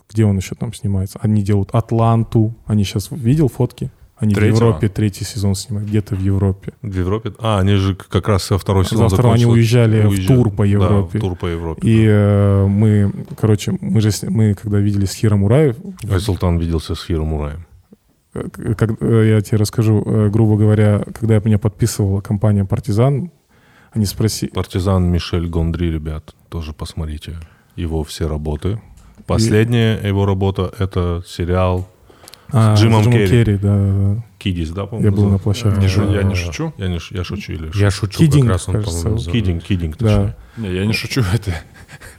[0.09, 1.19] Где он еще там снимается?
[1.22, 2.55] Они делают Атланту.
[2.65, 3.91] Они сейчас видел фотки?
[4.17, 4.55] Они Третьего?
[4.55, 6.72] в Европе третий сезон снимают, где-то в Европе.
[6.81, 7.34] В Европе?
[7.38, 9.51] А, они же как раз со второй сезон Завтра они закончился.
[9.51, 10.27] уезжали в Уезжали.
[10.38, 11.19] тур по Европе.
[11.19, 11.81] Да, в тур по Европе.
[11.84, 15.76] И э, мы, короче, мы же, мы когда видели с Хиро Мураев,
[16.09, 17.65] А Султан виделся с Хиро Мураем.
[18.36, 23.32] Э, как, э, я тебе расскажу, э, грубо говоря, когда меня подписывала компания «Партизан»,
[23.91, 24.49] они спросили...
[24.52, 27.38] Партизан Мишель Гондри, ребят, тоже посмотрите
[27.76, 28.82] его все работы.
[29.26, 31.88] Последняя его работа— это сериал
[32.52, 33.57] А, Джимом Керри.
[33.57, 34.24] да, да, да.
[34.38, 35.16] «Kidding», да, Я по-моему?
[35.16, 35.80] был на площадке.
[35.80, 36.74] Не Э, я не шучу.
[36.78, 39.32] Я, не, я шучу или Я шучу, Kidding, как раз он, кажется, по-моему.
[39.32, 40.07] Kidding, Kidding, Да.
[40.07, 40.36] точнее.
[40.57, 41.56] Не, я не шучу, это,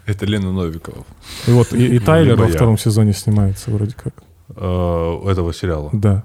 [0.06, 1.04] это Лена Новикова.
[1.46, 2.52] И вот и, и Тайлер во я.
[2.54, 4.14] втором сезоне снимается вроде как.
[4.54, 5.90] Э, этого сериала.
[5.92, 6.24] Да.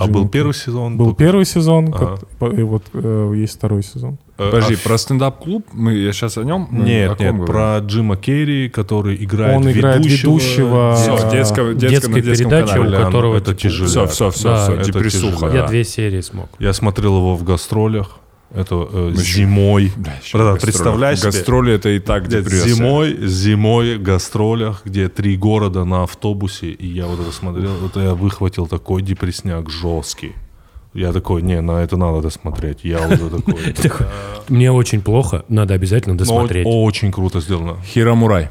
[0.00, 0.96] А был первый сезон?
[0.96, 2.18] Был только- первый сезон, Ага.
[2.40, 4.18] как- и вот э, есть второй сезон.
[4.36, 5.64] Э, Подожди, а про стендап-клуб?
[5.72, 6.66] Мы, я сейчас о нем?
[6.72, 7.46] Мы о Нет, нет, говорим?
[7.46, 10.96] про Джима Керри, который играет Он играет ведущего.
[10.96, 12.98] Все, А, детского, детского, детской передачи, канале.
[12.98, 13.86] у которого это типа, тяжело.
[13.88, 15.46] Все, все, все, Да, все, это депрессуха.
[15.54, 16.48] Я две серии смог.
[16.58, 18.18] Я смотрел его в гастролях.
[18.54, 19.92] Это э, Ну, зимой.
[19.96, 20.58] Братан, гастроли.
[20.60, 21.30] представляешь себе?
[21.30, 22.68] Гастроли это и так Где депрессия.
[22.74, 28.14] зимой, зимой гастролях, где три города на автобусе, и я вот это смотрел, это я
[28.14, 30.32] выхватил такой депресняк жесткий.
[30.94, 32.78] Я такой, не, на это надо досмотреть.
[32.84, 34.06] Я уже такой.
[34.48, 36.66] Мне очень плохо, надо обязательно Но досмотреть.
[36.66, 37.76] очень круто сделано.
[37.82, 38.48] Хиромурай.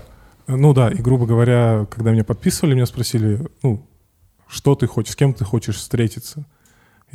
[0.48, 3.88] Ну да, и грубо говоря, когда меня подписывали, меня спросили, ну,
[4.48, 6.46] что ты хочешь, с кем ты хочешь встретиться.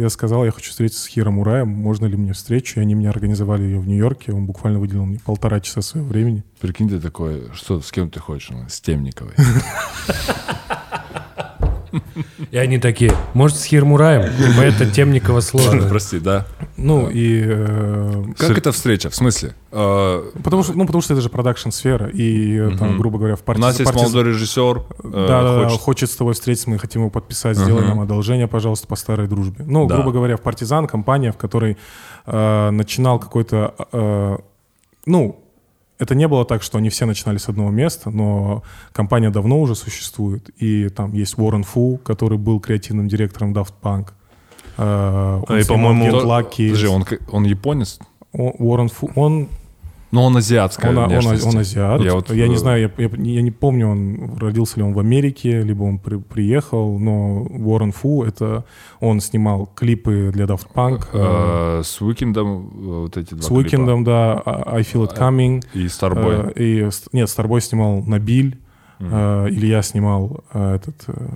[0.01, 3.11] Я сказал, я хочу встретиться с Хиром Ураем, можно ли мне встречу, и они мне
[3.11, 6.43] организовали ее в Нью-Йорке, он буквально выделил мне полтора часа своего времени.
[6.59, 8.51] Прикинь, ты такой, что, с кем ты хочешь?
[8.71, 9.35] С Темниковой.
[12.51, 14.31] И они такие, может, с Хирмураем?
[14.37, 15.89] Типа это Темникова слово.
[15.89, 16.47] Прости, да.
[16.77, 17.43] Ну и...
[17.47, 19.11] э, Как это встреча?
[19.11, 19.55] В смысле?
[19.73, 23.41] Э, потому, что, ну, потому что это же продакшн-сфера, и э, там, грубо говоря, в
[23.41, 23.61] У партии...
[23.61, 24.83] нас есть молодой режиссер.
[25.05, 28.97] э, Да, хочет- с тобой встретиться, мы хотим его подписать, сделай нам одолжение, пожалуйста, по
[28.97, 29.65] старой дружбе.
[29.67, 31.77] Ну, грубо говоря, в «Партизан» компания, в которой
[32.27, 34.41] начинал какой-то...
[35.07, 35.45] ну,
[36.01, 38.63] это не было так, что они все начинали с одного места, но
[38.93, 44.09] компания давно уже существует, и там есть Уоррен Фу, который был креативным директором Daft Punk.
[44.79, 46.69] Э, он и, по-моему, Get Lucky.
[46.69, 47.99] Подожди, он, он японец?
[48.33, 49.49] Уоррен Фу, он
[50.12, 51.47] Но он азиатская он, он, внешности.
[51.49, 52.01] он азиат.
[52.01, 54.93] Я Я, вот, не э, знаю, я, я- я не помню, он родился ли он
[54.93, 58.65] в Америке, либо он при- приехал, но Уоррен Фу, это
[58.99, 61.07] он снимал клипы для Daft Punk.
[61.12, 63.51] э, э, С Уикендом э, вот эти два с.
[63.51, 65.62] Уикендом, да, I Feel It Coming.
[65.74, 66.53] И Starboy.
[66.57, 68.59] э, и, нет, Starboy снимал Набиль,
[68.99, 71.05] э, Илья снимал э, этот...
[71.07, 71.28] э,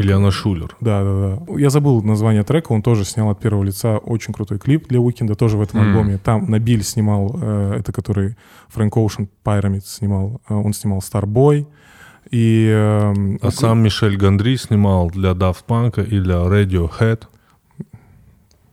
[0.00, 0.76] Илья Найшуллер.
[0.80, 1.58] Да, да, да.
[1.58, 5.34] Я забыл название трека, он тоже снял от первого лица очень крутой клип для Уикенда,
[5.34, 5.88] тоже в этом Мгм.
[5.88, 6.18] альбоме.
[6.18, 8.36] Там Набиль снимал, э, это который
[8.68, 11.66] Фрэнк Оушен Pyramids снимал, э, он снимал Starboy.
[12.30, 17.22] И, эм, А сам Мишель Гондри снимал для Daft Punk и для Radiohead.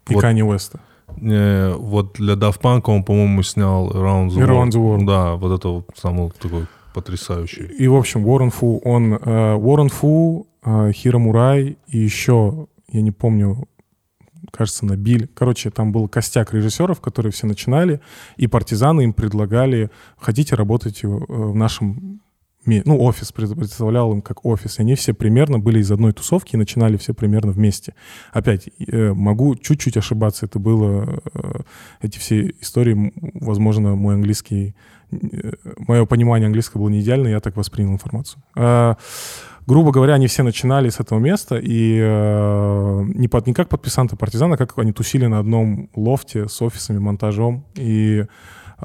[0.10, 0.80] и вот- Канни Уэста.
[1.18, 4.70] Не, вот для Daft Punk он, по-моему, снял Around the World.
[4.72, 5.06] the World.
[5.06, 6.66] Да, вот это вот самый такой
[6.96, 7.66] потрясающий.
[7.84, 9.14] И, в общем, Уоррен Фу, он...
[9.14, 13.68] э, Уоррен Фу, э, Хиро Мурай и еще, я не помню,
[14.52, 15.28] кажется, Набиль.
[15.34, 18.00] Короче, там был костяк режиссеров, которые все начинали,
[18.38, 22.22] и партизаны им предлагали, хотите работать э, в нашем...
[22.68, 24.80] Ну, офис пред- представлял им как офис.
[24.80, 27.94] И они все примерно были из одной тусовки и начинали все примерно вместе.
[28.34, 30.46] Опять, э, могу чуть-чуть ошибаться.
[30.48, 31.22] Это было...
[31.34, 31.62] э,
[32.02, 34.74] Эти все истории, возможно, мой английский...
[35.12, 38.42] Мое понимание английского было не идеально, я так воспринял информацию.
[38.56, 38.98] А,
[39.68, 44.16] грубо говоря, они все начинали с этого места, и э, не, под, не как подписанты
[44.16, 47.66] партизана, как они тусили на одном лофте с офисами, монтажом.
[47.76, 48.26] И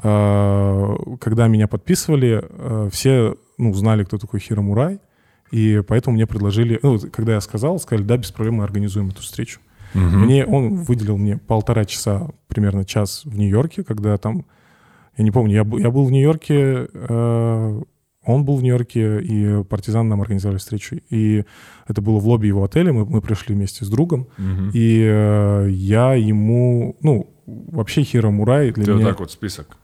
[0.03, 4.99] э, когда меня подписывали, э, все ну, знали, кто такой Хиро Мурай,
[5.51, 9.21] и поэтому мне предложили, ну, когда я сказал, сказали, да, без проблем мы организуем эту
[9.21, 9.59] встречу.
[9.93, 14.45] Мне, он выделил мне полтора часа, примерно час в Нью-Йорке, когда там,
[15.17, 17.81] я не помню, я, был- я был в Нью-Йорке, э,
[18.23, 20.97] он был в Нью-Йорке, и партизан нам организовали встречу.
[21.09, 21.43] И
[21.87, 24.27] это было в лобби его отеля, мы, мы пришли вместе с другом,
[24.73, 29.03] и э, я ему, ну, вообще Хиро Мурай для Ты меня...
[29.03, 29.77] вот так вот список.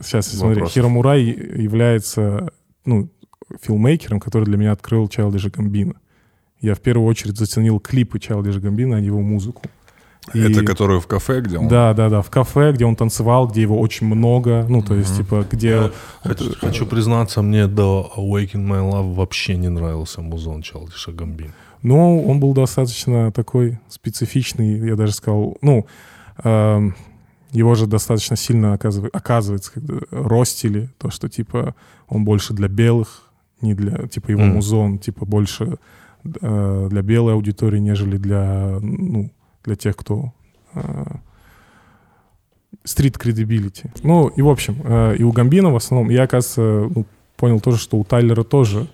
[0.00, 0.74] Сейчас, смотри, вопросов.
[0.74, 2.50] Хиро Мурай является,
[2.84, 3.08] ну,
[3.60, 5.96] филмейкером, который для меня открыл Childish Gambino.
[6.60, 9.62] Я в первую очередь заценил клипы Childish Gambino, а не его музыку.
[10.34, 11.68] И- Это который в кафе, где он?
[11.68, 15.16] Да, да, да, в кафе, где он танцевал, где его очень много, ну, то есть,
[15.16, 15.90] типа, где...
[16.22, 21.52] Хочу, хочу признаться, мне до Awaken My Love вообще не нравился музон Чалдиша Гамбин.
[21.82, 25.86] Ну, он был достаточно такой специфичный, я даже сказал, ну,
[26.44, 26.94] эм,
[27.52, 31.74] его же достаточно сильно оказыв- оказывается, когда ростили, то, что, типа,
[32.08, 33.22] он больше для белых,
[33.62, 34.54] не для, типа, его Мгм.
[34.54, 35.78] музон, типа, больше
[36.42, 39.30] э, для белой аудитории, нежели для, ну,
[39.64, 40.32] для тех, кто
[42.84, 43.90] стрит credibility.
[44.02, 47.06] Ну, и в общем, э, и у Гамбина в основном, я, оказывается, ну,
[47.36, 48.86] понял тоже, что у Тайлера тоже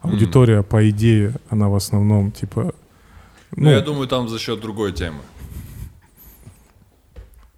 [0.00, 2.74] аудитория, по идее, она в основном, типа...
[3.56, 5.18] Ну, я думаю, там за счет другой темы.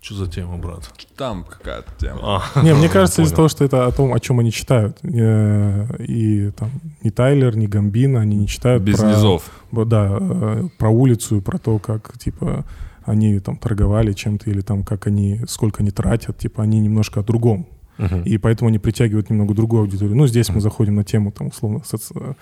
[0.09, 0.91] Что за тема, брат?
[1.19, 2.43] Там какая-то тема.
[2.63, 4.97] Не, мне кажется, из-за того, что это о том, о чем они читают.
[5.03, 6.71] Э, И там
[7.03, 9.11] ни Тайлер, ни Гамбина, они не читают Без про...
[9.11, 9.51] низов.
[9.71, 12.65] Да, э, про улицу, про то, как, типа,
[13.05, 17.23] они там торговали чем-то, или там, как они, сколько они тратят, типа, они немножко о
[17.23, 17.67] другом.
[18.25, 20.17] И поэтому они притягивают немного другую аудиторию.
[20.17, 22.35] Ну, здесь мы заходим на тему, там, условно, соци-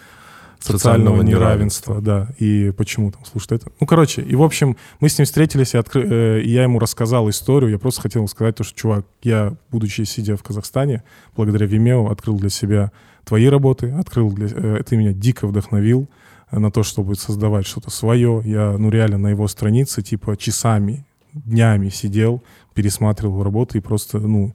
[0.72, 3.72] социального Социального неравенства, да, и почему там слушают это.
[3.80, 6.78] Ну, короче, и, в общем, мы с ним встретились, и, откры- э, и я ему
[6.78, 11.02] рассказал историю, я просто хотел сказать то, что, чувак, я, будучи сидя в Казахстане,
[11.36, 12.92] благодаря Vimeo, открыл для себя
[13.24, 14.48] твои работы, открыл для...
[14.48, 16.08] э, ты меня дико вдохновил
[16.50, 18.42] э, на то, чтобы создавать что-то свое.
[18.44, 22.42] Я, ну, реально на его странице, типа, часами, днями сидел,
[22.74, 24.54] пересматривал работы и просто, ну,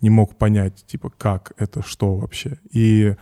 [0.00, 2.58] не мог понять, типа, как это, что вообще.
[2.72, 3.14] И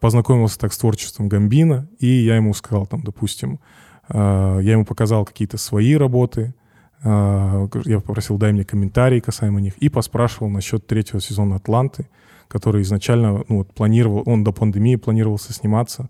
[0.00, 3.60] познакомился так с творчеством Гамбина, и я ему сказал, там, допустим,
[4.08, 6.54] э, я ему показал какие-то свои работы,
[7.02, 12.08] э, я попросил, дай мне комментарии касаемо них, и поспрашивал насчет третьего сезона «Атланты»,
[12.48, 16.08] который изначально ну, вот, планировал, он до пандемии планировался сниматься.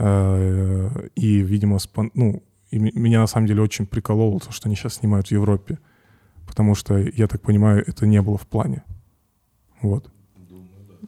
[0.00, 1.78] И, видимо,
[2.14, 5.78] ну, и меня на самом деле очень прикололо то, что они сейчас снимают в Европе.
[6.46, 8.84] Потому что, я так понимаю, это не было в плане.
[9.82, 10.10] Вот.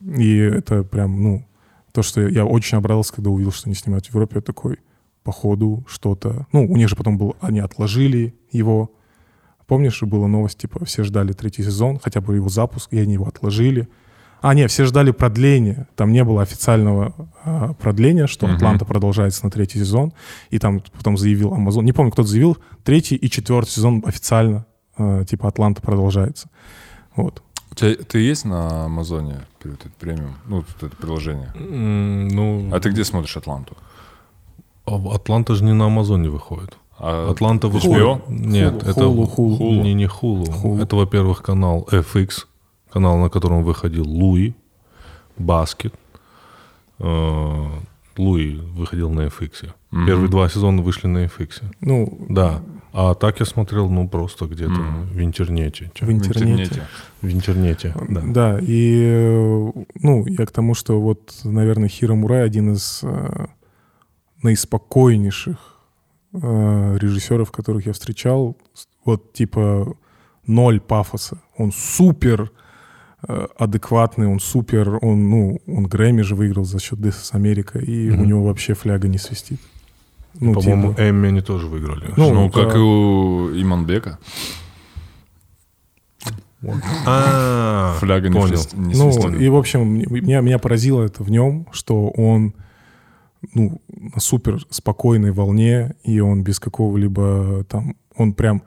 [0.05, 1.47] И это прям, ну,
[1.93, 4.79] то, что я очень обрадовался, когда увидел, что они снимают в Европе, я такой,
[5.23, 6.47] походу, что-то...
[6.53, 7.37] Ну, у них же потом был...
[7.41, 8.93] Они отложили его.
[9.67, 13.27] Помнишь, была новость, типа, все ждали третий сезон, хотя бы его запуск, и они его
[13.27, 13.89] отложили.
[14.41, 15.87] А, нет, все ждали продления.
[15.97, 17.15] Там не было официального
[17.45, 18.57] а, продления, что Мгм.
[18.57, 20.15] «Атланта» продолжается на третий сезон.
[20.49, 21.83] И там потом заявил Amazon...
[21.83, 24.67] Не помню, кто-то заявил, третий и четвертый сезон официально,
[24.97, 26.49] а, типа, «Атланта» продолжается.
[27.15, 27.43] Вот.
[27.71, 30.35] У тебя, ты есть на Амазоне вот это премиум?
[30.47, 31.53] Ну, вот это приложение.
[31.55, 33.77] Ну, А ты где смотришь Атланту?
[34.87, 36.77] а Атланта же не на Амазоне выходит.
[36.99, 37.71] А Атланта HBO?
[37.71, 38.29] выходит...
[38.29, 39.01] Нет, Hulu, это...
[39.01, 39.83] Hulu, Hulu.
[39.83, 40.47] Не, не Hulu.
[40.63, 40.83] Hulu.
[40.83, 42.47] Это, во-первых, канал FX,
[42.93, 44.55] канал, на котором выходил Луи,
[45.39, 45.95] Баскет.
[48.21, 49.71] Луи выходил на FX.
[49.91, 50.07] Мгм.
[50.07, 51.63] Первые два сезона вышли на FX.
[51.81, 52.63] Ну, Да.
[52.93, 55.07] А так я смотрел, ну, просто где-то Мгм.
[55.07, 55.93] в интернете.
[56.01, 56.83] В интернете.
[57.23, 58.23] В интернете, да.
[58.27, 59.71] Да, и
[60.03, 63.47] ну, я к тому, что вот, наверное, Хиро Мурай один из э,
[64.43, 65.57] наиспокойнейших
[66.33, 68.57] э, режиссеров, которых я встречал.
[69.05, 69.97] Вот типа
[70.47, 71.39] ноль пафоса.
[71.57, 72.51] Он супер
[73.27, 78.11] адекватный, он супер, он, ну, он Грэмми же выиграл за счет This is America, и
[78.11, 78.21] Мгм.
[78.21, 79.61] у него вообще фляга не свистит.
[80.39, 82.15] Ну, По-моему, типа, Эмми они тоже выиграли.
[82.17, 84.19] Ну, Ну, как и у Иманбека.
[87.07, 88.55] А, Фляга не, понял.
[88.55, 89.41] свист- не Ну, свистит.
[89.41, 92.55] и, в общем, меня, меня поразило это в нем, что он
[93.55, 97.97] ну, на супер спокойной волне, и он без какого-либо там...
[98.15, 98.63] Он прям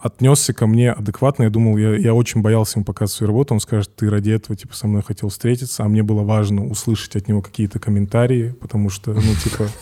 [0.00, 1.44] отнесся ко мне адекватно.
[1.44, 3.54] Я думал, я, я очень боялся ему показывать свою работу.
[3.54, 5.84] Он скажет, ты ради этого, типа, со мной хотел встретиться.
[5.84, 9.68] А мне было важно услышать от него какие-то комментарии, потому что, ну, типа...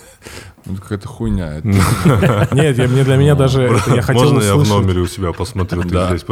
[0.66, 1.58] Ну, какая-то хуйня.
[1.58, 3.64] Это- Нет, я, мне для меня даже...
[3.64, 5.82] это я хотел Можно я в номере у себя посмотрю?
[5.82, 6.24] Ты здесь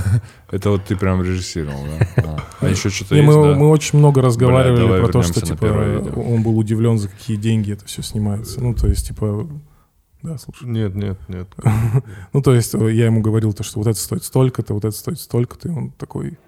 [0.50, 2.44] Это вот ты прям режиссировал, да?
[2.60, 3.54] А, еще что-то есть, мы, да?
[3.54, 5.64] мы очень много разговаривали про то, что типа
[6.14, 8.60] он был удивлен, за какие деньги это все снимается.
[8.60, 9.48] Ну, то есть, типа,
[10.22, 10.68] да, слушай.
[10.68, 11.48] Нет, нет, нет.
[12.32, 14.96] Ну, то есть, э, я ему говорил то, что вот это стоит столько-то, вот это
[14.96, 16.38] стоит столько-то, и он такой,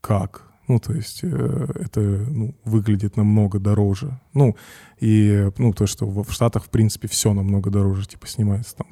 [0.00, 0.48] как?
[0.68, 4.20] Ну, то есть, э, это ну, выглядит намного дороже.
[4.34, 4.56] Ну,
[5.00, 8.88] и, ну, то, что в Штатах, в принципе, все намного дороже, типа, снимается там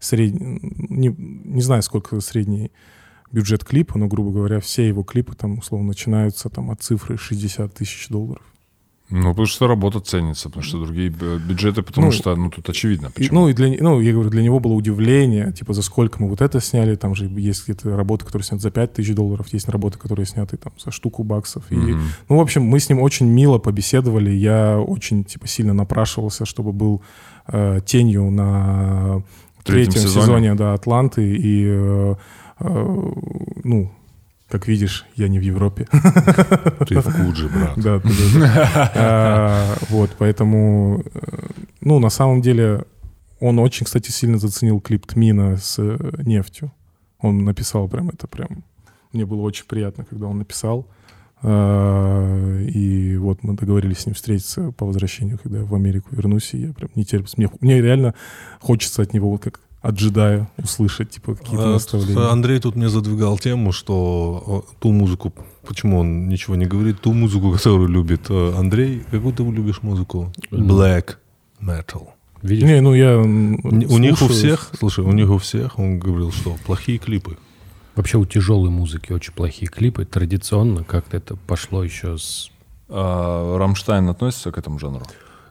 [0.00, 0.58] средний,
[0.88, 2.72] не, не знаю, сколько средний
[3.30, 7.72] бюджет клипа, но, грубо говоря, все его клипы там, условно, начинаются там от цифры 60
[7.72, 8.42] тысяч долларов.
[9.10, 13.08] Ну, потому что работа ценится, потому что другие бюджеты, потому Ну, что, ну, тут очевидно,
[13.08, 13.40] И, почему.
[13.40, 16.40] ну, и для, ну, я говорю, для него было удивление, типа, за сколько мы вот
[16.40, 19.98] это сняли, там же есть какие-то работы, которые сняты за 5 тысяч долларов, есть работы,
[19.98, 21.64] которые сняты там за штуку баксов.
[21.70, 22.00] И, Мгм.
[22.28, 26.72] ну, в общем, мы с ним очень мило побеседовали, я очень, типа, сильно напрашивался, чтобы
[26.72, 27.02] был
[27.52, 29.22] э, тенью на
[29.64, 30.24] третьем третьем сезоне.
[30.26, 32.14] сезоне, да, Атланты, и, э,
[32.60, 32.96] э,
[33.64, 33.90] ну,
[34.50, 35.86] как видишь, я не в Европе.
[36.88, 37.72] Ты в Кудже, брат.
[37.76, 38.02] Да.
[38.94, 41.20] А, Вот, поэтому, э,
[41.80, 42.84] ну, на самом деле,
[43.38, 46.72] он очень, кстати, сильно заценил клип Тмина с э, нефтью.
[47.20, 48.64] Он написал прям это прям...
[49.12, 50.86] Мне было очень приятно, когда он написал.
[51.42, 56.54] А, И вот мы договорились с ним встретиться по возвращению, когда я в Америку вернусь,
[56.54, 57.38] и я прям не терплюсь.
[57.38, 58.14] Мне, мне реально
[58.60, 62.30] хочется от него, вот как от джедая, услышать, типа, какие-то А, наставления.
[62.30, 65.32] Андрей тут мне задвигал тему, что ту музыку,
[65.66, 70.32] почему он ничего не говорит, ту музыку, которую любит э, Андрей, какую ты любишь музыку?
[70.50, 71.16] Black
[71.60, 72.08] metal.
[72.42, 72.68] Видишь?
[72.68, 76.56] Не, ну я У них у всех, слушай, у них у всех, он говорил, что
[76.66, 77.36] плохие клипы.
[77.96, 80.04] Вообще у тяжелой музыки очень плохие клипы.
[80.04, 82.50] Традиционно как-то это пошло еще с...
[82.88, 85.04] А Рамштайн относится к этому жанру?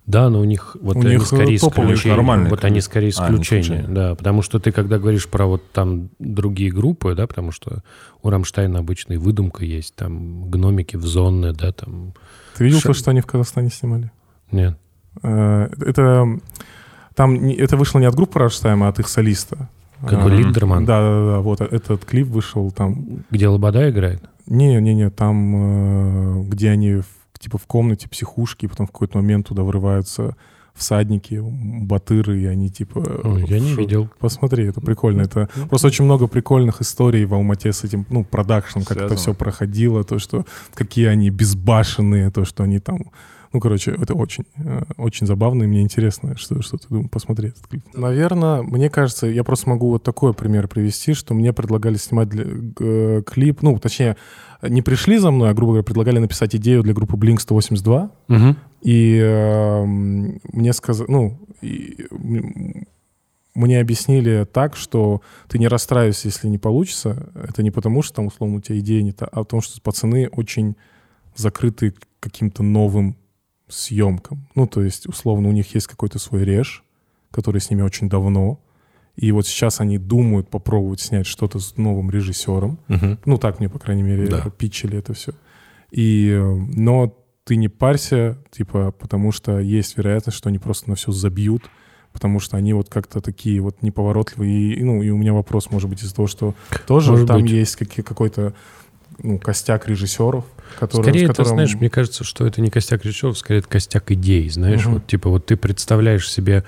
[0.10, 3.30] Да, но у них вот У они них, э, скорее нормальные Вот они скорее А,
[3.30, 3.88] не исключения, исключения.
[3.94, 4.16] да.
[4.16, 7.84] Потому что ты когда говоришь про вот там другие группы, да, потому что
[8.24, 12.14] у Рамштайна обычно и выдумка есть, там гномики в зоне, да, там...
[12.58, 14.12] Ты видел Ша- то, что они в Казахстане снимали?
[14.52, 14.78] Нет.
[15.22, 16.26] Э, Это
[17.14, 19.70] там это вышло не от группы Рамштайн, а от их солиста.
[20.02, 20.86] Какой Э, Линдерман?
[20.86, 21.40] Да, да, да.
[21.42, 23.26] Вот этот клип вышел там.
[23.30, 24.24] Где Лобода играет?
[24.48, 27.02] Не, не, не, там, э, где они
[27.40, 30.36] типа в комнате психушки, и потом в какой-то момент туда врываются
[30.76, 33.00] всадники, батыры, и они типа...
[33.24, 34.10] Ой, я не видел.
[34.20, 35.22] Посмотри, это прикольно.
[35.22, 39.18] Это просто очень много прикольных историй в Алмате с этим, ну, продакшном, как это Связано.
[39.18, 43.12] все проходило, то, что какие они безбашенные, то, что они там
[43.52, 47.54] Ну, короче, это очень, э, очень забавно, и мне интересно, что, что ты думаешь, посмотреть
[47.54, 47.84] этот клип.
[47.96, 52.46] Наверное, мне кажется, я просто могу вот такой пример привести, что мне предлагали снимать для,
[52.80, 54.18] э, клип, ну, точнее,
[54.62, 58.58] не пришли за мной, а, грубо говоря, предлагали написать идею для группы Blink-182, Мгм.
[58.82, 62.06] и э, мне сказали, ну, и,
[63.56, 67.30] мне объяснили так, что ты не расстраивайся, если не получится.
[67.36, 70.30] Это не потому, что там, условно, у тебя идея не та, а потому, что пацаны
[70.32, 70.76] очень
[71.36, 73.18] закрыты каким-то новым
[73.70, 74.48] съемкам.
[74.56, 76.84] Ну, то есть, условно, у них есть какой-то свой реж,
[77.32, 78.60] который с ними очень давно.
[79.16, 82.80] И вот сейчас они думают попробовать снять что-то с новым режиссером.
[82.88, 83.20] Мгм.
[83.26, 84.50] Ну, так мне, по крайней мере, Да.
[84.50, 85.34] питчили это все.
[85.92, 90.96] И, э, но ты не парься, типа, потому что есть вероятность, что они просто на
[90.96, 91.64] все забьют,
[92.14, 94.74] потому что они вот как-то такие вот неповоротливые.
[94.76, 96.54] И, ну, и у меня вопрос, может быть, из-за того, что
[96.88, 97.52] тоже Может там быть.
[97.52, 98.54] есть какие- какой-то
[99.24, 100.46] ну, костяк режиссеров,
[100.80, 103.68] которые, Скорее, с это, которым- знаешь, мне кажется, что это не костяк режиссеров, скорее это
[103.70, 104.84] костяк идей, знаешь.
[104.86, 104.94] Мгм.
[104.96, 106.64] Вот типа вот ты представляешь себе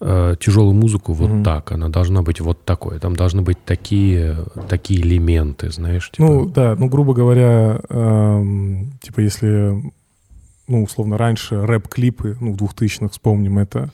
[0.00, 1.44] э, тяжелую музыку вот Мгм.
[1.44, 4.36] так, она должна быть вот такой, там должны быть такие,
[4.68, 6.10] такие элементы, знаешь.
[6.10, 9.80] Типа, Ну, да, ну, грубо говоря, эм, типа, если,
[10.68, 13.90] ну, условно, раньше рэп-клипы, ну, в 2000-х, вспомним, это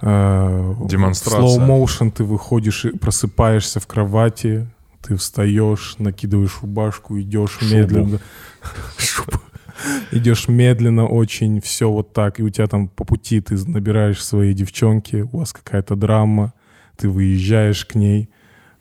[0.00, 1.40] э, Демонстрация.
[1.58, 4.66] Slow motion, ты выходишь и просыпаешься в кровати,
[5.02, 7.74] ты встаешь, накидываешь рубашку, идешь Шубу.
[7.74, 8.20] медленно.
[10.10, 14.52] Идешь медленно очень, все вот так, и у тебя там по пути ты набираешь свои
[14.52, 16.52] девчонки, у вас какая-то драма,
[16.98, 18.28] ты выезжаешь к ней,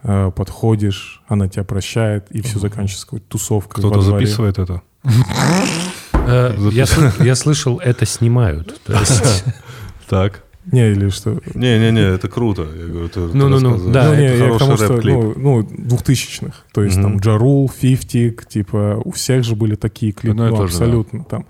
[0.03, 4.81] э, подходишь, она тебя прощает, и все заканчивается какой-то тусовкой Кто-то записывает это?
[5.05, 8.81] э, я, сл- я слышал, это снимают.
[10.09, 10.43] Так.
[10.71, 11.39] Не, или что?
[11.53, 12.61] Не-не-не, это круто.
[12.63, 13.93] Я говорю, ты- ты Ну-ну-ну, рассказываешь.
[13.93, 16.65] да, ну, не, это я к тому, хороший что, ну, ну, двухтысячных.
[16.73, 17.03] То есть Мгм.
[17.03, 20.63] там Джарул, Фифтик, типа, у всех же были такие клипы, ну, же, да.
[20.63, 21.45] абсолютно там.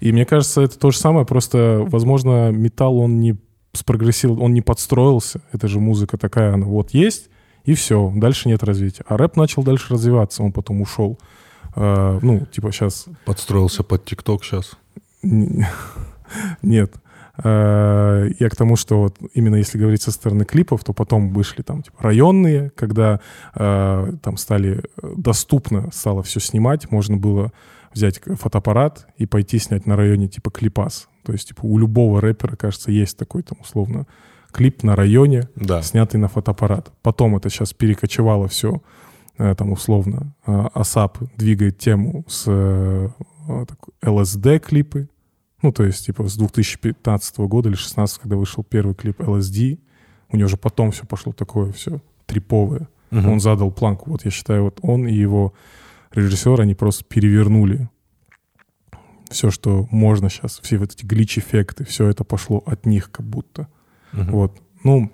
[0.00, 3.36] И мне кажется, это то же самое, просто, возможно, металл, он не
[3.72, 5.40] спрогрессировал, он не подстроился.
[5.52, 7.28] Это же музыка такая, она вот есть,
[7.64, 9.04] и все, дальше нет развития.
[9.08, 11.18] А рэп начал дальше развиваться, он потом ушел.
[11.76, 14.72] А, ну, типа сейчас Подстроился под ТикТок сейчас.
[16.62, 16.92] Нет.
[17.42, 21.62] Э, Я к тому, что вот именно если говорить со стороны клипов, то потом вышли
[21.62, 23.20] там типа районные, когда
[23.54, 27.52] э, там стали э, доступно стало все снимать, можно было
[27.92, 31.08] взять фотоаппарат и пойти снять на районе типа клипас.
[31.24, 34.06] То есть типа у любого рэпера, кажется, есть такой там условно
[34.52, 35.82] клип на районе, Да.
[35.82, 36.92] снятый на фотоаппарат.
[37.02, 38.80] Потом это сейчас перекочевало все,
[39.36, 43.08] там условно, э, Асап двигает тему с э,
[44.04, 45.08] ЛСД-клипы,
[45.64, 49.78] ну, то есть, типа, с 2015 года или 16 когда вышел первый клип LSD,
[50.28, 52.86] у него же потом все пошло такое все триповое.
[53.10, 53.30] Мгм.
[53.30, 54.10] Он задал планку.
[54.10, 55.54] Вот я считаю, вот он и его
[56.12, 57.88] режиссер, они просто перевернули
[59.30, 63.68] все, что можно сейчас, все вот эти глич-эффекты, все это пошло от них как будто.
[64.12, 64.32] Мгм.
[64.32, 64.60] Вот.
[64.82, 65.10] Ну,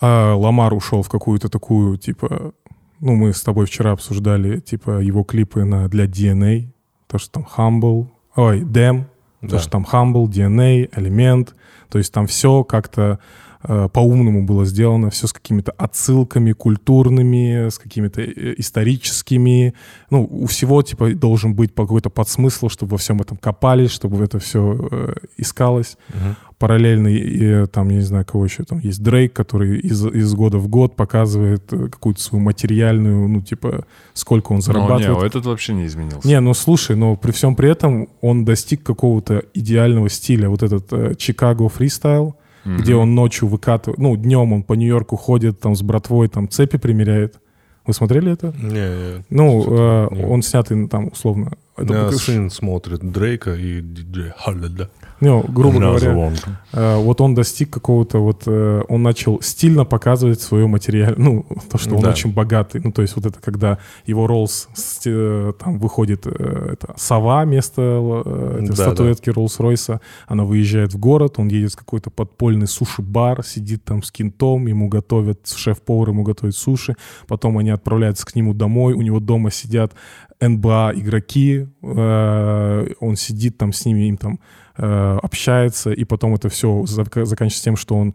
[0.00, 2.54] а Ламар ушел в какую-то такую, типа,
[2.98, 6.72] ну, мы с тобой вчера обсуждали, типа, его клипы на, для DNA,
[7.06, 9.04] то, что там Humble, ой, Dem,
[9.40, 9.48] Да.
[9.48, 11.54] то, что там Humble, DNA, Элемент,
[11.88, 13.18] то есть там все как-то
[13.62, 19.74] по-умному было сделано, все с какими-то отсылками культурными, с какими-то э, историческими.
[20.10, 24.38] Ну, у всего, типа, должен быть какой-то подсмысл, чтобы во всем этом копались, чтобы это
[24.38, 26.36] все искалось Мгм.
[26.58, 30.34] параллельно, и, э, там, я не знаю, кого еще там, есть Дрейк, который из, из
[30.34, 33.84] года в год показывает э, какую-то свою материальную, ну, типа,
[34.14, 35.24] сколько он Но не, зарабатывает.
[35.26, 36.26] этот вообще не изменился.
[36.26, 40.48] Не, ну слушай, но при всем при этом он достиг какого-то идеального стиля.
[40.48, 42.76] Вот этот э, Чикаго фристайл, Мгм.
[42.78, 46.76] где он ночью выкатывает, ну, днем он по Нью-Йорку ходит, там с братвой, там цепи
[46.78, 47.40] примеряет.
[47.86, 48.54] Вы смотрели это?
[48.62, 49.24] Не.
[49.30, 51.52] Ну, э, он снятый там, условно.
[51.84, 54.90] Это меня пока- сын смотрит Дрейка и диджей Халледа.
[55.20, 56.32] Ну, грубо говоря.
[56.72, 61.76] Э, вот он достиг какого-то вот, э, он начал стильно показывать свое материал, ну, то,
[61.76, 62.10] что он Да.
[62.10, 62.80] очень богатый.
[62.82, 64.68] Ну, то есть вот это когда его Роллс,
[65.04, 67.82] э, там выходит э, это, сова вместо
[68.24, 73.84] э, Да, статуэтки Роллс-Ройса, она выезжает в город, он едет в какой-то подпольный суши-бар, сидит
[73.84, 76.96] там с кентом, ему готовят, шеф-повар ему готовит суши,
[77.28, 79.92] потом они отправляются к нему домой, у него дома сидят
[80.40, 84.40] НБА игроки, э, он сидит там с ними, им там
[84.76, 88.14] э, общается, и потом это все заканчивается тем, что он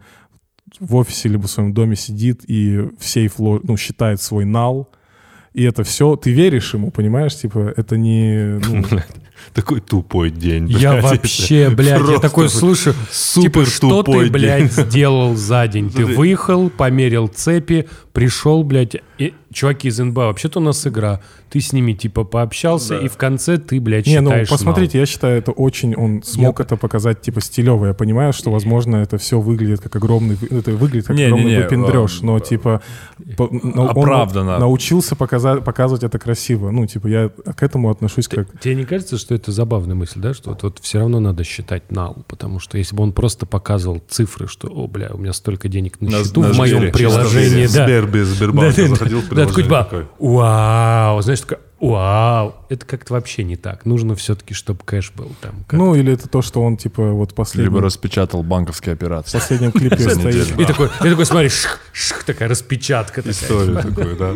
[0.80, 4.90] в офисе либо в своем доме сидит и в сейф ну, считает свой нал,
[5.54, 8.84] и это все, ты веришь ему, понимаешь, типа, это не, ну,
[9.54, 11.04] Такой тупой день, Я блядь.
[11.04, 14.86] вообще, блядь, я такой слушаю, супер типа, что тупой ты, блядь, день.
[14.86, 15.90] сделал за день?
[15.90, 21.20] Ты выехал, померил цепи, Пришел, блядь, и, чуваки из НБА, вообще-то у нас игра.
[21.50, 25.06] Ты с ними, типа, пообщался, и в конце ты, блядь, Не, ну считаешь посмотрите, я
[25.06, 27.86] считаю, это очень, он смог Я- это показать типа стилево.
[27.86, 32.18] Я понимаю, что, возможно, это все выглядит как огромный, это выглядит как Не-не-не, огромный выпендреж,
[32.22, 32.82] а, но типа
[33.36, 34.58] по- но он оправданно.
[34.58, 36.70] научился показать, показывать это красиво.
[36.70, 38.58] Ну, типа я к этому отношусь как...
[38.60, 40.32] Тебе не кажется, что это забавная мысль, да?
[40.32, 44.02] Что вот, вот все равно надо считать нал, потому что если бы он просто показывал
[44.08, 48.05] цифры, что, о, бля, у меня столько денег на счету на в моем приложении, да.
[48.06, 50.06] Без Сбербанка Да, заходил в да, такой, приложение типа, такой.
[50.18, 52.54] вау, знаешь, такой, вау.
[52.68, 53.84] Это как-то вообще не так.
[53.86, 55.64] Нужно все-таки, чтобы кэш был там.
[55.66, 59.38] как- Ну, или это то, что он типа вот последний, Либо распечатал банковские в операции.
[59.38, 60.58] последнем клипе стоит.
[60.58, 63.22] И такой, и такой, смотри, шх, шх, такая распечатка.
[63.22, 63.32] такая.
[63.32, 64.32] Историю такую, да.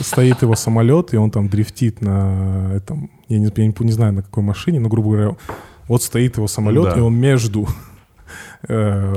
[0.00, 4.12] стоит его самолет, и он там дрифтит на этом, я не, я не, не знаю,
[4.12, 5.36] на какой машине, но, грубо говоря,
[5.88, 7.66] вот стоит его самолет, и он между
[8.68, 9.14] э,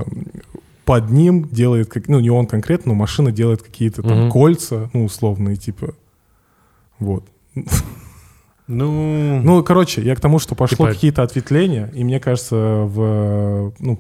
[0.85, 4.31] под ним делает, как, ну, не он конкретно, но машина делает какие-то там Мгм.
[4.31, 5.93] кольца, ну, условные, типа,
[6.99, 7.25] вот.
[8.67, 13.73] Ну, Ну, короче, я к тому, что пошло Типа- какие-то ответвления, и мне кажется, в,
[13.79, 13.99] ну,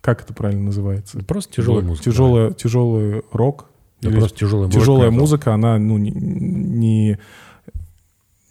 [0.00, 1.18] как это правильно называется?
[1.24, 2.04] Просто тяжелая музыка.
[2.10, 3.66] Тяжелая, тяжелый рок.
[4.00, 4.80] Да, или просто тяжелая музыка.
[4.80, 7.18] тяжелая музыка, она ну, не, не,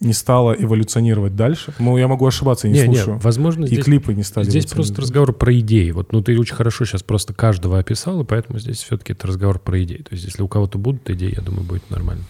[0.06, 1.74] не стала эволюционировать дальше.
[1.80, 3.20] Ну, я могу ошибаться, я не, Не, не, слушаю.
[3.20, 5.92] возможно, и здесь, клипы не стали здесь просто разговор про идеи.
[5.92, 9.60] Вот, ну, ты очень хорошо сейчас просто каждого описал, и поэтому здесь все-таки это разговор
[9.60, 9.98] про идеи.
[9.98, 12.24] То есть, если у кого-то будут идеи, я думаю, будет нормально.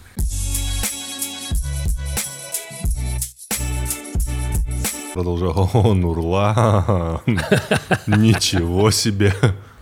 [5.16, 5.70] продолжал.
[5.72, 7.20] О, Нурлан.
[8.06, 9.32] Ничего себе.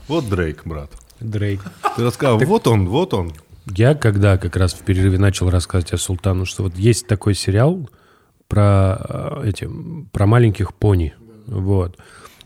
[0.07, 0.91] Вот Дрейк, брат.
[1.19, 1.61] Дрейк.
[1.97, 3.33] Ты рассказал, вот он, вот он.
[3.67, 7.89] Я когда как раз в перерыве начал рассказывать о Султану, что вот есть такой сериал
[8.47, 8.99] про
[9.43, 9.69] э, эти
[10.13, 11.15] про маленьких пони,
[11.47, 11.99] вот.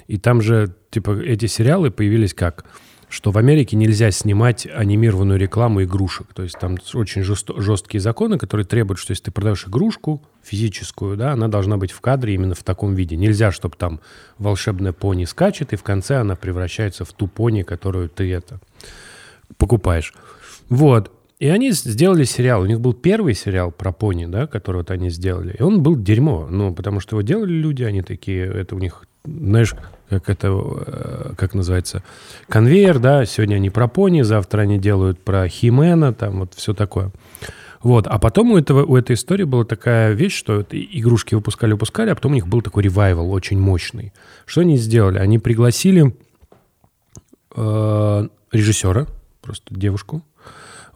[0.06, 2.64] И там же типа эти сериалы появились как,
[3.08, 8.64] что в Америке нельзя снимать анимированную рекламу игрушек, то есть там очень жесткие законы, которые
[8.66, 12.62] требуют, что если ты продаешь игрушку физическую, да, она должна быть в кадре именно в
[12.62, 13.16] таком виде.
[13.16, 14.00] Нельзя, чтобы там
[14.38, 18.60] волшебная пони скачет и в конце она превращается в ту пони, которую ты это
[19.56, 20.12] покупаешь.
[20.68, 21.10] Вот.
[21.38, 22.62] И они сделали сериал.
[22.62, 25.54] У них был первый сериал про пони, да, который вот они сделали.
[25.56, 26.48] И он был дерьмо.
[26.50, 29.74] Ну, потому что его делали люди, они такие, это у них, знаешь,
[30.08, 32.02] как это, э, как называется,
[32.48, 37.12] конвейер, да, сегодня они про пони, завтра они делают про Химена, там вот все такое.
[37.82, 38.08] Вот.
[38.08, 42.14] А потом у, этого, у этой истории была такая вещь, что игрушки выпускали, выпускали, а
[42.16, 44.12] потом у них был такой ревайвал очень мощный.
[44.44, 45.18] Что они сделали?
[45.18, 46.16] Они пригласили
[47.54, 49.06] э, режиссера,
[49.40, 50.22] просто девушку,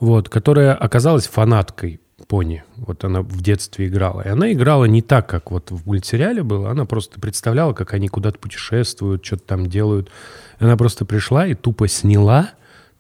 [0.03, 2.65] вот, которая оказалась фанаткой пони.
[2.75, 4.23] Вот она в детстве играла.
[4.23, 6.71] И она играла не так, как вот в мультсериале было.
[6.71, 10.11] Она просто представляла, как они куда-то путешествуют, что-то там делают.
[10.59, 12.51] Она просто пришла и тупо сняла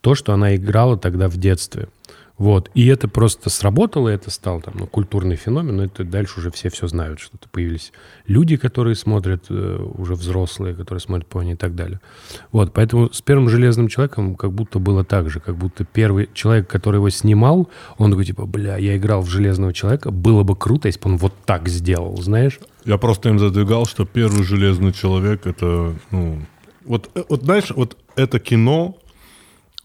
[0.01, 1.89] то, что она играла тогда в детстве.
[2.43, 2.73] Вот.
[2.75, 6.71] И это просто сработало, это стал там, ну, культурный феномен, но это дальше уже все
[6.71, 7.93] все знают, что это появились
[8.27, 12.01] люди, которые смотрят, э, уже взрослые, которые смотрят пони и так далее.
[12.51, 16.67] Вот, поэтому с первым «Железным человеком» как будто было так же, как будто первый человек,
[16.67, 20.89] который его снимал, он такой, типа, бля, я играл в «Железного человека», было бы круто,
[20.89, 22.59] если бы он вот так сделал, знаешь?
[22.85, 26.43] Я просто им задвигал, что первый железный человек это, ну,
[26.85, 28.97] вот, э, вот знаешь, вот это кино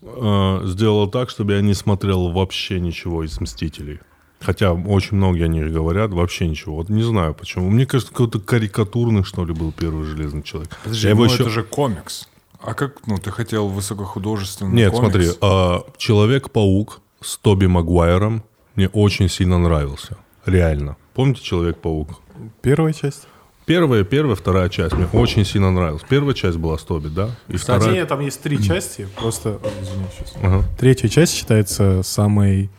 [0.02, 4.00] э, сделало так, чтобы я не смотрел вообще ничего из Мстителей.
[4.40, 6.76] Хотя очень многие о них говорят, вообще ничего.
[6.76, 7.70] Вот не знаю почему.
[7.72, 10.78] Мне кажется, какой-то карикатурный, что ли, был первый железный человек.
[10.84, 12.30] Подожди, Я его ну еще- это же комикс.
[12.62, 15.12] А как, ну, ты хотел высокохудожественный Нет, комикс?
[15.12, 18.44] смотри, а, Человек-паук с Тоби Магуайром
[18.76, 20.18] мне очень сильно нравился.
[20.46, 20.98] Реально.
[21.14, 22.10] Помните Человек-паук?
[22.62, 23.28] Первая часть.
[23.68, 26.02] Первая, первая, вторая часть мне очень сильно нравилась.
[26.08, 27.32] Первая часть была с Тоби, да?
[27.50, 28.00] И Кстати, вторая...
[28.00, 29.10] нет, там есть три части.
[29.18, 30.36] Просто, ой, извини, сейчас.
[30.42, 30.64] Ага.
[30.80, 32.70] Третья часть считается самой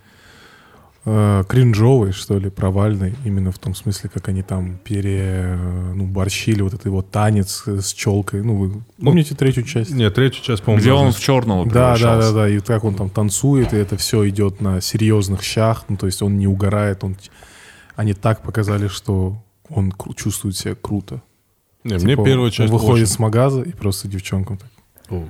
[1.05, 6.07] э, кринжовой, что ли, провальной, именно в том смысле, как они там пере, э, ну,
[6.07, 8.43] борщили вот этот вот танец с челкой.
[8.43, 9.91] Ну, вы помните третью часть?
[9.91, 12.95] Нет, третью часть, по-моему, Где он в черного Да, да, да, да, и как он
[12.95, 17.05] там танцует, и это все идет на серьезных щах, ну, то есть он не угорает,
[17.05, 17.19] он...
[17.95, 19.37] Они так показали, что
[19.69, 21.23] он чувствует себя круто.
[21.85, 24.71] Не, мне Типа, первая он часть выходит очень- с магаза и просто девчонкам так,
[25.11, 25.27] О.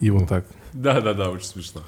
[0.00, 0.46] и вот так.
[0.72, 1.82] Да, да, да, очень смешно.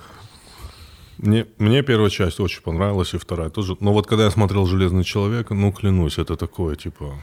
[1.19, 3.77] Мне, мне первая часть очень понравилась, и вторая тоже.
[3.81, 7.15] Но вот когда я смотрел «Железный человек», ну, клянусь, это такое, типа...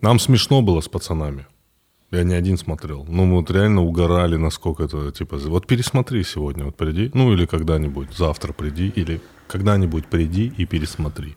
[0.00, 1.46] Нам смешно было с пацанами.
[2.10, 3.04] Я не один смотрел.
[3.08, 5.36] Ну, мы вот реально угорали, насколько это, типа...
[5.36, 7.10] Вот пересмотри сегодня, вот приди.
[7.12, 11.36] Ну, или когда-нибудь, завтра приди, или когда-нибудь приди и пересмотри.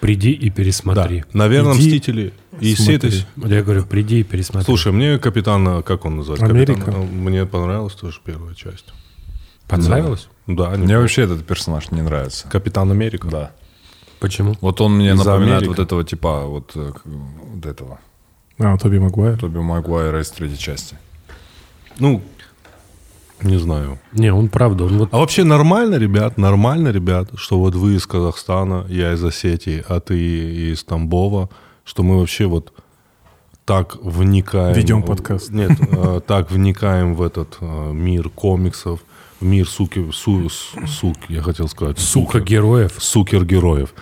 [0.00, 1.20] Приди и пересмотри.
[1.20, 2.32] Да, наверное, Иди, «Мстители».
[2.60, 3.10] И все это...
[3.10, 3.26] смотри.
[3.36, 4.64] Вот Я говорю, приди и пересмотри.
[4.66, 6.46] Слушай, мне капитан, как он называется?
[6.46, 6.74] Америка.
[6.74, 8.92] Капитан, э, мне понравилась тоже первая часть.
[9.66, 10.28] Понравилось?
[10.46, 12.46] Да, Мне вообще этот персонаж не нравится.
[12.48, 13.28] Капитан Америка.
[13.28, 13.52] Да.
[14.20, 14.54] Почему?
[14.60, 15.68] Вот он мне Из-за напоминает Америки.
[15.68, 17.98] вот этого типа, вот, э, вот этого,
[18.58, 19.38] А, Тоби Магуайр.
[19.38, 20.98] Тоби Магуайра из третьей части.
[21.98, 22.22] Ну,
[23.42, 23.98] не знаю.
[24.12, 25.08] Не, он правда, он вот...
[25.12, 30.00] А вообще нормально, ребят, нормально, ребят, что вот вы из Казахстана, я из Осетии, а
[30.00, 31.50] ты из Тамбова,
[31.84, 32.72] что мы вообще вот
[33.64, 34.74] так вникаем...
[34.74, 35.50] Ведем подкаст.
[35.50, 39.00] Нет, э, так вникаем в этот э, мир комиксов,
[39.40, 41.98] в мир суки, су, сук, я хотел сказать.
[41.98, 42.44] Сука сукер.
[42.44, 42.94] героев.
[42.98, 43.94] Сукергероев.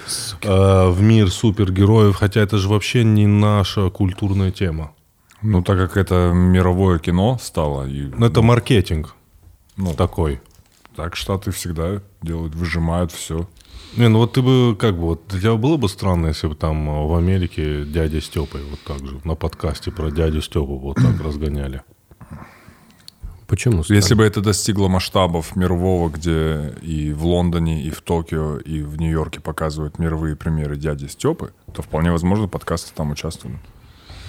[0.42, 4.92] Э, в мир супергероев, хотя это же вообще не наша культурная тема.
[5.42, 9.16] Ну, так как это мировое кино стало, и, Ну, это маркетинг
[9.76, 10.40] ну, такой.
[10.96, 13.48] так Штаты всегда делают, выжимают все.
[13.96, 16.54] Не, ну вот ты бы, как бы, вот для тебя было бы странно, если бы
[16.54, 20.96] там э, в Америке дядя Степой вот так же на подкасте про дядю Степу вот
[20.96, 21.82] так разгоняли.
[23.46, 23.84] Почему?
[23.90, 28.96] Если бы это достигло масштабов мирового, где и в Лондоне, и в Токио, и в
[28.96, 33.58] Нью-Йорке показывают мировые примеры дяди Степы, то вполне возможно подкасты там участвуют.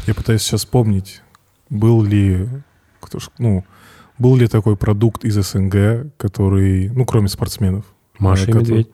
[0.07, 1.21] Я пытаюсь сейчас вспомнить,
[1.69, 2.49] был ли,
[2.99, 3.63] кто ж- ну,
[4.19, 7.85] был ли такой продукт из СНГ, который, ну, кроме спортсменов,
[8.19, 8.87] Маша и который- Медведь.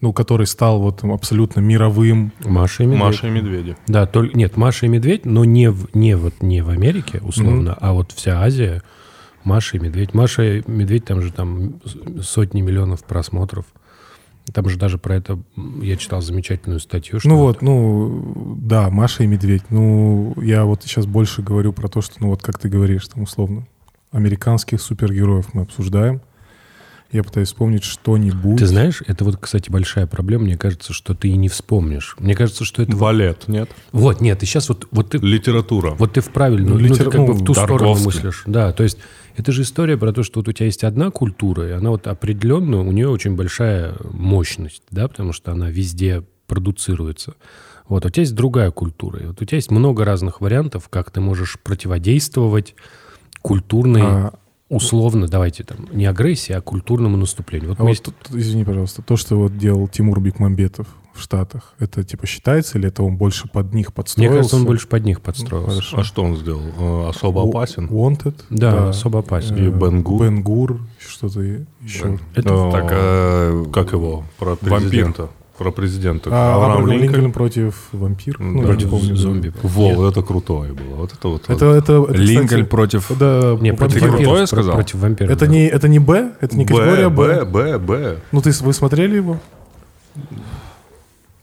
[0.00, 2.32] ну, который стал вот абсолютно мировым.
[2.44, 3.02] Маша и Медведь.
[3.02, 3.76] Маша и Медведи.
[3.86, 7.76] Да, только нет, Маша и Медведь, но не в, не вот не в Америке условно,
[7.80, 8.82] а вот вся Азия.
[9.44, 10.12] Маша и Медведь.
[10.12, 11.80] Маша и Медведь там же там
[12.20, 13.64] сотни миллионов просмотров.
[14.52, 15.38] Там же даже про это
[15.82, 17.18] я читал замечательную статью.
[17.20, 19.64] Что Ну вот, ну, да, Маша и Медведь.
[19.70, 23.24] Ну, я вот сейчас больше говорю про то, что, ну, вот как ты говоришь, там,
[23.24, 23.66] условно,
[24.10, 26.20] американских супергероев мы обсуждаем.
[27.12, 28.58] Я пытаюсь вспомнить что-нибудь.
[28.58, 30.44] Ты знаешь, это вот, кстати, большая проблема.
[30.44, 32.16] Мне кажется, что ты и не вспомнишь.
[32.18, 32.96] Мне кажется, что это...
[32.96, 33.70] Балет, нет?
[33.92, 35.92] Вот, нет, и сейчас вот, вот ты Литература.
[35.92, 38.42] Вот ты в правильную, Ну, ну, литер- ты как бы в ту ну, сторону мыслишь.
[38.46, 38.98] Да, то есть
[39.36, 42.08] это же история про то, что вот у тебя есть одна культура, и она вот
[42.08, 47.34] определенно, у нее очень большая мощность, да, потому что она везде продуцируется.
[47.88, 51.12] Вот, у тебя есть другая культура, и вот у тебя есть много разных вариантов, как
[51.12, 52.74] ты можешь противодействовать
[53.46, 54.32] культурной, А,
[54.68, 57.70] условно, давайте там, не агрессии, а культурному наступлению.
[57.70, 62.02] Вот а вот, тут- извини, пожалуйста, то, что вот делал Тимур Бекмамбетов в Штатах, это
[62.02, 64.36] типа считается или это он больше под них мне подстроился?
[64.36, 65.70] кажется, он больше под них подстроился.
[65.70, 65.98] Хорошо.
[65.98, 66.62] А что он сделал?
[66.78, 67.86] Э, Особо опасен?
[67.86, 68.34] Wanted.
[68.50, 69.56] Да, особо опасен.
[69.56, 70.22] И Бен Гур.
[70.22, 72.18] Бен Гур, что-то еще.
[72.34, 74.24] Это Э, Так, э, Как его?
[74.38, 75.14] Про Вампир.
[75.58, 76.28] Про президента.
[76.32, 77.02] А, Авраам Линкольн.
[77.02, 78.38] Линкольн против вампир?
[78.38, 79.16] Ну, я против не помню.
[79.16, 79.52] зомби.
[79.62, 80.96] Во, вот это крутое было.
[80.96, 81.44] Вот это вот.
[81.48, 83.10] Это, это, это, Линкольн кстати, против...
[83.10, 84.08] это, Не, против Ты вампир.
[84.10, 84.48] крутое вампиров.
[84.48, 84.74] сказал?
[84.74, 85.30] Против вампиров.
[85.32, 85.52] это да.
[85.52, 86.32] не, это не Б?
[86.40, 87.44] Это не категория Б?
[87.44, 88.18] Б, Б, Б.
[88.32, 89.40] Ну, ты, с- вы смотрели его?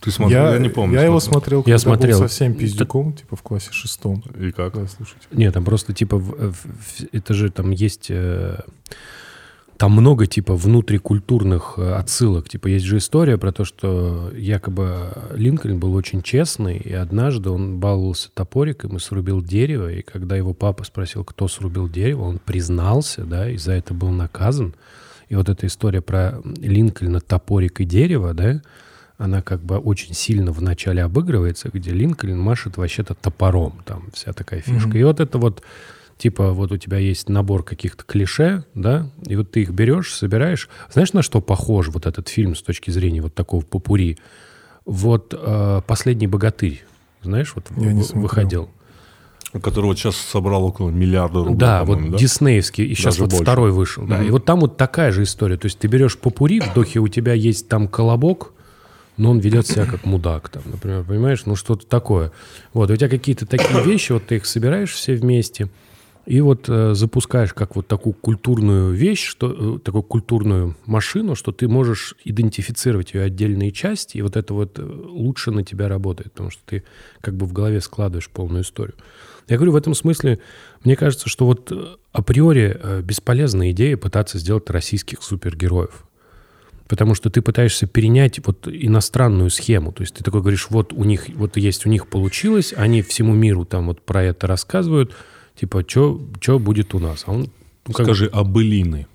[0.02, 0.52] Ты смотрел?
[0.54, 0.96] Я, не помню.
[0.96, 1.60] Я его смотрел.
[1.60, 2.20] Я когда смотрел.
[2.20, 4.22] был совсем пиздюком, типа в классе шестом.
[4.40, 4.74] И как?
[4.74, 5.26] Да, слушайте.
[5.32, 8.60] Нет, там просто типа, в- в- в- это же там есть, э,
[9.78, 12.50] там много типа внутрикультурных э, отсылок.
[12.50, 17.80] Типа есть же история про то, что якобы Линкольн был очень честный, и однажды он
[17.80, 23.24] баловался топориком и срубил дерево, и когда его папа спросил, кто срубил дерево, он признался,
[23.24, 24.76] да, и за это был наказан.
[25.30, 28.62] И вот эта история про Линкольна, топорик и дерево, да,
[29.18, 34.34] она как бы очень сильно в начале обыгрывается, где Линкольн машет вообще-то топором, там вся
[34.34, 34.98] такая фишка.
[34.98, 35.64] И вот это вот,
[36.18, 40.70] типа, вот у тебя есть набор каких-то клише, да, и вот ты их берешь, собираешь.
[40.92, 44.18] Знаешь, на что похож вот этот фильм с точки зрения вот такого попури?
[44.86, 46.84] Вот э, «Последний богатырь»,
[47.22, 48.70] знаешь, вот Я в- выходил.
[49.62, 51.56] Который вот сейчас собрал около миллиарда рублей.
[51.58, 52.18] Да, вот да?
[52.18, 53.44] диснеевский, и сейчас Даже вот больше.
[53.44, 54.04] второй вышел.
[54.06, 54.24] Да.
[54.24, 55.58] И вот там вот такая же история.
[55.58, 58.52] То есть ты берешь попури, в духе у тебя есть там колобок,
[59.16, 61.46] но он ведет себя как мудак, там, например, понимаешь?
[61.46, 62.32] Ну, что-то такое.
[62.74, 65.70] Вот, у тебя какие-то такие вещи, вот ты их собираешь все вместе,
[66.26, 71.52] и вот э, запускаешь как вот такую культурную вещь, что, э, такую культурную машину, что
[71.52, 76.32] ты можешь идентифицировать ее отдельные части, и вот это вот э, лучше на тебя работает,
[76.32, 76.84] потому что ты
[77.20, 78.96] как бы в голове складываешь полную историю.
[79.50, 80.40] Я говорю, в этом смысле,
[80.84, 86.06] мне кажется, что вот э, априори э, бесполезная идея пытаться сделать российских супергероев.
[86.88, 89.92] Потому что ты пытаешься перенять вот иностранную схему.
[89.92, 93.34] То есть ты такой говоришь, вот у них, вот есть у них получилось, они всему
[93.34, 95.14] миру там вот про это рассказывают,
[95.56, 97.24] типа, что будет у нас?
[97.28, 97.50] А он,
[97.88, 99.08] ну, как- Скажи, а былины?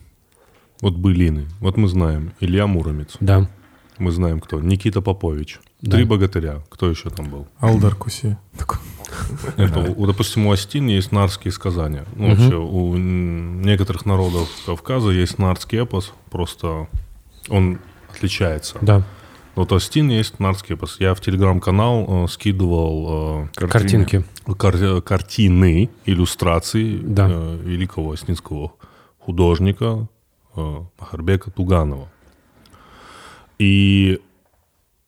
[0.81, 1.47] Вот былины.
[1.61, 2.33] Вот мы знаем.
[2.41, 3.17] Илья Муромец.
[3.21, 3.49] Да.
[3.99, 4.61] Мы знаем кто.
[4.61, 5.59] Никита Попович.
[5.81, 5.97] Да.
[5.97, 6.61] Три богатыря.
[6.71, 7.47] Кто еще там был?
[7.59, 8.37] Алдар Куси.
[8.57, 8.79] Такой.
[9.57, 12.05] Это, у, допустим, у Астин есть нарские сказания.
[12.15, 16.13] Ну, вообще, у некоторых народов Кавказа есть нарский эпос.
[16.31, 16.89] Просто
[17.49, 17.79] он
[18.15, 18.77] отличается.
[18.83, 19.03] Да.
[19.59, 21.01] Вот Астин есть нарский эпос.
[21.01, 24.25] Я в телеграм-канал э, скидывал э, Картинки.
[24.57, 27.29] кар- картины, иллюстрации Да.
[27.29, 28.75] э, великого астинского
[29.19, 30.07] художника,
[30.55, 32.09] э, Махарбека Туганова.
[33.59, 34.21] И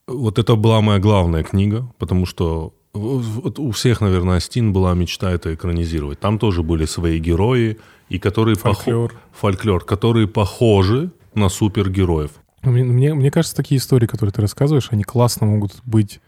[0.09, 5.55] вот это была моя главная книга, потому что у всех, наверное, Астин была мечта это
[5.55, 6.18] экранизировать.
[6.18, 7.78] Там тоже были свои герои,
[8.09, 9.14] и которые Фольклор.
[9.31, 12.32] фольклор, которые похожи на супергероев.
[12.62, 16.20] Ну, Мне, мне, мне кажется, такие истории, которые ты рассказываешь, они классно могут быть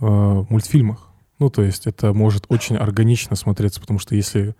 [0.00, 1.08] э, в мультфильмах.
[1.38, 4.54] Ну, то есть это может очень органично смотреться, потому что если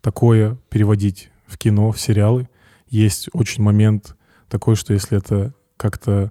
[0.00, 2.48] такое переводить в кино, в сериалы,
[2.88, 4.14] есть очень момент
[4.48, 6.30] такой, что если это как-то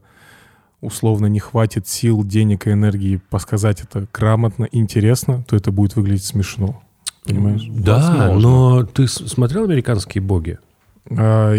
[0.81, 6.25] условно не хватит сил, денег и энергии посказать это грамотно, интересно, то это будет выглядеть
[6.25, 6.81] смешно.
[7.25, 7.63] Понимаешь?
[7.69, 8.39] Да, Возможно.
[8.39, 10.59] но ты смотрел «Американские боги»?
[11.09, 11.55] А,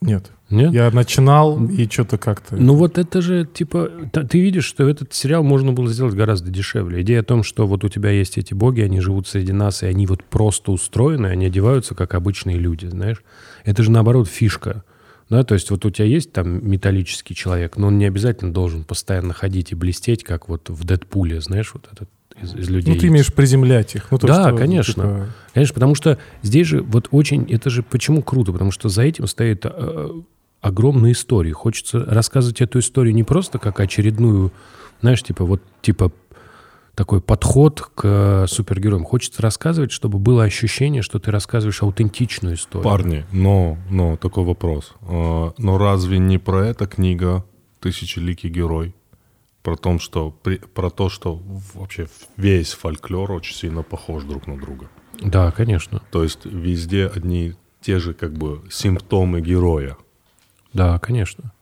[0.00, 0.30] нет.
[0.52, 0.72] Нет?
[0.72, 2.56] Я начинал, и что-то как-то...
[2.56, 7.02] Ну вот это же, типа, ты видишь, что этот сериал можно было сделать гораздо дешевле.
[7.02, 9.86] Идея о том, что вот у тебя есть эти боги, они живут среди нас, и
[9.86, 13.22] они вот просто устроены, они одеваются как обычные люди, знаешь.
[13.64, 14.84] Это же, наоборот, фишка.
[15.30, 18.84] Да, то есть вот у тебя есть там металлический человек, но он не обязательно должен
[18.84, 22.10] постоянно ходить и блестеть, как вот в Дэдпуле, знаешь, вот этот
[22.40, 22.94] из, из людей.
[22.94, 24.10] Ну, ты имеешь приземлять их.
[24.10, 25.02] Ну, то, Да, что, конечно.
[25.02, 27.50] типа, Конечно, потому что здесь же вот очень...
[27.50, 28.52] Это же почему круто?
[28.52, 29.64] Потому что за этим стоит
[30.62, 31.52] огромная история.
[31.52, 34.52] Хочется рассказывать эту историю не просто как очередную,
[35.02, 36.10] знаешь, типа вот типа
[36.94, 39.04] такой подход к супергероям.
[39.04, 42.84] Хочется рассказывать, чтобы было ощущение, что ты рассказываешь аутентичную историю.
[42.84, 44.94] Парни, но, но такой вопрос.
[45.02, 47.44] А, Но разве не про это книга
[47.80, 48.94] «Тысячеликий герой»?
[49.62, 50.34] Про, том, что,
[50.74, 51.40] про то, что
[51.74, 54.88] вообще весь фольклор очень сильно похож друг на друга.
[55.20, 56.02] Да, конечно.
[56.10, 59.96] То есть везде одни те же как бы симптомы героя.
[60.72, 61.52] Да, конечно.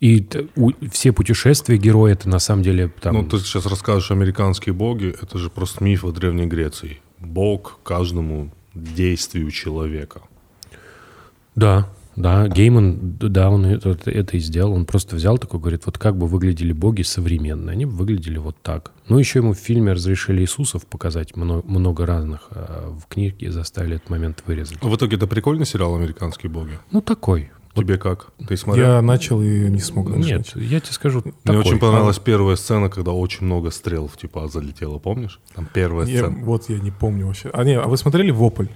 [0.00, 3.14] И у- все путешествия героя это на самом деле там...
[3.14, 7.00] Ну, ты сейчас расскажешь американские боги, это же просто миф о Древней Греции.
[7.18, 10.22] Бог каждому действию человека.
[11.54, 14.72] Да, да, Гейман, да, он это, это и сделал.
[14.72, 17.72] Он просто взял такой, говорит, вот как бы выглядели боги современные.
[17.72, 18.92] Они бы выглядели вот так.
[19.08, 23.96] Ну, еще ему в фильме разрешили Иисусов показать много, много разных, а в книге заставили
[23.96, 24.78] этот момент вырезать.
[24.80, 26.78] А в итоге это прикольный сериал «Американские боги».
[26.90, 27.50] Ну, такой.
[27.74, 28.32] Тебе как?
[28.48, 28.86] Ты смотрел?
[28.86, 30.52] Я начал и не смог Нет, начать.
[30.56, 31.60] я тебе скажу, Мне такой.
[31.60, 35.40] очень понравилась первая сцена, когда очень много стрел в типа залетело, помнишь?
[35.54, 36.44] Там первая Я- сцена.
[36.44, 37.48] вот я не помню вообще.
[37.52, 38.66] А, не, а вы смотрели «Вопль»?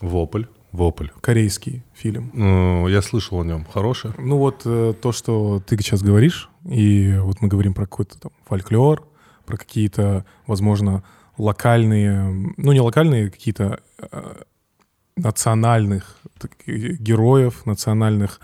[0.00, 0.44] Вопль.
[0.72, 1.08] Вопль.
[1.20, 2.32] Корейский фильм.
[2.34, 3.64] Ну, я слышал о нем.
[3.72, 4.10] Хороший?
[4.18, 8.32] Ну вот э, то, что ты сейчас говоришь, и вот мы говорим про какой-то там
[8.46, 9.06] фольклор,
[9.46, 11.04] про какие-то, возможно,
[11.38, 14.34] локальные, ну не локальные, какие-то э,
[15.16, 16.18] национальных
[16.66, 18.40] героев, национальных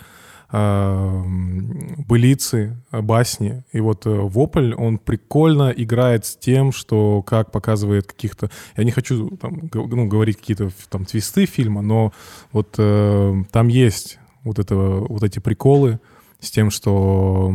[0.53, 3.63] м, былицы, басни.
[3.73, 8.51] И вот э, Вопль, он прикольно играет с тем, что как показывает каких-то...
[8.77, 12.13] Я не хочу там, ну, говорить какие-то там твисты фильма, но
[12.53, 16.01] вот э, там есть вот, это, вот эти приколы
[16.41, 17.55] с тем, что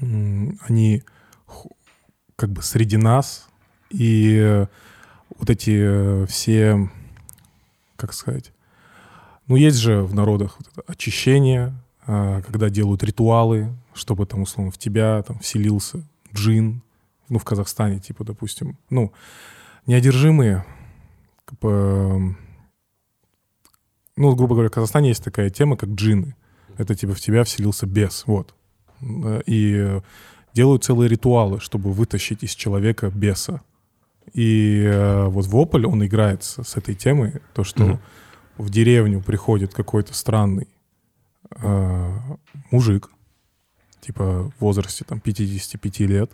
[0.00, 1.02] они
[2.36, 3.48] как бы среди нас,
[3.90, 4.66] и э,
[5.38, 6.90] вот эти э, все,
[7.96, 8.52] как сказать,
[9.46, 11.74] ну есть же в народах вот очищение,
[12.06, 16.02] а, когда делают ритуалы, чтобы там условно в тебя там вселился
[16.34, 16.82] джин,
[17.28, 19.12] ну в Казахстане типа, допустим, ну
[19.86, 20.64] неодержимые,
[21.60, 22.36] бы,
[24.16, 26.34] ну, грубо говоря, в Казахстане есть такая тема, как джинны.
[26.78, 28.54] Это типа в тебя вселился бес, вот.
[29.00, 30.00] Э, И э,
[30.54, 33.62] делают целые ритуалы, чтобы вытащить из человека беса.
[34.32, 38.00] И э, вот Вопль, он играет с, с этой темой, то, что Мгм.
[38.58, 40.68] в деревню приходит какой-то странный
[41.50, 42.18] э,
[42.70, 43.10] мужик,
[44.00, 46.30] типа в возрасте там 55 лет,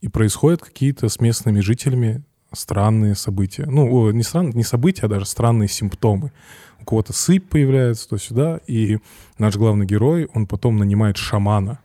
[0.00, 2.22] и происходят какие-то с местными жителями
[2.52, 3.66] странные события.
[3.66, 6.32] Ну, не, стран, не события, а даже странные симптомы.
[6.80, 8.98] У кого-то сыпь появляется то-сюда, и
[9.38, 11.78] наш главный герой, он потом нанимает шамана,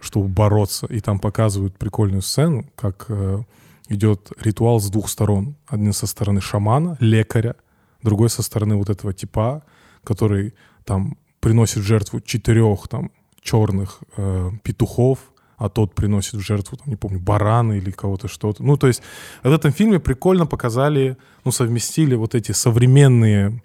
[0.00, 0.86] чтобы бороться.
[0.86, 3.40] И там показывают прикольную сцену, как э,
[3.88, 5.56] идет ритуал с двух сторон.
[5.66, 7.56] Один со стороны шамана, лекаря,
[8.02, 9.62] другой со стороны вот этого типа,
[10.02, 10.54] который
[10.84, 13.10] там приносит в жертву четырех там
[13.42, 15.18] черных э, петухов,
[15.56, 18.62] а тот приносит в жертву, там, не помню, барана или кого-то что-то.
[18.62, 19.02] Ну, то есть
[19.42, 23.62] в этом фильме прикольно показали, ну, совместили вот эти современные,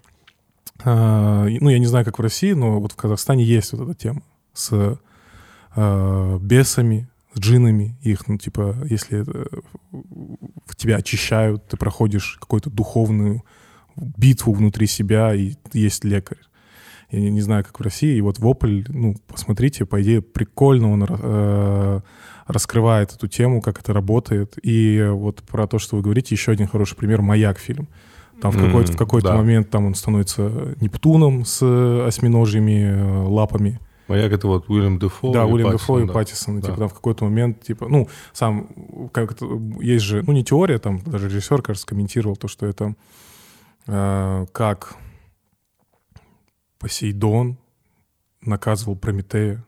[0.84, 3.94] э, ну, я не знаю, как в России, но вот в Казахстане есть вот эта
[3.96, 4.22] тема
[4.54, 4.98] с
[5.76, 7.10] э, бесами,
[7.40, 9.26] джинами их, ну, типа, если
[9.91, 13.44] в тебя очищают, ты проходишь какую-то духовную
[13.95, 16.38] битву внутри себя, и есть лекарь.
[17.11, 18.16] Я не, не знаю, как в России.
[18.16, 22.02] И вот Вопль, ну, посмотрите, по идее, прикольно он э,
[22.45, 24.57] раскрывает эту тему, как это работает.
[24.61, 27.88] И вот про то, что вы говорите, еще один хороший пример— «Маяк» фильм.
[28.41, 29.36] Там в какой-то, в какой-то да.
[29.36, 33.28] момент там он становится Нептуном с э, осьминожьими э,
[34.10, 35.31] Маяк это вот Уильям Дефо.
[35.31, 36.14] да, и Уильям Дефо и да.
[36.14, 36.60] Паттисон.
[36.60, 36.68] Да.
[36.68, 39.40] Типа там в какой-то момент, типа, ну, сам, как
[39.80, 42.95] есть же, ну, не теория, там даже режиссер, кажется, комментировал то, что это
[43.88, 44.95] э, как
[46.80, 47.57] Посейдон
[48.41, 49.64] наказывал Прометея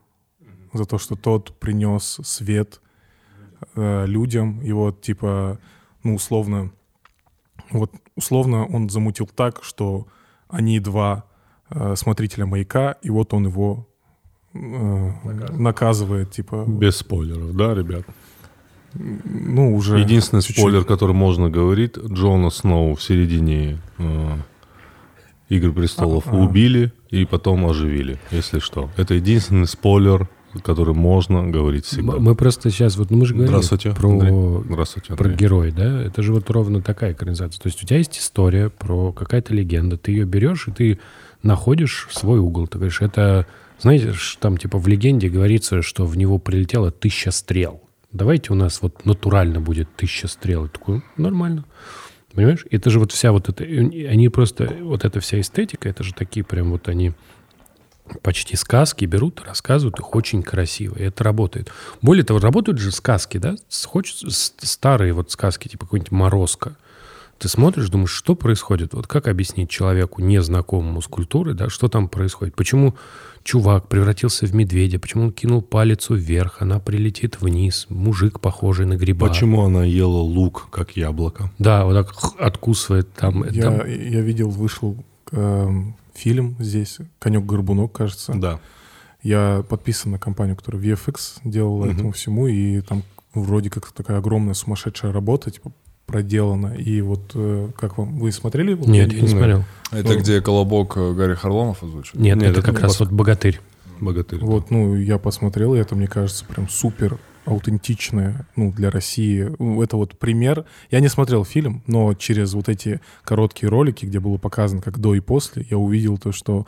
[0.73, 2.81] за то, что тот принес свет
[3.75, 5.59] э, людям, и вот, типа,
[6.03, 6.71] ну, условно,
[7.69, 10.07] вот, условно он замутил так, что
[10.47, 11.25] они два
[11.69, 13.87] э, смотрителя маяка, и вот он его
[14.53, 15.11] э,
[15.51, 18.03] наказывает, типа, Без спойлеров, да, ребят?
[18.93, 19.99] ну, уже...
[19.99, 20.57] Единственный чуть-чуть.
[20.57, 24.37] спойлер, который можно говорить, Джона Сноу в середине э,
[25.51, 26.35] Игры престолов А, а.
[26.35, 28.89] убили и потом оживили, если что.
[28.95, 30.29] Это единственный спойлер,
[30.63, 32.13] который можно говорить всегда.
[32.19, 34.63] Мы просто сейчас, вот ну, мы же говорили Здравствуйте, про, Андрей.
[34.65, 36.03] Здравствуйте, про герой, да?
[36.03, 37.61] Это же вот ровно такая экранизация.
[37.61, 40.99] То есть у тебя есть история про какая-то легенда, ты ее берешь и ты
[41.43, 42.67] находишь свой угол.
[42.67, 43.45] Ты говоришь, это,
[43.81, 47.81] знаете, там типа в легенде говорится, что в него прилетело тысяча стрел.
[48.11, 50.65] Давайте у нас вот натурально будет тысяча стрел.
[50.65, 51.65] Я такой, нормально.
[52.33, 52.65] Понимаешь?
[52.69, 53.63] Это же вот вся вот эта...
[53.63, 54.73] Они просто...
[54.81, 57.13] Вот эта вся эстетика, это же такие прям вот они
[58.21, 61.71] почти сказки берут, рассказывают их очень красиво, и это работает.
[62.01, 63.55] Более того, работают же сказки, да?
[63.85, 66.75] Хочется старые вот сказки, типа какой-нибудь «Морозко».
[67.41, 68.93] Ты смотришь, думаешь, что происходит?
[68.93, 72.55] Вот как объяснить человеку, незнакомому с культурой, да, что там происходит?
[72.55, 72.93] Почему
[73.43, 74.99] чувак превратился в медведя?
[74.99, 76.57] Почему он кинул палец вверх?
[76.61, 77.87] Она прилетит вниз.
[77.89, 79.27] Мужик, похожий на гриба.
[79.27, 81.51] Почему она ела лук, как яблоко?
[81.57, 83.43] Да, вот так откусывает там.
[83.49, 88.33] Я, там- я видел, вышел эм, фильм здесь, «Конек-горбунок», кажется.
[88.35, 88.59] Да.
[89.23, 91.95] Я подписан на компанию, которая VFX делала Мгм.
[91.95, 93.01] этому всему, и там
[93.33, 95.71] вроде как такая огромная сумасшедшая работа, типа,
[96.11, 96.73] проделана.
[96.75, 98.19] И вот э, как вам...
[98.19, 98.71] Вы смотрели?
[98.71, 98.85] его?
[98.85, 99.63] Нет, я не смотрел.
[99.91, 102.19] Это Ну, где Колобок э, Гарри Харлонов озвучил?
[102.19, 103.61] Нет, Нет, это это как раз вот богатырь.
[104.01, 104.39] Богатырь.
[104.39, 109.51] Вот, ну, я посмотрел, и это, мне кажется, прям супер аутентичное, ну, для России.
[109.81, 110.65] Это вот пример.
[110.89, 115.15] Я не смотрел фильм, но через вот эти короткие ролики, где было показано как до
[115.15, 116.67] и после, я увидел то, что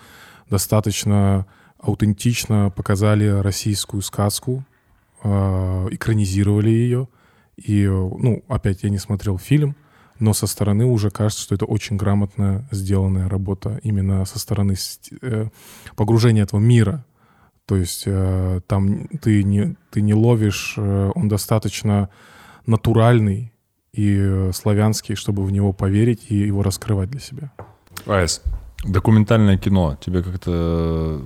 [0.50, 1.46] достаточно
[1.80, 4.64] аутентично показали российскую сказку,
[5.24, 7.08] э, экранизировали ее.
[7.58, 9.76] И, ну, опять я не смотрел фильм,
[10.20, 15.12] но со стороны уже кажется, что это очень грамотно сделанная работа именно со стороны ст-
[15.22, 15.50] э,
[15.96, 17.06] погружения этого мира.
[17.66, 22.10] То есть э, там ты не, ты не ловишь, э, он достаточно
[22.66, 23.54] натуральный
[23.94, 27.52] и славянский, чтобы в него поверить и его раскрывать для себя.
[28.06, 28.42] Айс,
[28.84, 29.98] документальное кино.
[30.00, 31.22] Тебе как-то...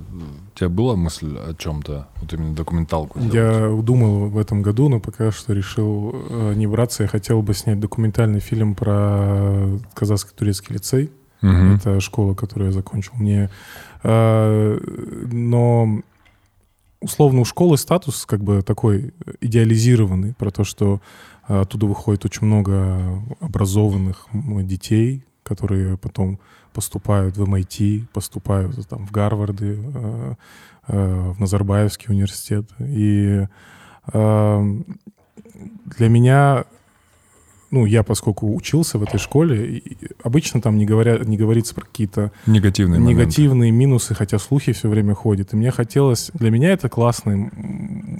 [0.54, 2.08] У тебя была мысль о чем-то?
[2.20, 3.34] Вот именно документалку сделать?
[3.34, 7.04] Я думал в этом году, но пока что решил э, не браться.
[7.04, 11.10] Я хотел бы снять документальный фильм про казахский турецкий лицей.
[11.40, 11.76] Мгм.
[11.76, 13.12] Это школа, которую я закончил.
[13.14, 13.50] Мне,
[14.02, 14.78] э,
[15.30, 16.00] но
[17.00, 21.00] условно у школы статус как бы такой идеализированный про то, что
[21.48, 26.40] э, оттуда выходит очень много образованных детей, которые потом
[26.72, 30.34] поступают в MIT, поступают там в Гарварды, э,
[30.88, 32.66] э, в Назарбаевский университет.
[32.80, 33.46] И
[34.12, 34.80] э,
[35.86, 36.64] для меня
[37.70, 39.82] ну, я, поскольку учился в этой школе,
[40.22, 43.22] обычно там не, говоря, не говорится про какие-то Негативные моменты.
[43.22, 45.52] негативные минусы, хотя слухи все время ходят.
[45.52, 46.30] И мне хотелось...
[46.32, 47.50] Для меня это классный,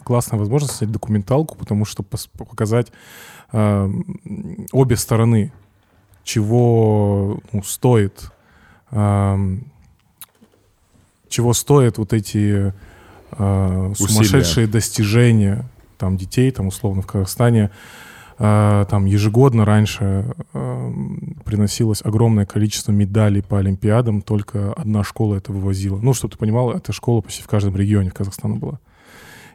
[0.05, 2.93] классная возможность снять документалку, потому что показать
[3.53, 3.91] э,
[4.73, 5.53] обе стороны,
[6.25, 8.31] чего ну, стоит...
[8.91, 9.61] чего
[11.53, 12.73] стоят вот эти
[13.33, 15.65] э, сумасшедшие достижения
[15.99, 17.71] там детей, там условно в Казахстане,
[18.39, 20.93] э, там ежегодно раньше э,
[21.45, 25.99] приносилось огромное количество медалей по Олимпиадам, только одна школа это вывозила.
[26.01, 28.79] Ну, чтобы ты понимал, эта школа почти в каждом регионе в Казахстане была.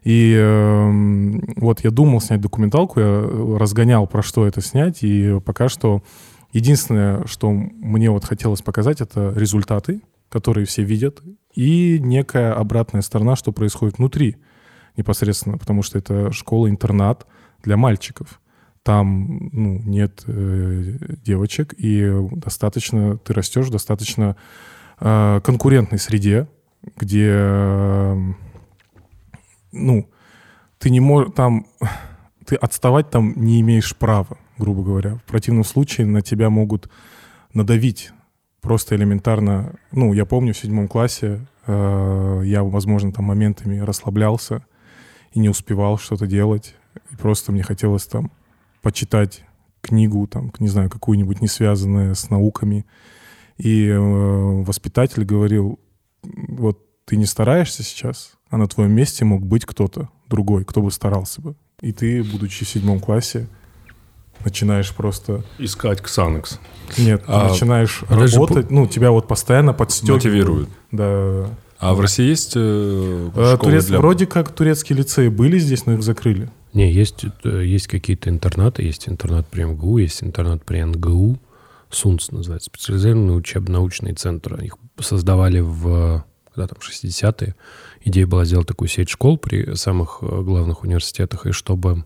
[0.04, 3.22] И э, вот я думал снять документалку, я
[3.58, 6.04] разгонял, про что это снять, и пока что
[6.54, 11.22] единственное, что мне вот хотелось показать, это результаты, которые все видят,
[11.54, 14.38] и некая обратная сторона, что происходит внутри
[14.96, 17.28] непосредственно, потому что это школа-интернат
[17.64, 18.40] для мальчиков.
[18.84, 24.36] Там ну, нет э, девочек, и достаточно ты растешь в достаточно
[25.00, 26.48] э, конкурентной среде,
[26.98, 28.34] где э,
[29.72, 30.10] ну
[30.80, 31.66] ты не можешь там
[32.46, 35.16] ты отставать там не имеешь права, грубо говоря.
[35.18, 36.90] В противном случае на тебя могут
[37.54, 38.12] надавить
[38.62, 39.76] просто элементарно.
[39.92, 44.66] Ну, я помню в седьмом классе э, я, возможно, там моментами расслаблялся
[45.34, 46.76] и не успевал что-то делать.
[47.12, 48.32] И просто мне хотелось там
[48.82, 49.44] почитать
[49.82, 52.86] книгу, там, не знаю, какую-нибудь не связанную с науками.
[53.58, 55.78] И э, воспитатель говорил,
[56.24, 60.90] вот ты не стараешься сейчас, а на твоем месте мог быть кто-то другой, кто бы
[60.90, 61.56] старался бы.
[61.82, 63.50] И ты, будучи в седьмом классе,
[64.44, 65.44] начинаешь просто...
[65.58, 66.60] Искать Ксанекс.
[66.98, 70.24] Нет, А, начинаешь даже работать, ну, тебя вот постоянно подстегивают.
[70.26, 70.70] Мотивируют.
[70.92, 71.50] Да.
[71.80, 73.98] А в России есть э, Э, школы турец- для...
[73.98, 76.50] Вроде как турецкие лицеи были здесь, но их закрыли.
[76.74, 81.40] Не, есть, э, есть какие-то интернаты, есть интернат при МГУ, есть интернат при НГУ,
[81.90, 84.66] СУНЦ называется, специализированные учебно-научные центры.
[84.66, 86.24] Их создавали в
[86.54, 87.56] когда там, 60-е.
[88.06, 92.06] Идея была сделать такую сеть школ при самых э, главных университетах, и чтобы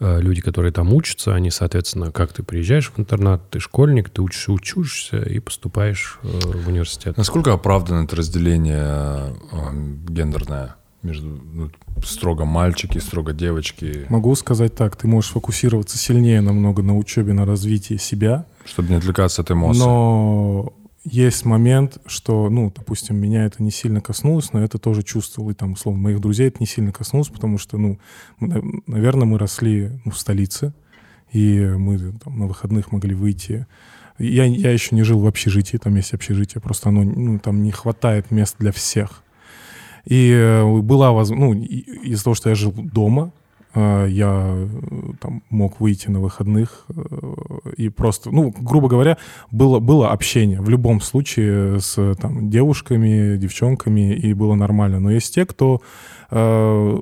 [0.00, 4.52] люди, которые там учатся, они, соответственно, как ты приезжаешь в интернат, ты школьник, ты учишься,
[4.52, 7.16] учишься и поступаешь э, в университет.
[7.16, 9.72] Насколько оправдано это разделение э,
[10.08, 11.70] гендерное между ну,
[12.04, 17.46] строго мальчики, строго девочки, Могу сказать так, ты можешь фокусироваться сильнее намного на учебе, на
[17.46, 19.80] развитии себя, чтобы не отвлекаться от эмоций?
[19.80, 20.72] но
[21.04, 25.54] есть момент, что, ну, допустим, меня это не сильно коснулось, но это тоже чувствовал, и
[25.54, 27.98] там, условно, моих друзей это не сильно коснулось, потому что, ну,
[28.38, 30.74] мы, наверное, мы росли ну, в столице,
[31.32, 33.66] и мы там, на выходных могли выйти.
[34.18, 37.70] Я, я еще не жил в общежитии, там есть общежитие, просто оно, ну, там не
[37.70, 39.22] хватает мест для всех.
[40.04, 43.32] И э, была возможность, ну, из-за того, что я жил дома,
[43.74, 44.68] я э,
[45.20, 49.16] там мог выйти на выходных э, и просто, ну, грубо говоря,
[49.50, 54.98] было, было общение в любом случае с там, девушками, девчонками, и было нормально.
[54.98, 55.82] Но есть те, кто
[56.30, 56.98] э,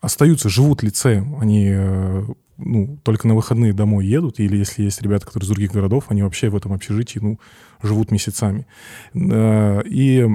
[0.00, 2.24] остаются, живут лицеем, они э,
[2.58, 6.22] ну, только на выходные домой едут, или если есть ребята, которые из других городов, они
[6.22, 7.38] вообще в этом общежитии, ну,
[7.82, 8.66] живут месяцами.
[9.14, 10.26] Э, И,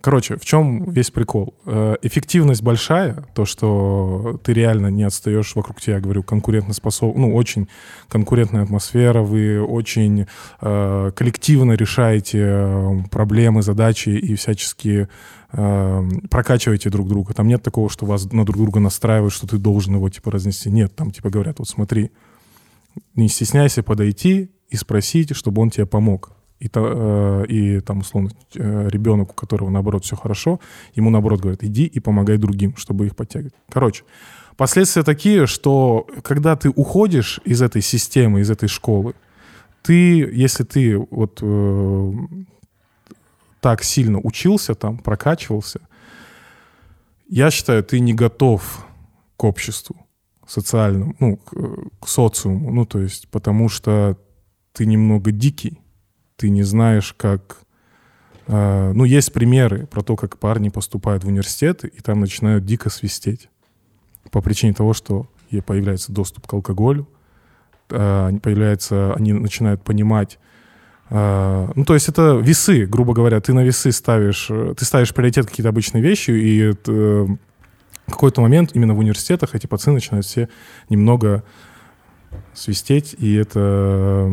[0.00, 1.54] короче, в чем весь прикол?
[1.66, 7.16] Э, Эффективность большая, то, что ты реально не отстаешь вокруг тебя, я говорю, конкурентоспособ...
[7.16, 7.68] ну, очень
[8.08, 10.26] конкурентная атмосфера, вы очень
[10.60, 15.06] э, коллективно решаете проблемы, задачи и всячески э,
[16.30, 17.32] прокачиваете друг друга.
[17.32, 20.70] Там нет такого, что вас на друг друга настраивают, что ты должен его, типа, разнести.
[20.70, 22.10] Нет, там, типа, говорят, вот смотри,
[23.14, 26.32] не стесняйся подойти и спросить, чтобы он тебе помог.
[26.60, 30.60] И, э, и там, условно, э, ребенок, у которого, наоборот, все хорошо,
[30.94, 33.54] ему, наоборот, говорят, иди и помогай другим, чтобы их подтягивать.
[33.68, 34.04] Короче,
[34.56, 39.14] последствия такие, что когда ты уходишь из этой системы, из этой школы,
[39.82, 42.12] ты, если ты вот э,
[43.64, 45.80] так сильно учился там, прокачивался,
[47.26, 48.84] я считаю, ты не готов
[49.38, 49.96] к обществу
[50.46, 51.54] социальному, ну, к,
[52.00, 54.18] к социуму, ну, то есть, потому что
[54.74, 55.80] ты немного дикий,
[56.36, 57.62] ты не знаешь, как...
[58.48, 62.90] э, ну, есть примеры про то, как парни поступают в университеты, и там начинают дико
[62.90, 63.48] свистеть
[64.30, 67.08] по причине того, что ей появляется доступ к алкоголю,
[67.88, 70.43] э, появляется, они начинают понимать, э,
[71.10, 75.46] ну, то есть это весы, грубо говоря, ты на весы ставишь, э, ты ставишь приоритет
[75.46, 77.26] какие-то обычные вещи, и э,
[78.06, 80.48] в какой-то момент именно в университетах эти пацаны начинают все
[80.88, 81.44] немного
[82.52, 84.30] свистеть, и это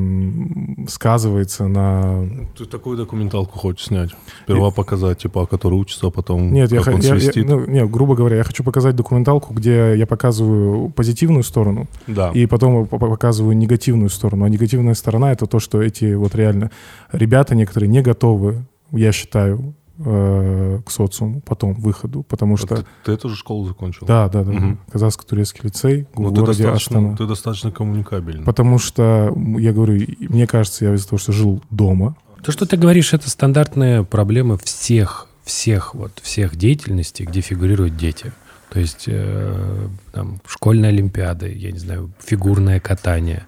[0.88, 2.28] сказывается на...
[2.58, 4.10] Ты такую документалку хочешь снять?
[4.44, 7.48] Сперва показать, типа, который учится, а потом Нет, я, как х- он я- я- свистит.
[7.48, 12.32] ну, нет, грубо говоря, я хочу показать документалку, где я показываю позитивную сторону, да.
[12.34, 14.46] и потом по- показываю негативную сторону.
[14.46, 16.72] А негативная сторона— это то, что эти вот реально
[17.12, 19.74] ребята некоторые не готовы, я считаю,
[20.06, 22.78] э, к социуму, потом, выходу, потому что...
[22.78, 24.06] Ты, ты эту же школу закончил?
[24.06, 24.52] Да, да, да.
[24.52, 24.80] Мгм.
[24.92, 27.18] Казахско-турецкий лицей в Ну, ты городе достаточно, Астана.
[27.18, 28.44] ты достаточно коммуникабельный.
[28.44, 32.76] Потому что, я говорю, мне кажется, я из-за того, что жил дома, То, что ты
[32.76, 38.32] говоришь, это стандартная проблема всех, всех, вот, всех деятельностей, где фигурируют дети.
[38.72, 43.46] То есть э, там, школьные олимпиады, я не знаю, фигурное катание.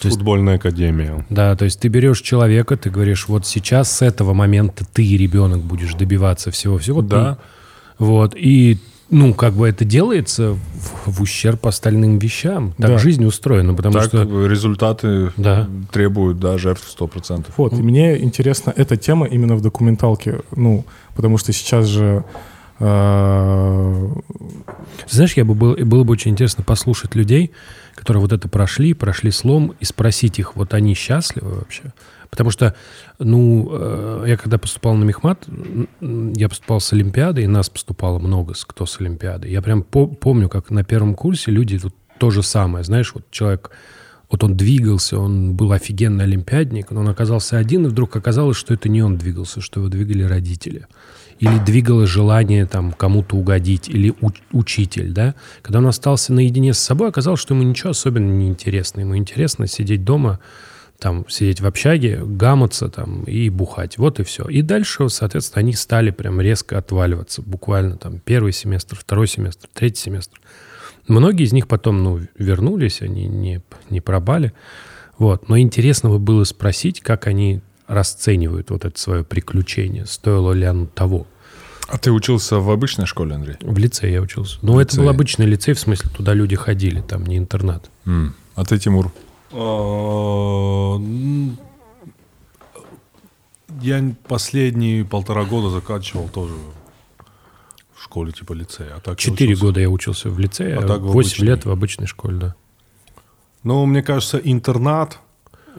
[0.00, 1.24] То есть, Футбольная академия.
[1.30, 5.60] да, то есть ты берешь человека, ты говоришь, вот сейчас с этого момента ты, ребенок,
[5.62, 7.00] будешь добиваться всего-всего.
[7.02, 7.34] Да.
[7.34, 8.04] ты.
[8.04, 8.78] Вот, и
[9.08, 12.74] ну, как бы это делается в, в ущерб остальным вещам.
[12.76, 12.98] Так Да.
[12.98, 14.46] жизнь устроена, потому так что...
[14.46, 15.68] результаты Да.
[15.92, 17.46] требуют да, жертв 100%.
[17.56, 22.24] Вот, и мне интересна эта тема именно в документалке, ну, потому что сейчас же...
[22.80, 24.08] э,
[25.08, 27.52] Знаешь, я бы был, было бы очень интересно послушать людей,
[27.96, 31.92] которые вот это прошли, прошли слом, и спросить их, вот они счастливы вообще?
[32.30, 32.74] Потому что,
[33.18, 35.48] ну, э, я когда поступал на Мехмат,
[36.00, 39.48] я поступал с Олимпиады, и нас поступало много, кто с Олимпиады.
[39.48, 43.24] Я прям по- помню, как на первом курсе люди вот то же самое, знаешь, вот
[43.30, 43.70] человек
[44.28, 48.74] Вот он двигался, он был офигенный олимпиадник, но он оказался один, и вдруг оказалось, что
[48.74, 50.86] это не он двигался, что его двигали родители.
[51.38, 55.34] Или двигало желание там кому-то угодить, или у- учитель, да.
[55.62, 59.00] Когда он остался наедине с собой, оказалось, что ему ничего особенно не интересно.
[59.00, 60.40] Ему интересно сидеть дома,
[60.98, 63.98] там, сидеть в общаге, гаматься там и бухать.
[63.98, 64.44] Вот и все.
[64.44, 67.42] И дальше, соответственно, они стали прям резко отваливаться.
[67.42, 70.40] Буквально там первый семестр, второй семестр, третий семестр.
[71.06, 74.52] Многие из них потом, ну, вернулись, они не, не пропали.
[75.18, 75.48] Вот.
[75.48, 80.06] Но интересно бы было спросить, как они расценивают вот это свое приключение.
[80.06, 81.26] Стоило ли оно того?
[81.88, 83.56] А ты учился в обычной школе, Андрей?
[83.60, 84.58] В лицее я учился.
[84.62, 87.88] Ну, это был обычный лицей, в смысле, туда люди ходили, там не интернат.
[88.06, 88.34] М.
[88.56, 89.12] А ты, Тимур?
[89.52, 90.98] А,
[93.80, 96.54] Я последние полтора года заканчивал тоже
[97.94, 98.94] в школе типа лицея.
[98.96, 99.64] А так Четыре учился.
[99.66, 101.46] года я учился в лицее, А так в обычной.
[101.46, 102.54] лет в обычной школе, да.
[103.62, 105.18] Ну, мне кажется, интернат.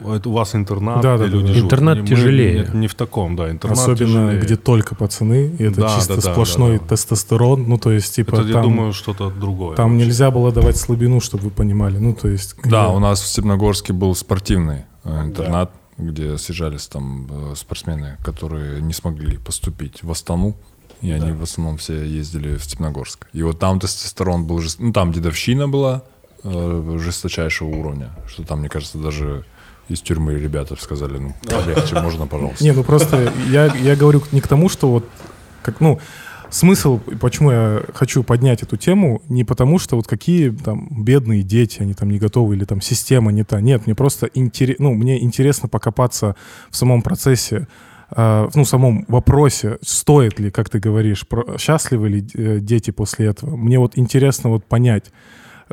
[0.06, 1.54] Это у вас интернат, Да, где да, да, люди да.
[1.54, 1.64] живут.
[1.72, 2.54] Интернат Не- мы- тяжелее.
[2.60, 3.50] нет, Не, в таком, да.
[3.50, 4.40] Интернат Особенно, тяжелее.
[4.40, 6.88] где только пацаны, и это Да, чисто да, да, сплошной да, да.
[6.88, 7.64] тестостерон.
[7.68, 9.76] Ну, то есть, типа, Это, я там, думаю, что-то другое.
[9.76, 10.06] там вообще.
[10.06, 11.98] нельзя было давать слабину, чтобы вы понимали.
[11.98, 12.54] Ну, то есть...
[12.64, 18.18] Да, где- у нас в Степногорске был спортивный э, интернат, где съезжались там э, спортсмены,
[18.22, 20.54] которые не смогли поступить в Астану.
[21.00, 23.28] И они в основном все ездили в Степногорск.
[23.32, 26.02] И вот там тестостерон был, ну там дедовщина была
[26.44, 29.44] э, жесточайшего уровня, что там, мне кажется, даже
[29.88, 32.62] из тюрьмы ребята сказали, ну, полегче, можно, пожалуйста.
[32.64, 35.04] Не, ну просто я, я говорю не к тому, что вот
[35.62, 35.98] как, ну,
[36.50, 41.82] смысл, почему я хочу поднять эту тему, не потому что вот какие там бедные дети,
[41.82, 43.60] они там не готовы, или там система не та.
[43.60, 46.36] Нет, мне просто интересно, ну, мне интересно покопаться
[46.70, 47.66] в самом процессе,
[48.16, 52.90] э, ну, в самом вопросе, стоит ли, как ты говоришь, про- счастливы ли э, дети
[52.90, 53.56] после этого.
[53.56, 55.12] Мне вот интересно вот понять,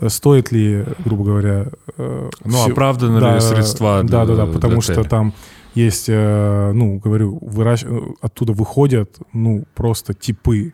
[0.07, 1.67] стоит ли, грубо говоря...
[1.97, 5.33] э, Ну, всё- оправданы ли средства Да, для- да, да, потому для что там
[5.73, 7.83] есть, э, ну, говорю, выращ...
[7.83, 10.73] э, оттуда выходят, ну, просто типы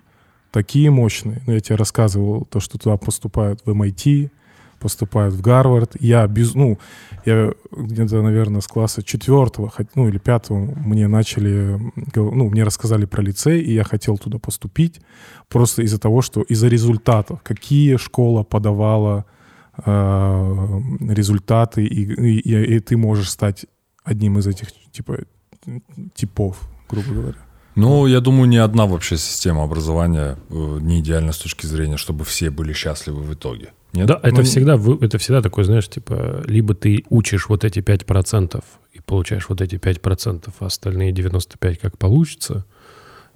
[0.52, 1.42] такие мощные.
[1.48, 4.30] Ну, я тебе рассказывал, то, что туда поступают в MIT,
[4.82, 5.96] поступают в Гарвард.
[6.00, 6.78] Я без, ну,
[7.26, 11.80] я где-то, наверное, с класса четвертого, ну, или пятого мне начали,
[12.16, 15.00] ну, мне рассказали про лицей, и я хотел туда поступить
[15.48, 19.26] просто из-за того, что из-за результатов, какие школа подавала
[19.86, 20.80] э,
[21.10, 22.04] результаты, и-
[22.42, 23.66] и- и ты можешь стать
[24.04, 25.20] одним из этих, типа,
[26.14, 26.58] типов,
[26.90, 27.38] грубо говоря.
[27.76, 32.26] Ну, я думаю, ни одна вообще система образования э, не идеальна с точки зрения, чтобы
[32.26, 33.70] все были счастливы в итоге.
[33.94, 34.08] Нет?
[34.08, 38.64] Да, это Ну, всегда, это всегда такой, знаешь, типа, либо ты учишь вот эти 5%
[38.94, 42.66] и получаешь вот эти 5%, а остальные 95% как получится,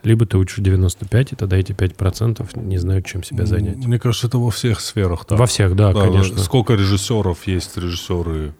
[0.04, 3.78] либо ты учишь 95, и тогда эти 5% не знают, чем себя занять.
[3.78, 5.26] Мне кажется, это во всех сферах.
[5.26, 5.40] так.
[5.40, 6.38] Во всех, да, Да, конечно.
[6.40, 8.54] Сколько режиссеров есть режиссеры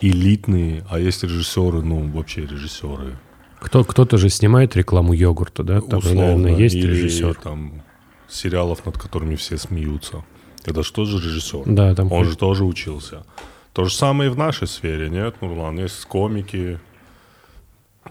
[0.00, 3.18] элитные, а есть режиссеры, ну, вообще режиссеры.
[3.60, 5.80] Кто, кто-то же снимает рекламу йогурта, да?
[5.80, 7.34] Там, же, наверное, есть или режиссер.
[7.36, 7.82] там
[8.28, 10.24] сериалов, над которыми все смеются.
[10.66, 11.62] Это же тоже режиссер.
[11.66, 13.24] Да, там Он же тоже учился.
[13.72, 15.78] То же самое и в нашей сфере, нет, Нурлан?
[15.78, 16.78] Есть комики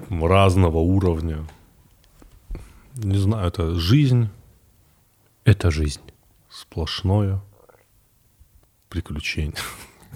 [0.09, 1.37] разного уровня.
[2.97, 4.29] Не знаю, это жизнь
[5.43, 5.99] это жизнь.
[6.49, 7.39] сплошное
[8.89, 9.53] приключение.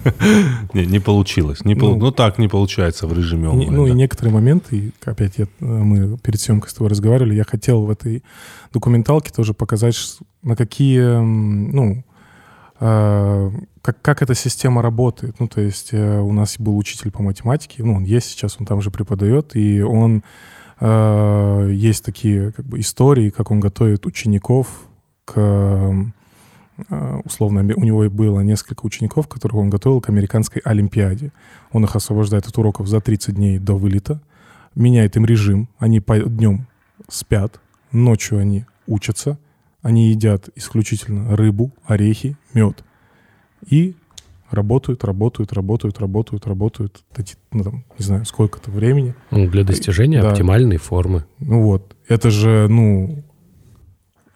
[0.73, 1.65] Не, не получилось.
[1.65, 3.73] Не пол- Ну, Ну так не получается в режиме Не- онлайн.
[3.75, 3.95] ну и да.
[3.95, 8.23] некоторые моменты, и опять я, мы перед съемкой с тобой разговаривали, я хотел в этой
[8.71, 9.97] документалке тоже показать,
[10.41, 12.03] на какие, ну,
[12.79, 15.39] как, как эта система работает.
[15.39, 18.65] Ну, то есть э, у нас был учитель по математике, ну, он есть сейчас, он
[18.65, 20.23] там же преподает, и он,
[20.79, 24.67] э, есть такие как бы истории, как он готовит учеников
[25.25, 31.33] к, э, условно, у него было несколько учеников, которых он готовил к американской олимпиаде.
[31.73, 34.21] Он их освобождает от уроков за 30 дней до вылета,
[34.75, 36.67] меняет им режим, они по днем
[37.09, 37.59] спят,
[37.91, 39.37] ночью они учатся,
[39.81, 42.83] они едят исключительно рыбу, орехи, мед.
[43.65, 43.95] И
[44.49, 47.03] работают, работают, работают, работают, работают,
[47.51, 49.15] ну, там, не знаю, сколько-то времени.
[49.31, 50.31] Ну, для достижения Да.
[50.31, 51.25] оптимальной формы.
[51.39, 53.23] Ну вот, это же, ну,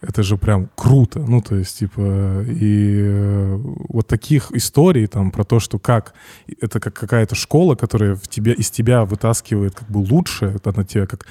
[0.01, 1.19] это же прям круто.
[1.19, 3.55] Ну, то есть, типа, и э,
[3.89, 6.13] вот таких историй там про то, что как
[6.61, 10.83] это как какая-то школа, которая в тебе, из тебя вытаскивает как бы лучшее, это на
[10.83, 11.25] тебя как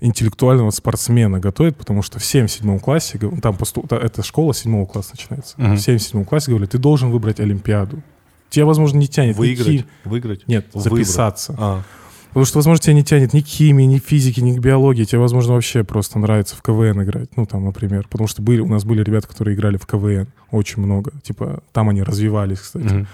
[0.00, 5.10] интеллектуального спортсмена готовит, потому что в 7-7 классе, там посту, та- эта школа 7 класса
[5.14, 5.76] начинается, Мгм.
[5.76, 8.02] в 7-7 классе говорят, ты должен выбрать Олимпиаду.
[8.50, 9.66] Тебя, возможно, не тянет ни Выиграть.
[9.66, 10.48] ки- Выиграть?
[10.48, 11.54] Нет, записаться.
[11.58, 11.82] А,
[12.28, 15.04] Потому что, возможно, тебя не тянет ни к химии, ни к физике, ни к биологии.
[15.04, 17.30] Тебе, возможно, вообще просто нравится в КВН играть.
[17.36, 18.06] Ну, там, например.
[18.08, 20.28] Потому что были, у нас были ребята, которые играли в КВН.
[20.50, 21.10] Очень много.
[21.22, 22.84] Типа, там они развивались, кстати.
[22.84, 23.08] мгм.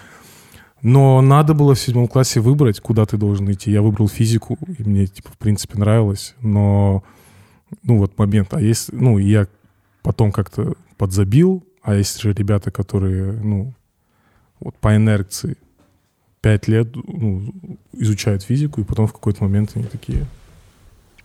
[0.85, 3.71] Но надо было в седьмом классе выбрать, куда ты должен идти.
[3.71, 6.35] Я выбрал физику, и мне, типа, в принципе, нравилось.
[6.43, 7.03] Но,
[7.83, 8.53] ну, вот момент.
[8.53, 9.49] А если, ну, я
[10.03, 13.73] потом как-то подзабил, а есть же ребята, которые, ну,
[14.61, 15.57] вот по инерции
[16.43, 17.55] пять лет ну,
[17.93, 20.27] изучают физику, и потом в какой-то момент они такие...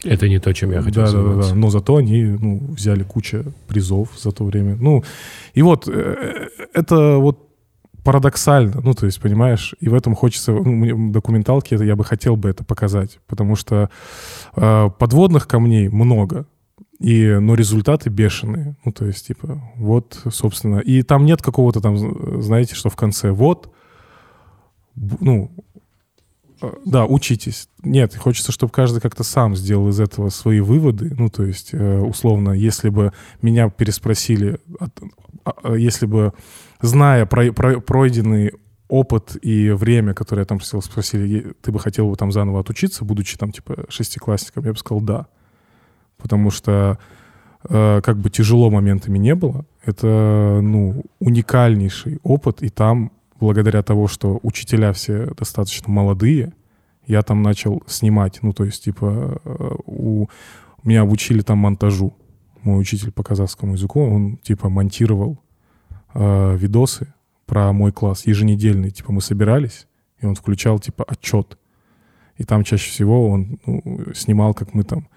[0.06, 1.52] Это не то, чем я хотел да, да, да, заниматься.
[1.52, 1.56] да.
[1.58, 4.78] Но зато они ну, взяли кучу призов за то время.
[4.78, 5.04] Ну,
[5.54, 7.49] и вот э, это вот
[8.04, 12.36] парадоксально, ну, то есть, понимаешь, и в этом хочется, ну, документалке это я бы хотел
[12.36, 13.90] бы это показать, потому что
[14.56, 16.46] э, подводных камней много,
[17.00, 22.42] и, но результаты бешеные, ну, то есть, типа, вот, собственно, и там нет какого-то там,
[22.42, 23.74] знаете, что в конце, вот,
[24.96, 25.52] ну,
[26.62, 27.70] э, да, учитесь.
[27.84, 31.14] Нет, хочется, чтобы каждый как-то сам сделал из этого свои выводы.
[31.18, 34.90] Ну, то есть, э, условно, если бы меня переспросили, а,
[35.46, 36.34] а, если бы,
[36.82, 38.54] зная про- про- пройденный
[38.88, 42.62] опыт и время, которое я там спросил, спросили, «Е- ты бы хотел бы там заново
[42.62, 45.28] отучиться, будучи там, типа, шестиклассником, я бы сказал, да.
[46.18, 46.98] Потому что
[47.70, 54.08] э, как бы тяжело моментами не было, это, ну, уникальнейший опыт, и там, благодаря того,
[54.08, 56.54] что учителя все достаточно молодые,
[57.06, 60.28] я там начал снимать, ну, то есть, типа, э, у
[60.84, 62.14] меня обучили там монтажу.
[62.64, 65.38] Мой учитель по казахскому языку, он, типа, монтировал
[66.14, 67.14] э, видосы
[67.46, 68.92] про мой класс еженедельный.
[68.92, 69.88] Типа, мы собирались,
[70.20, 71.58] и он включал, типа, отчет.
[72.38, 75.08] И там чаще всего он ну, снимал, как мы там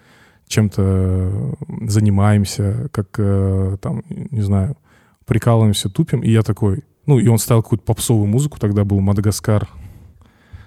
[0.48, 1.54] чем-то
[1.86, 4.76] занимаемся, как э, там, не знаю,
[5.24, 6.20] прикалываемся, тупим.
[6.20, 9.68] И я такой, ну, и он ставил какую-то попсовую музыку, тогда был Мадагаскар.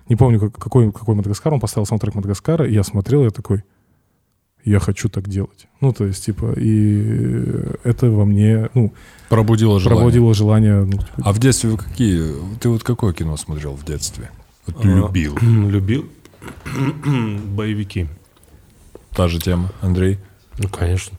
[0.10, 3.64] Не помню, как- какой, какой Мадагаскар, он поставил саундтрек Мадагаскара, и я смотрел, я такой,
[4.66, 5.68] я хочу так делать.
[5.82, 8.94] Ну, то есть, типа, и это во мне, ну,
[9.30, 9.98] Пробудило желание.
[10.00, 12.22] проводило желание, ну, типа, А в детстве вы какие?
[12.60, 14.30] Ты вот какое кино смотрел в детстве?
[14.68, 15.38] Вот А, любил.
[15.42, 16.06] Любил.
[17.56, 18.08] Боевики.
[19.16, 20.18] Та же тема, Андрей.
[20.58, 21.18] Ну, конечно.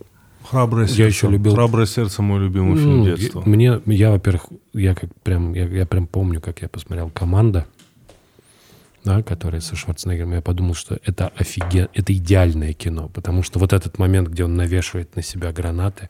[0.49, 1.01] Храброе сердце.
[1.03, 3.43] Я еще любил- Храброе сердце мой любимый фильм Ну, детства.
[3.45, 7.67] я- Мне, я, во-первых, я как прям, я, я прям помню, как я посмотрел «Команда»,
[9.07, 10.33] да, которая со Шварценеггером.
[10.33, 14.57] Я подумал, что это офиген, это идеальное кино, потому что вот этот момент, где он
[14.57, 16.09] навешивает на себя гранаты,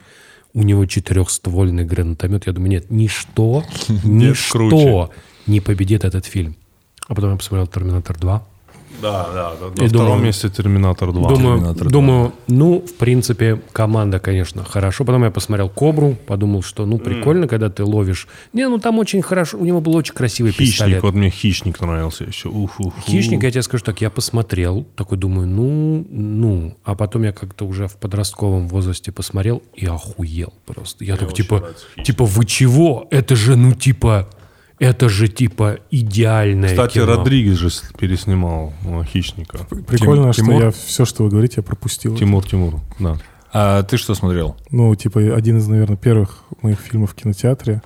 [0.55, 2.47] у него четырехствольный гранатомет.
[2.47, 3.65] Я думаю, нет, ничто,
[4.03, 5.11] ничто
[5.47, 6.57] не победит этот фильм.
[7.07, 8.41] А потом я посмотрел «Терминатор 2».
[9.03, 9.53] Да, да.
[9.61, 9.67] да.
[9.83, 11.29] И На втором думаю- месте Терминатор 2.
[11.29, 15.05] Думаю, Терминатор думаю, ну, в принципе, команда, конечно, хорошо.
[15.05, 18.27] Потом я посмотрел Кобру, подумал, что, ну, прикольно, когда ты ловишь.
[18.53, 20.73] Не, ну, там очень хорошо, у него был очень красивый Хищник.
[20.73, 21.03] пистолет.
[21.03, 22.49] Вот мне Хищник нравился еще.
[22.49, 23.05] Ух, ух, ух.
[23.07, 26.77] Хищник, я тебе скажу так, я посмотрел, такой думаю, ну, ну.
[26.85, 31.05] А потом я как-то уже в подростковом возрасте посмотрел и охуел просто.
[31.05, 31.65] Я, такой, очень типа,
[31.97, 32.07] «Хищник».
[32.07, 33.07] типа, вы чего?
[33.11, 34.29] Это же, ну, типа,
[34.79, 37.07] это же, типа, идеальное Кстати, кино.
[37.07, 39.59] Родригес же переснимал э, Хищника.
[39.87, 40.63] прикольно, что Тимур?
[40.65, 42.17] я все, что вы говорите, я пропустил.
[42.17, 43.17] Тимур Тимур, да.
[43.53, 44.57] А ты что смотрел?
[44.71, 47.81] Ну, типа, один из, наверное, первых моих фильмов в кинотеатре.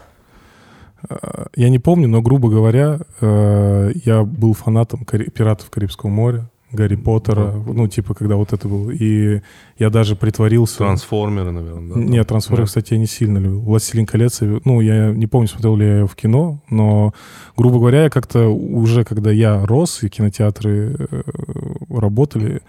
[1.09, 6.97] Э, Я не помню, но, грубо говоря, э, я был фанатом «Пиратов Карибского моря», Гарри
[6.97, 8.91] Поттера, ну, типа, когда вот это было.
[8.91, 9.41] И
[9.79, 10.79] я даже притворился...
[10.79, 12.01] Трансформеры, наверное, да?
[12.01, 12.67] Нет, трансформеры, Да.
[12.69, 13.61] кстати, я не сильно любил.
[13.61, 17.13] «Властелин колец», ну, я не помню, смотрел ли я его в кино, но,
[17.57, 21.23] грубо говоря, я как-то уже, когда я рос, и кинотеатры э,
[21.89, 22.63] работали,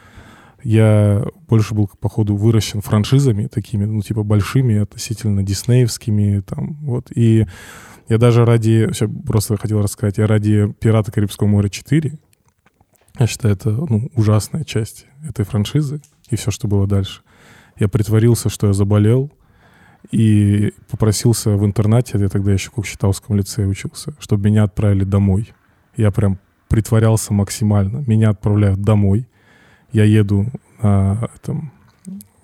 [0.63, 7.11] я больше был, походу, выращен франшизами такими, ну, типа, большими, относительно диснеевскими, там, вот.
[7.15, 7.45] И
[8.09, 12.13] я даже ради, сейчас просто хотел рассказать, я ради «Пираты Карибского моря 4»,
[13.19, 17.21] я считаю, это, ну, ужасная часть этой франшизы и все, что было дальше.
[17.77, 19.31] Я притворился, что я заболел,
[20.09, 25.53] и попросился в интернате, я тогда еще в Кукчетавском лицее учился, чтобы меня отправили домой.
[25.95, 28.03] Я прям притворялся максимально.
[28.07, 29.27] Меня отправляют домой.
[29.91, 30.47] Я еду
[30.81, 31.71] на, этом,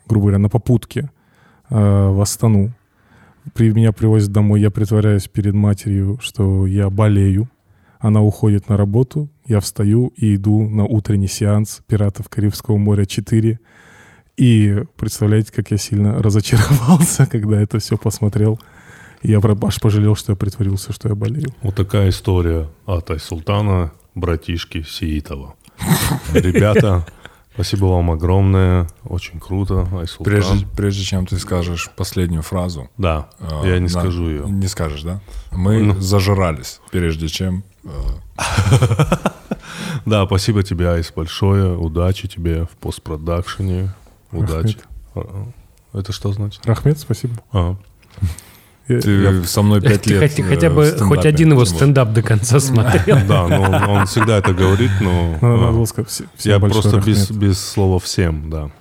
[0.06, 1.10] грубо говоря, на попутке
[1.70, 2.74] э, в Астану.
[3.54, 7.50] При, меня привозят домой, я притворяюсь перед матерью, что я болею.
[8.00, 13.58] Она уходит на работу, я встаю и иду на утренний сеанс «Пиратов Карибского моря 4».
[14.38, 18.60] И представляете, как я сильно разочаровался, когда это все посмотрел.
[19.24, 21.50] Я аж пожалел, что я притворился, что я болею.
[21.64, 25.56] Вот такая история от Айсултана, братишки Сиитова.
[26.34, 27.06] Ребята,
[27.58, 28.88] спасибо вам огромное.
[29.04, 30.24] Очень круто, Айсултан.
[30.26, 32.90] Прежде, прежде чем ты скажешь последнюю фразу.
[32.98, 34.44] Да, э, я не на- скажу ее.
[34.48, 35.20] Не скажешь, да?
[35.52, 36.00] Мы Ну.
[36.00, 37.64] зажирались, прежде чем...
[37.84, 37.90] э,
[40.06, 41.78] Да, спасибо тебе, Айс, большое.
[41.78, 43.92] Удачи тебе в постпродакшене.
[44.32, 44.78] Удачи.
[45.16, 45.48] А,
[45.94, 46.66] Это что значит?
[46.66, 47.34] Рахмет, спасибо.
[48.90, 50.22] А, Ты я- со мной пять Ты лет.
[50.22, 53.18] хотя, э, хотя бы стендапе, хоть один его стендап до конца смотрел.
[53.28, 55.38] Да, но он, всегда это говорит, но...
[55.42, 56.06] Ну, а,
[56.44, 58.72] Я просто без, слова «всем», да.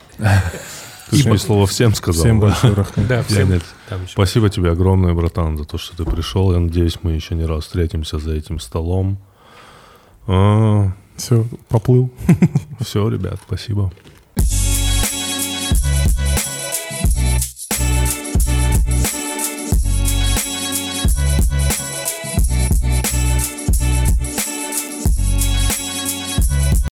[1.11, 2.25] Ты же без слова «всем» сказал.
[2.25, 2.47] Всем да?
[2.47, 3.07] большой рахмет.
[3.09, 3.51] Да, Я всем.
[3.51, 3.63] нет.
[3.89, 4.13] Там еще.
[4.13, 6.53] Спасибо тебе огромное, братан, за то, что ты пришел.
[6.53, 9.19] Я надеюсь, мы еще не раз встретимся за этим столом.
[10.27, 12.11] Все, поплыл.
[12.81, 13.93] все, ребят, спасибо.